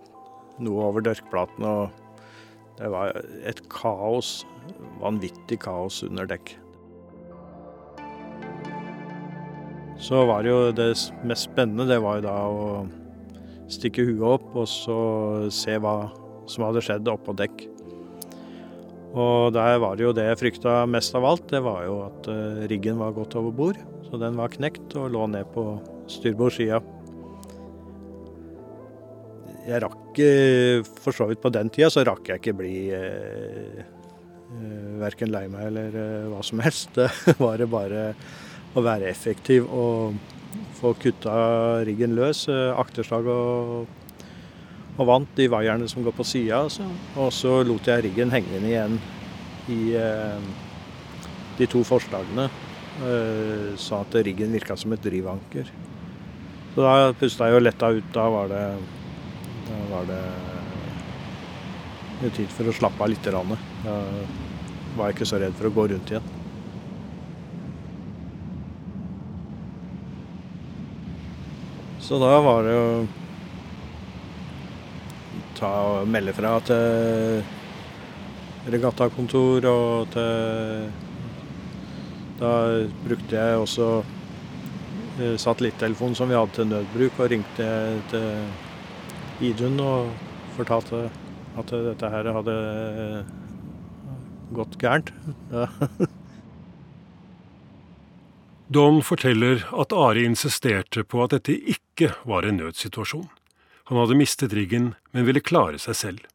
noe 0.60 0.88
over 0.90 1.06
dørkplaten, 1.06 1.66
og 1.66 2.80
det 2.80 2.90
var 2.94 3.14
et 3.50 3.62
kaos. 3.74 4.40
Vanvittig 5.02 5.58
kaos 5.64 6.04
under 6.06 6.28
dekk. 6.30 6.54
Så 10.00 10.22
var 10.30 10.46
det 10.46 10.52
jo 10.52 10.72
det 10.72 10.94
mest 11.28 11.50
spennende, 11.50 11.90
det 11.90 12.00
var 12.04 12.20
jo 12.20 12.24
da 12.24 12.36
å 12.48 12.68
stikke 13.70 14.06
huet 14.08 14.24
opp 14.40 14.56
og 14.58 14.68
så 14.70 15.00
se 15.54 15.76
hva 15.82 16.08
som 16.50 16.66
hadde 16.68 16.84
skjedd 16.84 17.10
oppå 17.12 17.36
dekk. 17.38 17.68
Og 19.18 19.54
der 19.56 19.80
var 19.82 19.98
det 19.98 20.06
jo 20.06 20.14
det 20.14 20.28
jeg 20.28 20.40
frykta 20.44 20.84
mest 20.90 21.16
av 21.18 21.26
alt, 21.26 21.48
det 21.50 21.64
var 21.66 21.82
jo 21.88 22.02
at 22.06 22.30
eh, 22.30 22.66
riggen 22.70 23.00
var 23.02 23.16
gått 23.16 23.36
over 23.40 23.54
bord. 23.56 23.80
Så 24.06 24.20
den 24.22 24.38
var 24.38 24.54
knekt 24.54 24.94
og 24.98 25.10
lå 25.16 25.26
ned 25.34 25.50
på 25.54 25.64
styrbordsida. 26.10 26.82
Jeg 29.70 29.82
rakk 29.84 30.22
eh, 30.24 30.86
For 31.02 31.14
så 31.14 31.28
vidt 31.30 31.42
på 31.42 31.52
den 31.54 31.70
tida 31.74 31.90
så 31.94 32.06
rakk 32.08 32.30
jeg 32.30 32.42
ikke 32.42 32.58
bli 32.62 32.76
eh, 32.96 33.82
eh 34.50 34.86
verken 35.00 35.32
lei 35.32 35.46
meg 35.48 35.70
eller 35.70 36.28
hva 36.30 36.44
som 36.46 36.62
helst. 36.62 36.94
Det 37.26 37.38
var 37.40 37.62
bare 37.72 38.12
å 38.78 38.84
være 38.86 39.10
effektiv 39.10 39.66
og 39.74 40.18
få 40.78 40.94
kutta 41.02 41.34
riggen 41.88 42.14
løs. 42.18 42.46
Akterslag 42.50 43.30
og 43.32 44.09
og 45.00 45.08
vant 45.08 45.38
de 45.38 45.48
vaierne 45.52 45.88
som 45.88 46.04
går 46.04 46.16
på 46.16 46.26
sida. 46.28 46.66
Og 47.16 47.32
så 47.34 47.62
lot 47.64 47.88
jeg 47.88 48.04
riggen 48.10 48.34
henge 48.36 48.58
inn 48.58 48.68
igjen 48.68 48.98
i 49.72 49.80
eh, 49.96 50.50
de 51.60 51.68
to 51.72 51.84
forslagene, 51.88 52.50
eh, 53.08 53.70
sånn 53.80 54.04
at 54.04 54.18
riggen 54.28 54.52
virka 54.56 54.76
som 54.80 54.96
et 54.96 55.04
drivanker. 55.06 55.72
Så 56.74 56.84
da 56.84 57.14
pusta 57.18 57.48
jeg 57.48 57.58
jo 57.58 57.64
letta 57.64 57.92
ut. 57.96 58.10
Da 58.16 58.26
var 58.34 58.52
det, 58.52 58.66
da 59.70 59.80
var 59.94 60.10
det, 60.10 60.20
eh, 60.20 61.00
det 62.26 62.34
tid 62.36 62.52
for 62.52 62.68
å 62.68 62.76
slappe 62.76 63.06
av 63.06 63.14
litt. 63.14 63.32
Rann. 63.32 63.56
Da 63.86 63.96
var 64.98 65.10
jeg 65.10 65.20
ikke 65.20 65.30
så 65.32 65.40
redd 65.40 65.56
for 65.56 65.70
å 65.70 65.74
gå 65.80 65.88
rundt 65.94 66.12
igjen. 66.12 66.36
Så 72.04 72.18
da 72.18 72.36
var 72.42 72.66
det 72.66 72.74
jo 72.74 72.86
ta 75.60 75.70
og 75.92 76.08
melde 76.10 76.34
fra 76.36 76.56
til 76.66 77.44
regattakontor 78.70 79.68
og 79.70 80.12
til 80.16 80.90
Da 82.40 82.52
brukte 83.04 83.36
jeg 83.36 83.60
også 83.60 83.86
eh, 85.20 85.36
satellittelefonen 85.36 86.16
som 86.16 86.30
vi 86.32 86.38
hadde 86.38 86.56
til 86.56 86.70
nødbruk, 86.70 87.18
og 87.20 87.34
ringte 87.34 87.66
til 88.14 89.50
Idun 89.50 89.76
og 89.84 90.14
fortalte 90.56 91.02
at 91.60 91.74
dette 91.74 92.12
her 92.14 92.30
hadde 92.38 92.56
gått 94.56 94.80
gærent. 94.80 95.12
Ja. 95.52 95.68
Don 98.70 99.02
forteller 99.02 99.64
at 99.82 99.94
Are 99.98 100.22
insisterte 100.22 101.02
på 101.04 101.24
at 101.24 101.34
dette 101.34 101.56
ikke 101.58 102.12
var 102.30 102.46
en 102.46 102.60
nødsituasjon. 102.62 103.26
Han 103.90 103.98
hadde 103.98 104.18
mistet 104.20 104.54
riggen, 104.54 104.92
men 105.12 105.26
ville 105.26 105.42
klare 105.42 105.80
seg 105.82 105.96
selv. 105.98 106.26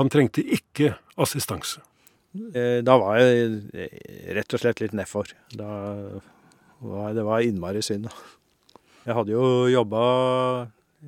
Han 0.00 0.08
trengte 0.10 0.42
ikke 0.42 0.94
assistanse. 1.20 1.82
Eh, 2.56 2.80
Da 2.82 2.96
var 2.98 3.20
jeg 3.20 3.60
eh, 3.76 4.32
rett 4.34 4.54
og 4.56 4.62
slett 4.62 4.80
litt 4.82 4.96
nedfor. 4.96 5.28
Det 5.54 7.24
var 7.28 7.44
innmari 7.44 7.82
synd. 7.84 8.08
Jeg 9.04 9.14
hadde 9.18 9.34
jo 9.36 9.68
jobba 9.68 10.02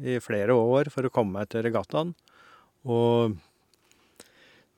i 0.04 0.18
flere 0.20 0.52
år 0.52 0.90
for 0.92 1.08
å 1.08 1.12
komme 1.12 1.40
meg 1.40 1.48
til 1.48 1.64
regattaen, 1.64 2.12
og 2.84 3.38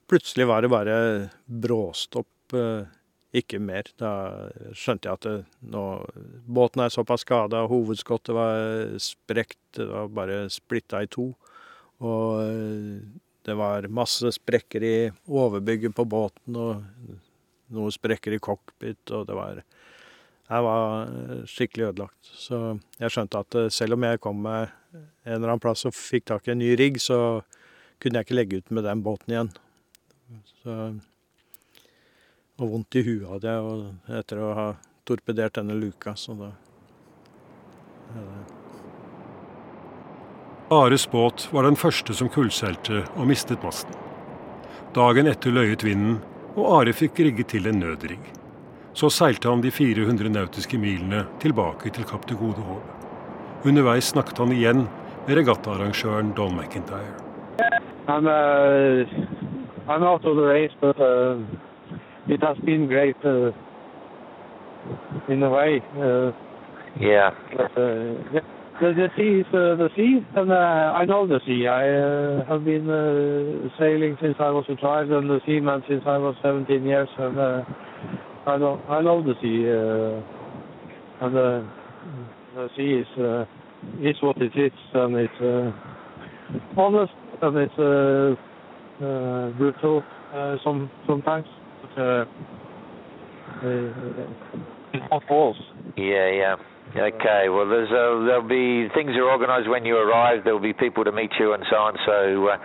plutselig 0.08 0.46
var 0.48 0.62
det 0.62 0.70
bare 0.72 0.98
bråstopp, 1.50 2.54
eh, 2.54 2.86
ikke 3.36 3.60
mer. 3.60 3.88
Da 4.00 4.10
skjønte 4.76 5.08
jeg 5.08 5.18
at 5.18 5.26
det, 5.26 5.36
nå, 5.72 5.84
båten 6.48 6.84
er 6.84 6.92
såpass 6.92 7.26
skada, 7.26 7.66
hovedskottet 7.68 8.34
var 8.36 8.96
sprekt, 9.02 9.60
det 9.76 9.88
var 9.90 10.12
bare 10.16 10.38
splitta 10.52 11.02
i 11.04 11.10
to. 11.12 11.30
Og 12.04 12.42
eh, 12.44 13.00
det 13.48 13.56
var 13.58 13.88
masse 13.92 14.32
sprekker 14.36 14.84
i 14.84 14.96
overbygget 15.28 15.96
på 15.96 16.06
båten, 16.08 16.56
og 16.56 16.84
noen 17.74 17.94
sprekker 17.94 18.36
i 18.36 18.42
cockpit, 18.42 19.02
og 19.12 19.28
det 19.28 19.36
var 19.36 19.62
Jeg 20.48 20.64
var 20.64 21.10
skikkelig 21.44 21.84
ødelagt. 21.90 22.24
Så 22.24 22.78
jeg 22.98 23.12
skjønte 23.12 23.40
at 23.44 23.54
eh, 23.54 23.68
selv 23.68 23.98
om 23.98 24.04
jeg 24.08 24.20
kom 24.24 24.40
meg 24.40 24.70
en 25.28 25.34
eller 25.34 25.50
annen 25.50 25.60
plass 25.60 25.84
og 25.84 25.92
fikk 25.92 26.30
tak 26.30 26.48
i 26.48 26.54
en 26.54 26.62
ny 26.62 26.72
rigg, 26.80 26.96
så 27.00 27.42
kunne 28.00 28.20
jeg 28.20 28.28
ikke 28.28 28.38
legge 28.38 28.60
ut 28.62 28.70
med 28.70 28.86
den 28.88 29.02
båten 29.04 29.34
igjen. 29.34 29.50
Så 30.62 30.76
og 32.58 32.72
vondt 32.72 32.98
i 32.98 33.04
huet 33.06 33.28
hadde 33.30 33.54
jeg 33.54 34.18
etter 34.20 34.40
å 34.42 34.54
ha 34.56 34.68
torpedert 35.06 35.58
denne 35.60 35.76
luka, 35.78 36.14
så 36.18 36.34
da 36.38 36.50
Ares 40.70 41.06
båt 41.10 41.48
var 41.52 41.64
den 41.64 41.76
første 41.76 42.14
som 42.16 42.28
kullseilte 42.28 43.04
og 43.16 43.28
mistet 43.28 43.62
masten. 43.64 43.94
Dagen 44.96 45.28
etter 45.30 45.54
løyet 45.54 45.84
vinden, 45.84 46.18
og 46.58 46.66
Are 46.80 46.92
fikk 46.92 47.20
rigget 47.24 47.52
til 47.54 47.68
en 47.70 47.80
nødrigg. 47.80 48.20
Så 48.96 49.08
seilte 49.12 49.48
han 49.48 49.62
de 49.62 49.70
400 49.70 50.32
nautiske 50.34 50.80
milene 50.80 51.22
tilbake 51.40 51.92
til 51.94 52.04
Kapp 52.08 52.26
til 52.28 52.40
Gode 52.40 52.64
Håp. 52.66 52.84
Underveis 53.68 54.10
snakket 54.12 54.40
han 54.42 54.52
igjen 54.52 54.84
med 55.28 55.38
regattaarrangøren 55.38 56.34
Don 56.36 56.56
McIntyre. 56.56 57.14
I'm 58.08 58.26
uh, 58.26 59.04
I'm 59.86 60.02
out 60.02 60.24
of 60.24 60.36
the 60.36 60.42
race, 60.42 60.72
but 60.80 60.98
uh, 60.98 61.36
it 62.28 62.42
has 62.42 62.56
been 62.64 62.86
great 62.86 63.16
uh, 63.24 63.50
in 65.28 65.42
a 65.42 65.50
way. 65.50 65.82
Uh, 65.96 66.32
Yeah. 67.00 67.30
but, 67.56 67.70
uh, 67.72 68.40
the, 68.80 68.92
the, 68.94 69.08
sea 69.16 69.40
is 69.40 69.46
uh, 69.52 69.76
the 69.76 69.88
sea, 69.96 70.24
and 70.36 70.50
uh, 70.52 70.92
I 70.94 71.04
know 71.04 71.26
the 71.26 71.40
sea. 71.46 71.66
I 71.66 71.88
uh, 71.88 72.44
have 72.46 72.64
been 72.64 72.88
uh, 72.88 73.68
sailing 73.78 74.16
since 74.20 74.36
I 74.38 74.50
was 74.50 74.64
a 74.68 74.76
child, 74.76 75.10
and 75.10 75.28
the 75.28 75.40
seaman 75.46 75.82
since 75.88 76.02
I 76.06 76.18
was 76.18 76.34
17 76.42 76.84
years, 76.84 77.08
and 77.18 77.38
uh, 77.38 77.62
I 78.46 78.56
know 78.56 78.80
I 78.88 79.00
know 79.02 79.22
the 79.22 79.34
sea. 79.42 79.66
Uh, 79.68 80.22
and 81.20 81.36
uh, 81.36 81.62
the 82.54 82.68
sea 82.76 83.02
is 83.02 83.10
uh, 83.18 83.44
is 84.00 84.16
what 84.22 84.36
it 84.38 84.54
is, 84.54 84.72
and 84.94 85.16
it's 85.16 85.40
uh, 85.40 85.72
honest 86.76 87.12
and 87.42 87.56
it's 87.56 87.78
uh, 87.78 89.04
uh, 89.04 89.50
brutal 89.50 90.02
uh, 90.34 90.56
some 90.64 90.90
sometimes. 91.06 91.46
But, 91.98 92.04
uh, 92.04 92.24
uh, 93.66 94.28
it's 94.94 95.04
not. 95.10 95.54
Yeah, 95.96 96.30
yeah. 96.30 96.56
Okay. 96.96 97.48
Well, 97.48 97.68
there's 97.68 97.90
uh, 97.90 98.24
there'll 98.24 98.48
be 98.48 98.88
things 98.94 99.10
are 99.16 99.28
organised 99.28 99.68
when 99.68 99.84
you 99.84 99.96
arrive. 99.96 100.44
There'll 100.44 100.60
be 100.60 100.72
people 100.72 101.04
to 101.04 101.12
meet 101.12 101.30
you 101.40 101.54
and 101.54 101.64
so 101.68 101.76
on. 101.76 101.94
So, 102.06 102.48
uh, 102.48 102.56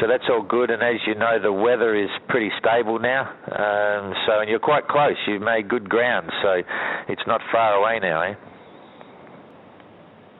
so 0.00 0.06
that's 0.06 0.24
all 0.30 0.42
good. 0.42 0.70
And 0.70 0.80
as 0.82 0.94
you 1.06 1.16
know, 1.16 1.38
the 1.42 1.52
weather 1.52 1.96
is 1.96 2.08
pretty 2.28 2.50
stable 2.60 3.00
now. 3.00 3.22
Um, 3.50 4.14
so, 4.26 4.40
and 4.40 4.48
you're 4.48 4.60
quite 4.60 4.86
close. 4.86 5.16
You've 5.26 5.42
made 5.42 5.68
good 5.68 5.88
ground. 5.88 6.30
So, 6.42 6.62
it's 7.08 7.22
not 7.26 7.40
far 7.52 7.74
away 7.74 7.98
now, 8.00 8.22
eh? 8.22 8.34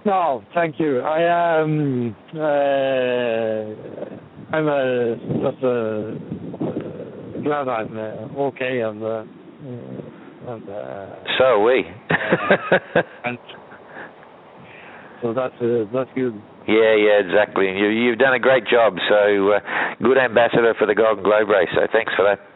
No, 0.06 0.42
thank 0.54 0.78
you. 0.78 1.00
I 1.00 1.60
um 1.60 2.16
uh, 2.34 2.38
I'm 4.56 4.66
uh, 4.66 5.50
just 5.50 5.62
uh, 5.62 6.37
glad 7.42 7.68
I'm 7.68 7.96
uh, 7.96 8.40
okay 8.48 8.80
and 8.80 9.02
uh, 9.02 9.24
and 10.48 10.68
uh, 10.68 11.06
So 11.38 11.44
are 11.44 11.62
we. 11.62 11.84
and 13.24 13.38
so 15.22 15.34
that's 15.34 15.54
uh, 15.60 15.84
that's 15.92 16.10
good. 16.14 16.34
yeah, 16.66 16.94
yeah, 16.94 17.18
exactly. 17.20 17.66
You, 17.66 17.88
you've 17.88 18.18
done 18.18 18.34
a 18.34 18.38
great 18.38 18.66
job. 18.66 18.96
So, 19.08 19.52
uh, 19.52 19.60
good 20.02 20.16
ambassador 20.18 20.74
for 20.78 20.86
the 20.86 20.94
Golden 20.94 21.24
Globe 21.24 21.48
race. 21.48 21.68
So, 21.74 21.86
thanks 21.92 22.12
for 22.16 22.24
that. 22.24 22.38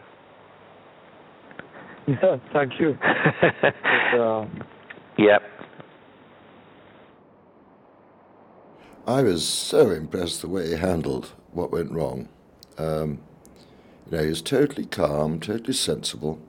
Yeah, 2.05 2.35
thank 2.51 2.79
you. 2.79 2.97
But, 3.61 4.19
uh, 4.19 4.45
Yep. 5.17 5.41
I 9.07 9.21
was 9.21 9.45
so 9.47 9.89
impressed 9.91 10.41
the 10.41 10.49
way 10.49 10.67
he 10.69 10.75
handled 10.75 11.31
what 11.51 11.71
went 11.71 11.91
wrong. 11.91 12.27
Um, 12.77 13.19
you 14.13 14.19
know, 14.19 14.25
he 14.25 14.29
was 14.29 14.43
totally 14.43 14.85
calm, 14.85 15.39
totally 15.39 15.73
sensible, 15.73 16.39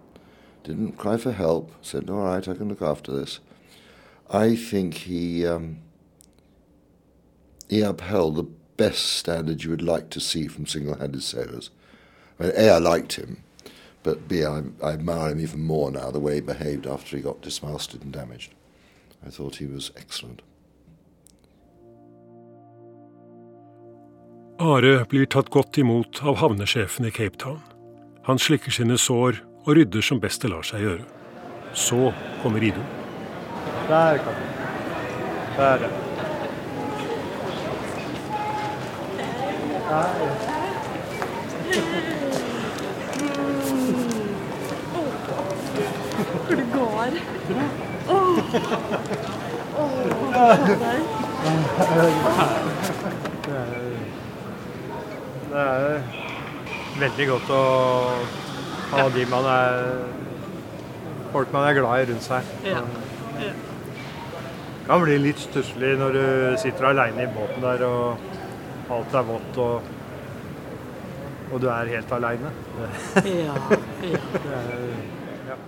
didn't 0.65 0.99
cry 0.99 1.17
for 1.17 1.33
help, 1.33 1.73
said, 1.81 2.11
all 2.11 2.25
right, 2.25 2.47
I 2.47 2.53
can 2.53 2.69
look 2.69 2.83
after 2.83 3.11
this. 3.11 3.41
I 4.31 4.55
think 4.55 4.93
he, 4.95 5.47
um, 5.47 5.79
he 7.71 7.81
upheld 7.81 8.37
the 8.37 8.43
best 8.77 9.07
standard 9.07 9.65
you 9.65 9.71
would 9.71 9.81
like 9.81 10.11
to 10.11 10.21
see 10.21 10.47
from 10.47 10.67
single-handed 10.67 11.23
sailors. 11.23 11.71
I 12.39 12.43
mean, 12.43 12.53
A, 12.55 12.69
I 12.69 12.79
liked 12.79 13.15
him, 13.15 13.43
but 14.03 14.29
B, 14.29 14.45
I, 14.45 14.65
I 14.83 14.93
admire 14.93 15.31
him 15.31 15.41
even 15.41 15.63
more 15.63 15.91
now, 15.91 16.11
the 16.11 16.21
way 16.21 16.35
he 16.35 16.41
behaved 16.43 16.87
after 16.87 17.17
he 17.17 17.23
got 17.23 17.41
dismasted 17.41 18.03
and 18.03 18.13
damaged. 18.13 18.53
I 19.27 19.31
thought 19.31 19.57
he 19.57 19.67
was 19.67 19.91
excellent. 19.97 20.43
Are 24.59 25.05
blir 25.11 25.27
tatt 25.27 25.49
godt 25.51 25.79
imot 25.83 26.21
av 26.23 26.37
havnesjefen 26.39 27.09
i 27.09 27.11
Cape 27.11 27.37
Town. 27.43 27.59
Han 28.23 28.39
slikker 28.39 28.71
sine 28.71 28.95
sår 28.95 29.41
og 29.67 29.75
rydder 29.75 30.05
som 30.07 30.21
best 30.23 30.43
det 30.45 30.51
lar 30.53 30.63
seg 30.63 30.85
gjøre. 30.85 31.03
Så 31.75 32.13
kommer 32.43 32.63
Idun. 32.63 32.87
Der 33.89 34.19
kan 34.23 34.35
du. 34.39 34.41
Der, 35.59 35.79
ja. 35.83 35.89
Hvor 46.47 46.55
det 46.55 46.67
går. 46.73 47.11
Det 53.45 53.53
er, 53.53 54.24
det 55.55 55.63
er 55.63 56.03
veldig 56.99 57.27
godt 57.31 57.51
å 57.55 57.63
ha 58.95 59.07
de 59.15 59.27
man 59.31 59.49
er 59.51 59.81
Folk 61.35 61.51
man 61.51 61.65
er 61.67 61.75
glad 61.75 61.99
i 61.99 62.05
rundt 62.13 62.23
seg. 62.23 62.51
Ja. 62.63 62.81
Ja. 63.43 63.49
Det 63.51 64.85
kan 64.87 65.01
bli 65.03 65.17
litt 65.19 65.41
stusslig 65.43 65.97
når 65.99 66.15
du 66.15 66.27
sitter 66.63 66.93
aleine 66.93 67.25
i 67.25 67.33
båten 67.35 67.65
der 67.65 67.83
og 67.89 68.93
alt 68.95 69.17
er 69.19 69.27
vått 69.27 69.59
og, 69.65 69.89
og 71.51 71.57
du 71.59 71.67
er 71.75 71.91
helt 71.97 72.15
aleine. 72.15 72.53
Ja, 73.27 73.57
ja. 74.13 75.59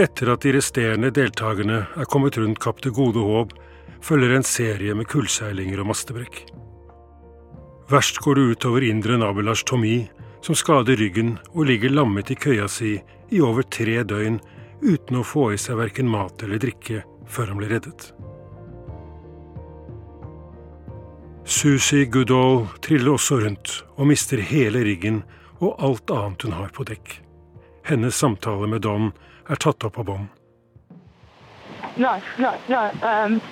Etter 0.00 0.32
at 0.34 0.42
de 0.42 0.56
resterende 0.56 1.12
deltakerne 1.14 1.84
er 1.86 2.10
kommet 2.10 2.40
rundt 2.40 2.58
Kapp 2.64 2.82
til 2.82 2.96
Gode 2.96 3.22
Håp, 3.22 3.54
følger 4.02 4.34
en 4.40 4.48
serie 4.48 4.96
med 4.98 5.06
kullseilinger 5.12 5.84
og 5.84 5.92
mastebrekk. 5.92 6.42
Verst 7.90 8.18
går 8.22 8.34
det 8.34 8.40
utover 8.40 8.84
indre 8.86 9.16
nabelars 9.18 9.64
Tommy, 9.64 10.06
som 10.46 10.54
skader 10.54 10.96
ryggen 10.96 11.32
og 11.50 11.64
ligger 11.66 11.90
lammet 11.90 12.30
i 12.30 12.36
køya 12.38 12.68
si 12.70 12.92
i 13.34 13.40
over 13.42 13.66
tre 13.66 14.04
døgn 14.06 14.36
uten 14.78 15.18
å 15.18 15.26
få 15.26 15.48
i 15.54 15.58
seg 15.58 15.80
verken 15.80 16.06
mat 16.06 16.44
eller 16.46 16.62
drikke 16.62 17.02
før 17.26 17.50
han 17.50 17.58
blir 17.58 17.74
reddet. 17.74 18.12
Susie 21.50 22.06
Goodall 22.06 22.68
triller 22.78 23.16
også 23.16 23.40
rundt 23.42 23.80
og 23.96 24.06
mister 24.06 24.38
hele 24.38 24.84
riggen 24.86 25.24
og 25.58 25.74
alt 25.82 26.14
annet 26.14 26.46
hun 26.46 26.54
har 26.60 26.70
på 26.70 26.86
dekk. 26.86 27.16
Hennes 27.90 28.14
samtale 28.14 28.70
med 28.70 28.86
Don 28.86 29.10
er 29.50 29.58
tatt 29.58 29.82
opp 29.82 29.98
av 29.98 30.12
bånd. 30.12 30.39
No, 31.96 32.20
no, 32.38 32.60
no. 32.68 32.90
Um, 33.02 33.42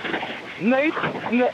most 0.62 0.96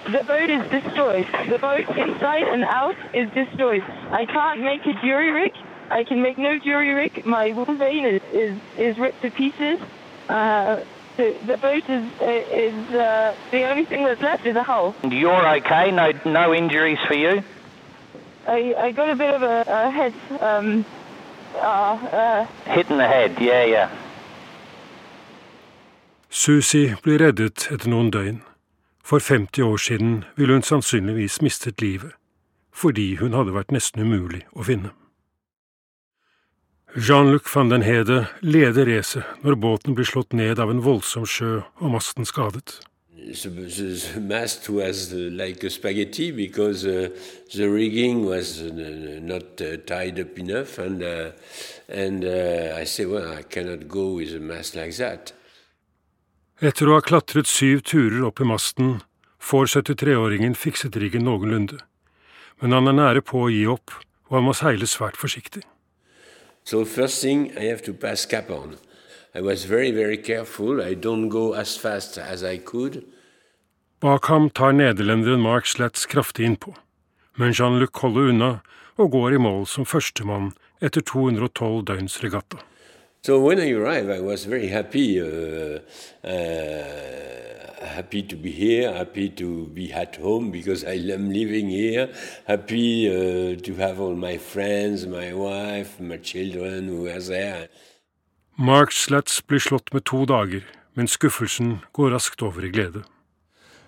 the 0.06 0.24
boat 0.26 0.50
is 0.50 0.62
destroyed. 0.70 1.26
The 1.50 1.58
boat 1.58 1.88
inside 1.96 2.42
and 2.42 2.64
out 2.64 2.94
is 3.14 3.28
destroyed. 3.34 3.82
I 3.82 4.24
can't 4.26 4.60
make 4.60 4.80
a 4.86 4.92
jury 5.02 5.30
rig. 5.30 5.52
I 5.90 6.04
can 6.04 6.22
make 6.22 6.38
no 6.38 6.58
jury 6.58 6.92
rig. 6.92 7.24
My 7.26 7.52
wool 7.52 7.76
vein 7.76 8.04
is 8.06 8.22
is, 8.32 8.58
is 8.78 8.98
ripped 8.98 9.22
to 9.22 9.30
pieces. 9.30 9.78
Uh, 10.28 10.80
the, 11.16 11.36
the 11.46 11.56
boat 11.56 11.84
is 11.88 12.04
is 12.20 12.94
uh, 12.94 13.36
the 13.50 13.64
only 13.70 13.84
thing 13.84 14.04
that's 14.04 14.22
left 14.22 14.46
is 14.46 14.56
a 14.56 14.62
hull. 14.62 14.94
You're 15.08 15.48
okay? 15.58 15.90
No, 15.90 16.12
no 16.24 16.54
injuries 16.54 16.98
for 17.06 17.14
you? 17.14 17.42
I, 18.46 18.74
I 18.76 18.90
got 18.92 19.10
a 19.10 19.16
bit 19.16 19.34
of 19.34 19.42
a, 19.42 19.64
a 19.66 19.90
head 19.90 20.14
um, 20.42 20.84
uh, 21.54 21.58
uh, 21.58 22.46
Hit 22.66 22.90
in 22.90 22.98
the 22.98 23.06
head, 23.06 23.36
yeah, 23.40 23.64
yeah. 23.64 24.03
Susie 26.34 26.96
blir 27.02 27.20
reddet 27.22 27.68
etter 27.70 27.86
noen 27.86 28.08
døgn. 28.10 28.40
For 29.06 29.22
50 29.22 29.62
år 29.62 29.76
siden 29.78 30.14
ville 30.34 30.56
hun 30.56 30.64
sannsynligvis 30.66 31.36
mistet 31.46 31.78
livet, 31.78 32.16
fordi 32.74 33.20
hun 33.20 33.36
hadde 33.38 33.54
vært 33.54 33.70
nesten 33.70 34.02
umulig 34.02 34.40
å 34.50 34.66
finne. 34.66 34.90
Jean-Luc 36.98 37.46
van 37.54 37.70
den 37.70 37.86
Hede 37.86 38.24
leder 38.42 38.90
racet 38.90 39.46
når 39.46 39.60
båten 39.62 39.94
blir 39.94 40.08
slått 40.10 40.34
ned 40.34 40.58
av 40.58 40.72
en 40.74 40.82
voldsom 40.82 41.22
sjø 41.22 41.60
og 41.78 41.94
masten 41.94 42.26
skadet. 42.26 42.80
The, 43.14 43.48
the, 43.48 43.94
the 43.94 44.20
mast 44.20 44.68
was 44.68 45.12
like 45.12 45.62
a 45.62 45.70
spaghetti 45.70 46.32
because 46.32 46.84
uh, 46.84 47.08
the 47.54 47.70
rigging 47.70 48.26
was 48.26 48.60
not 49.22 49.62
uh, 49.62 49.76
tied 49.86 50.18
up 50.18 50.36
enough, 50.36 50.78
and 50.78 51.00
uh, 51.00 51.30
and 51.88 52.24
uh, 52.24 52.74
I 52.76 52.84
said, 52.84 53.08
well. 53.08 53.38
Etter 56.62 56.86
å 56.86 56.94
ha 56.94 57.02
klatret 57.02 57.48
syv 57.50 57.80
turer 57.82 58.20
opp 58.28 58.38
i 58.38 58.44
masten, 58.46 59.00
får 59.42 59.72
73-åringen 59.72 60.52
fikset 60.54 60.94
riggen 61.02 61.24
noenlunde. 61.26 61.80
Men 62.62 62.70
han 62.76 62.86
er 62.86 62.94
nære 62.94 63.22
på 63.26 63.40
å 63.42 63.48
gi 63.50 63.64
opp, 63.66 63.90
og 64.30 64.36
han 64.38 64.46
må 64.46 64.54
seile 64.54 64.86
svært 64.86 65.18
forsiktig. 65.18 65.64
So 66.62 66.84
first 66.84 67.20
thing, 67.20 67.50
I 67.58 67.66
have 67.66 67.82
to 67.82 67.92
pass 67.92 68.24
Cap 68.24 68.50
on. 68.50 68.76
I 69.34 69.40
was 69.42 69.64
very, 69.64 69.90
very 69.90 70.16
careful. 70.16 70.80
I 70.80 70.94
don't 70.94 71.28
go 71.28 71.54
as 71.58 71.76
fast 71.76 72.18
as 72.18 72.44
I 72.44 72.58
could. 72.58 73.02
Bak 74.00 74.30
ham 74.30 74.46
tar 74.48 74.72
nederlenderen 74.72 75.42
Mark 75.42 75.66
Slats 75.66 76.06
kraftig 76.06 76.46
innpå, 76.46 76.76
men 77.34 77.52
Jean-Luc 77.52 77.98
holder 77.98 78.30
unna 78.30 78.52
og 78.94 79.10
går 79.10 79.34
i 79.34 79.42
mål 79.42 79.66
som 79.66 79.88
førstemann 79.88 80.52
etter 80.78 81.02
212 81.02 81.82
døgns 81.90 82.20
regatta. 82.22 82.62
So 83.24 83.40
when 83.40 83.58
I 83.58 83.70
arrived, 83.70 84.10
I 84.10 84.20
was 84.20 84.44
very 84.44 84.68
happy, 84.68 85.18
uh, 85.18 85.78
uh, 86.22 87.86
happy 87.96 88.22
to 88.22 88.36
be 88.36 88.50
here, 88.50 88.92
happy 88.92 89.30
to 89.30 89.64
be 89.68 89.90
at 89.94 90.16
home 90.16 90.50
because 90.50 90.84
I 90.84 90.96
am 91.10 91.30
living 91.30 91.70
here, 91.70 92.12
happy 92.46 93.08
uh, 93.08 93.56
to 93.62 93.74
have 93.76 93.98
all 93.98 94.14
my 94.14 94.36
friends, 94.36 95.06
my 95.06 95.32
wife, 95.32 95.98
my 95.98 96.18
children 96.18 96.88
who 96.88 97.06
are 97.08 97.20
there. 97.20 97.68
Mark 98.58 98.92
Slats 98.92 99.40
blir 99.40 99.58
slått 99.58 99.94
med 99.94 100.04
to 100.04 100.26
dager, 100.26 100.60
men 100.94 101.08
skuffelsen 101.08 101.78
går 101.92 102.12
raskt 102.12 102.42
over 102.42 102.60
i 102.60 102.68
glede. 102.68 103.04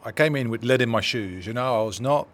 I 0.06 0.12
came 0.12 0.34
in 0.40 0.48
with 0.48 0.64
lead 0.64 0.80
in 0.80 0.88
my 0.88 1.02
shoes. 1.02 1.46
You 1.46 1.52
know, 1.52 1.82
I 1.82 1.84
was 1.84 2.00
not 2.00 2.26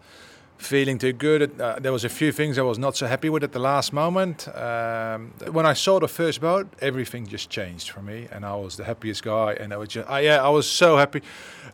feeling 0.63 0.97
too 0.97 1.13
good. 1.13 1.59
Uh, 1.59 1.77
there 1.79 1.91
was 1.91 2.03
a 2.03 2.09
few 2.09 2.31
things 2.31 2.57
I 2.57 2.61
was 2.61 2.77
not 2.77 2.95
so 2.95 3.07
happy 3.07 3.29
with 3.29 3.43
at 3.43 3.51
the 3.51 3.59
last 3.59 3.93
moment. 3.93 4.47
Um, 4.55 5.33
when 5.51 5.65
I 5.65 5.73
saw 5.73 5.99
the 5.99 6.07
first 6.07 6.41
boat, 6.41 6.67
everything 6.81 7.27
just 7.27 7.49
changed 7.49 7.89
for 7.89 8.01
me, 8.01 8.27
and 8.31 8.45
I 8.45 8.55
was 8.55 8.75
the 8.77 8.83
happiest 8.83 9.23
guy. 9.23 9.53
And 9.53 9.73
I 9.73 9.77
was 9.77 9.89
just, 9.89 10.09
uh, 10.09 10.17
yeah, 10.17 10.43
I 10.43 10.49
was 10.49 10.69
so 10.69 10.97
happy. 10.97 11.21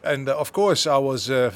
And 0.03 0.27
uh, 0.29 0.37
of 0.37 0.51
course, 0.51 0.87
I 0.87 0.97
was. 0.97 1.29
Uh, 1.29 1.51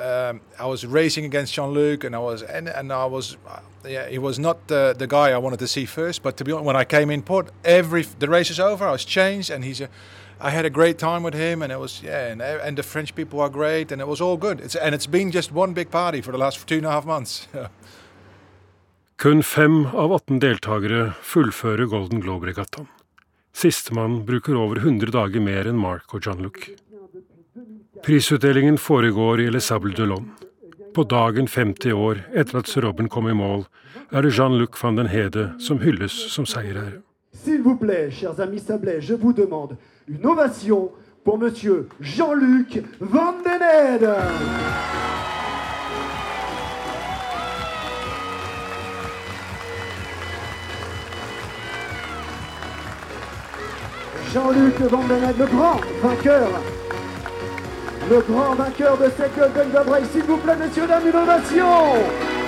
um, 0.00 0.40
I 0.58 0.66
was 0.66 0.86
racing 0.86 1.26
against 1.26 1.52
Jean 1.52 1.70
Luc, 1.70 2.02
and 2.04 2.16
I 2.16 2.18
was, 2.18 2.42
and, 2.42 2.66
and 2.66 2.90
I 2.90 3.04
was, 3.04 3.36
uh, 3.46 3.60
yeah, 3.86 4.08
he 4.08 4.18
was 4.18 4.38
not 4.38 4.66
the, 4.66 4.94
the 4.96 5.06
guy 5.06 5.32
I 5.32 5.38
wanted 5.38 5.58
to 5.58 5.68
see 5.68 5.84
first. 5.84 6.22
But 6.22 6.38
to 6.38 6.44
be 6.44 6.50
honest, 6.50 6.64
when 6.64 6.76
I 6.76 6.84
came 6.84 7.10
in 7.10 7.22
port, 7.22 7.50
every 7.62 8.02
the 8.18 8.28
race 8.28 8.50
is 8.50 8.58
over. 8.58 8.86
I 8.86 8.92
was 8.92 9.04
changed, 9.04 9.50
and 9.50 9.62
he's 9.62 9.82
a, 9.82 9.90
I 10.44 10.50
had 10.50 10.64
a 10.64 10.70
great 10.70 10.98
time 10.98 11.22
with 11.22 11.34
him, 11.34 11.62
and 11.62 11.70
it 11.70 11.78
was 11.78 12.02
yeah, 12.02 12.32
and, 12.32 12.42
and 12.42 12.76
the 12.76 12.82
French 12.82 13.14
people 13.14 13.40
are 13.40 13.48
great, 13.48 13.92
and 13.92 14.00
it 14.00 14.08
was 14.08 14.20
all 14.20 14.36
good. 14.36 14.60
It's 14.60 14.74
and 14.74 14.92
it's 14.94 15.06
been 15.06 15.30
just 15.30 15.52
one 15.52 15.72
big 15.72 15.90
party 15.90 16.20
for 16.20 16.32
the 16.32 16.38
last 16.38 16.66
two 16.66 16.78
and 16.78 16.86
a 16.86 16.90
half 16.90 17.06
months. 17.06 17.48
Kun 19.16 19.42
fem 19.42 19.86
av 19.86 20.12
18 20.12 20.40
deltakere 20.40 21.12
fullfører 21.22 21.86
Golden 21.86 22.20
Globe-regattaen. 22.20 22.88
Sistemann 23.54 24.24
bruker 24.26 24.56
over 24.58 24.76
100 24.76 25.12
dager 25.12 25.40
mer 25.40 25.68
enn 25.70 25.78
Mark 25.78 26.14
og 26.14 26.26
Jean-Luc. 26.26 26.72
Prisutdelingen 28.02 28.78
foregår 28.78 29.44
i 29.44 29.50
Les 29.50 29.64
Sables 29.64 29.94
de 29.94 30.08
Lon. 30.10 30.32
På 30.94 31.04
dagen 31.04 31.46
50 31.46 31.92
år 31.92 32.24
etter 32.34 32.58
at 32.58 32.66
Sir 32.66 32.82
Robin 32.82 33.08
kom 33.08 33.30
i 33.30 33.36
mål, 33.36 33.68
er 34.10 34.26
det 34.26 34.34
Jean-Luc 34.34 34.74
van 34.82 34.98
den 34.98 35.12
Hede 35.12 35.52
som 35.60 35.78
hylles 35.86 36.18
som 36.34 36.48
seierherre. 36.48 37.04
S'il 37.32 37.62
vous 37.62 37.78
plaît, 37.78 38.10
chers 38.10 38.40
amis 38.40 38.66
Sablais, 38.66 39.00
je 39.00 39.14
vous 39.14 39.32
demande 39.32 39.76
une 40.08 40.26
ovation 40.26 40.90
pour 41.24 41.38
monsieur 41.38 41.88
Jean-Luc 42.00 42.82
Van. 43.00 43.32
Jean-Luc 54.32 54.80
Van 54.80 55.04
den 55.08 55.22
Hede, 55.22 55.38
le 55.38 55.46
grand 55.46 55.80
vainqueur. 56.02 56.48
Le 58.10 58.20
grand 58.20 58.54
vainqueur 58.54 58.96
de 58.96 59.10
cette 59.16 59.36
Golden 59.36 59.70
Globe. 59.70 59.98
S'il 60.10 60.22
vous 60.22 60.38
plaît, 60.38 60.56
messieurs, 60.56 60.86
dames, 60.86 61.06
une 61.06 61.16
ovation. 61.16 62.41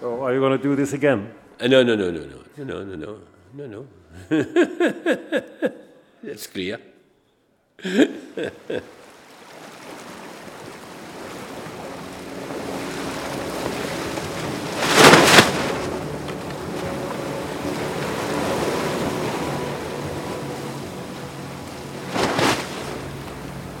So 0.00 0.24
are 0.24 0.32
you 0.32 0.40
going 0.40 0.56
to 0.56 0.62
do 0.62 0.74
this 0.74 0.94
again? 0.94 1.30
Uh, 1.60 1.66
no, 1.66 1.82
no, 1.82 1.94
no, 1.94 2.10
no, 2.10 2.24
no, 2.24 2.64
no, 2.64 2.84
no, 2.84 2.96
no, 2.96 3.18
no, 3.52 3.66
no. 3.66 3.86
That's 6.22 6.46
clear. 6.46 6.78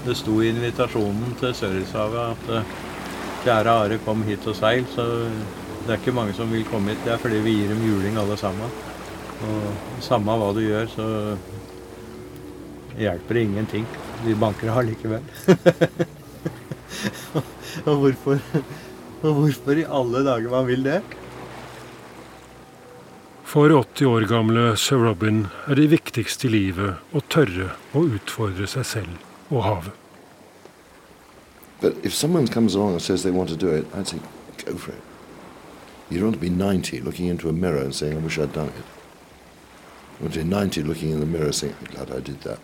Det 0.04 0.16
sto 0.16 0.42
i 0.42 0.48
invitasjonen 0.48 1.36
til 1.40 1.54
Sørlandshavet 1.54 2.20
at 2.20 2.52
eh, 2.56 2.70
kjære 3.44 3.72
Are, 3.72 3.98
kom 4.04 4.22
hit 4.26 4.46
og 4.48 4.56
seil. 4.58 4.84
Så 4.92 5.04
det 5.90 5.96
er 5.96 6.02
ikke 6.04 6.12
mange 6.14 6.30
som 6.38 6.52
vil 6.54 6.62
komme 6.70 6.92
hit. 6.92 7.00
Det 7.02 7.10
er 7.10 7.18
fordi 7.18 7.40
vi 7.42 7.52
gir 7.56 7.72
dem 7.72 7.80
juling 7.82 8.14
alle 8.20 8.36
sammen. 8.38 8.70
Og 9.42 10.04
samme 10.06 10.36
hva 10.38 10.52
du 10.54 10.60
gjør, 10.62 10.86
så 10.92 11.06
hjelper 12.94 13.34
det 13.34 13.42
ingenting. 13.48 13.88
De 14.22 14.36
banker 14.38 14.70
har 14.70 14.86
likevel. 14.86 15.24
og, 17.88 17.94
hvorfor, 18.04 18.38
og 19.24 19.34
hvorfor 19.40 19.82
i 19.82 19.88
alle 19.98 20.22
dager 20.30 20.48
man 20.54 20.70
vil 20.70 20.86
det? 20.86 21.02
For 23.50 23.66
80 23.74 24.06
år 24.06 24.30
gamle 24.30 24.78
sir 24.78 25.02
Robin 25.02 25.48
er 25.66 25.74
det 25.74 25.90
viktigste 25.90 26.46
i 26.46 26.54
livet 26.54 27.02
å 27.10 27.18
tørre 27.34 27.74
å 27.98 28.06
utfordre 28.06 28.70
seg 28.70 28.86
selv 28.86 29.50
og 29.50 29.66
havet. 29.66 29.94
But 31.82 31.98
if 32.06 32.14
someone 32.14 32.46
comes 32.46 32.78
along 32.78 32.92
and 32.92 33.02
says 33.02 33.24
they 33.24 33.34
want 33.34 33.50
to 33.50 33.56
do 33.56 33.74
it, 33.74 33.86
I'd 33.96 34.06
say, 34.06 34.20
go 34.62 34.76
for 34.76 34.92
it. 34.92 35.09
You 36.10 36.18
don't 36.18 36.30
want 36.30 36.34
to 36.34 36.40
be 36.40 36.50
90 36.50 37.00
looking 37.02 37.26
into 37.26 37.48
a 37.48 37.52
mirror 37.52 37.82
and 37.82 37.94
saying, 37.94 38.16
I 38.16 38.20
wish 38.20 38.36
I'd 38.36 38.52
done 38.52 38.68
it. 38.68 38.84
You 40.18 40.24
want 40.24 40.34
to 40.34 40.40
be 40.40 40.44
90 40.44 40.82
looking 40.82 41.10
in 41.10 41.20
the 41.20 41.26
mirror 41.26 41.52
saying, 41.52 41.74
I'm 41.78 41.94
glad 41.94 42.10
I 42.10 42.18
did 42.18 42.40
that. 42.40 42.58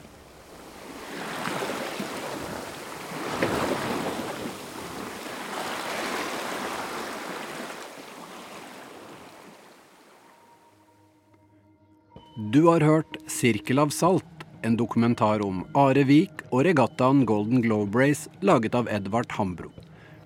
Du 12.53 12.67
har 12.67 12.81
hørt 12.81 13.17
'Sirkel 13.27 13.79
av 13.79 13.89
salt', 13.89 14.45
en 14.63 14.77
dokumentar 14.77 15.45
om 15.47 15.65
Are 15.75 16.05
Vik 16.05 16.43
og 16.51 16.65
regattaen 16.65 17.27
Golden 17.27 17.63
Globe 17.63 17.99
Race 17.99 18.31
laget 18.41 18.75
av 18.75 18.89
Edvard 18.89 19.33
Hambro. 19.33 19.71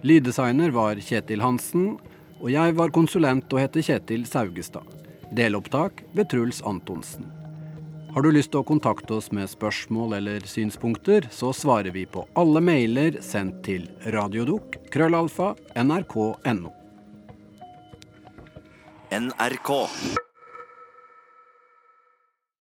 Lyddesigner 0.02 0.70
var 0.70 0.94
Kjetil 0.96 1.40
Hansen, 1.40 1.98
og 2.40 2.48
jeg 2.52 2.76
var 2.78 2.92
konsulent 2.94 3.52
og 3.52 3.60
heter 3.60 3.84
Kjetil 3.84 4.24
Saugestad. 4.28 4.86
Delopptak 5.36 6.02
ved 6.16 6.30
Truls 6.32 6.62
Antonsen. 6.66 7.28
Har 8.10 8.24
du 8.26 8.32
lyst 8.34 8.50
til 8.50 8.64
å 8.64 8.66
kontakte 8.66 9.14
oss 9.20 9.28
med 9.30 9.46
spørsmål 9.46 10.16
eller 10.18 10.46
synspunkter, 10.48 11.28
så 11.30 11.52
svarer 11.54 11.94
vi 11.94 12.08
på 12.10 12.24
alle 12.40 12.62
mailer 12.64 13.20
sendt 13.22 13.60
til 13.68 13.86
radiodok 14.10 14.80
krøllalfa 14.90 15.52
nrk.no. 15.78 16.74
NRK. 19.10 19.70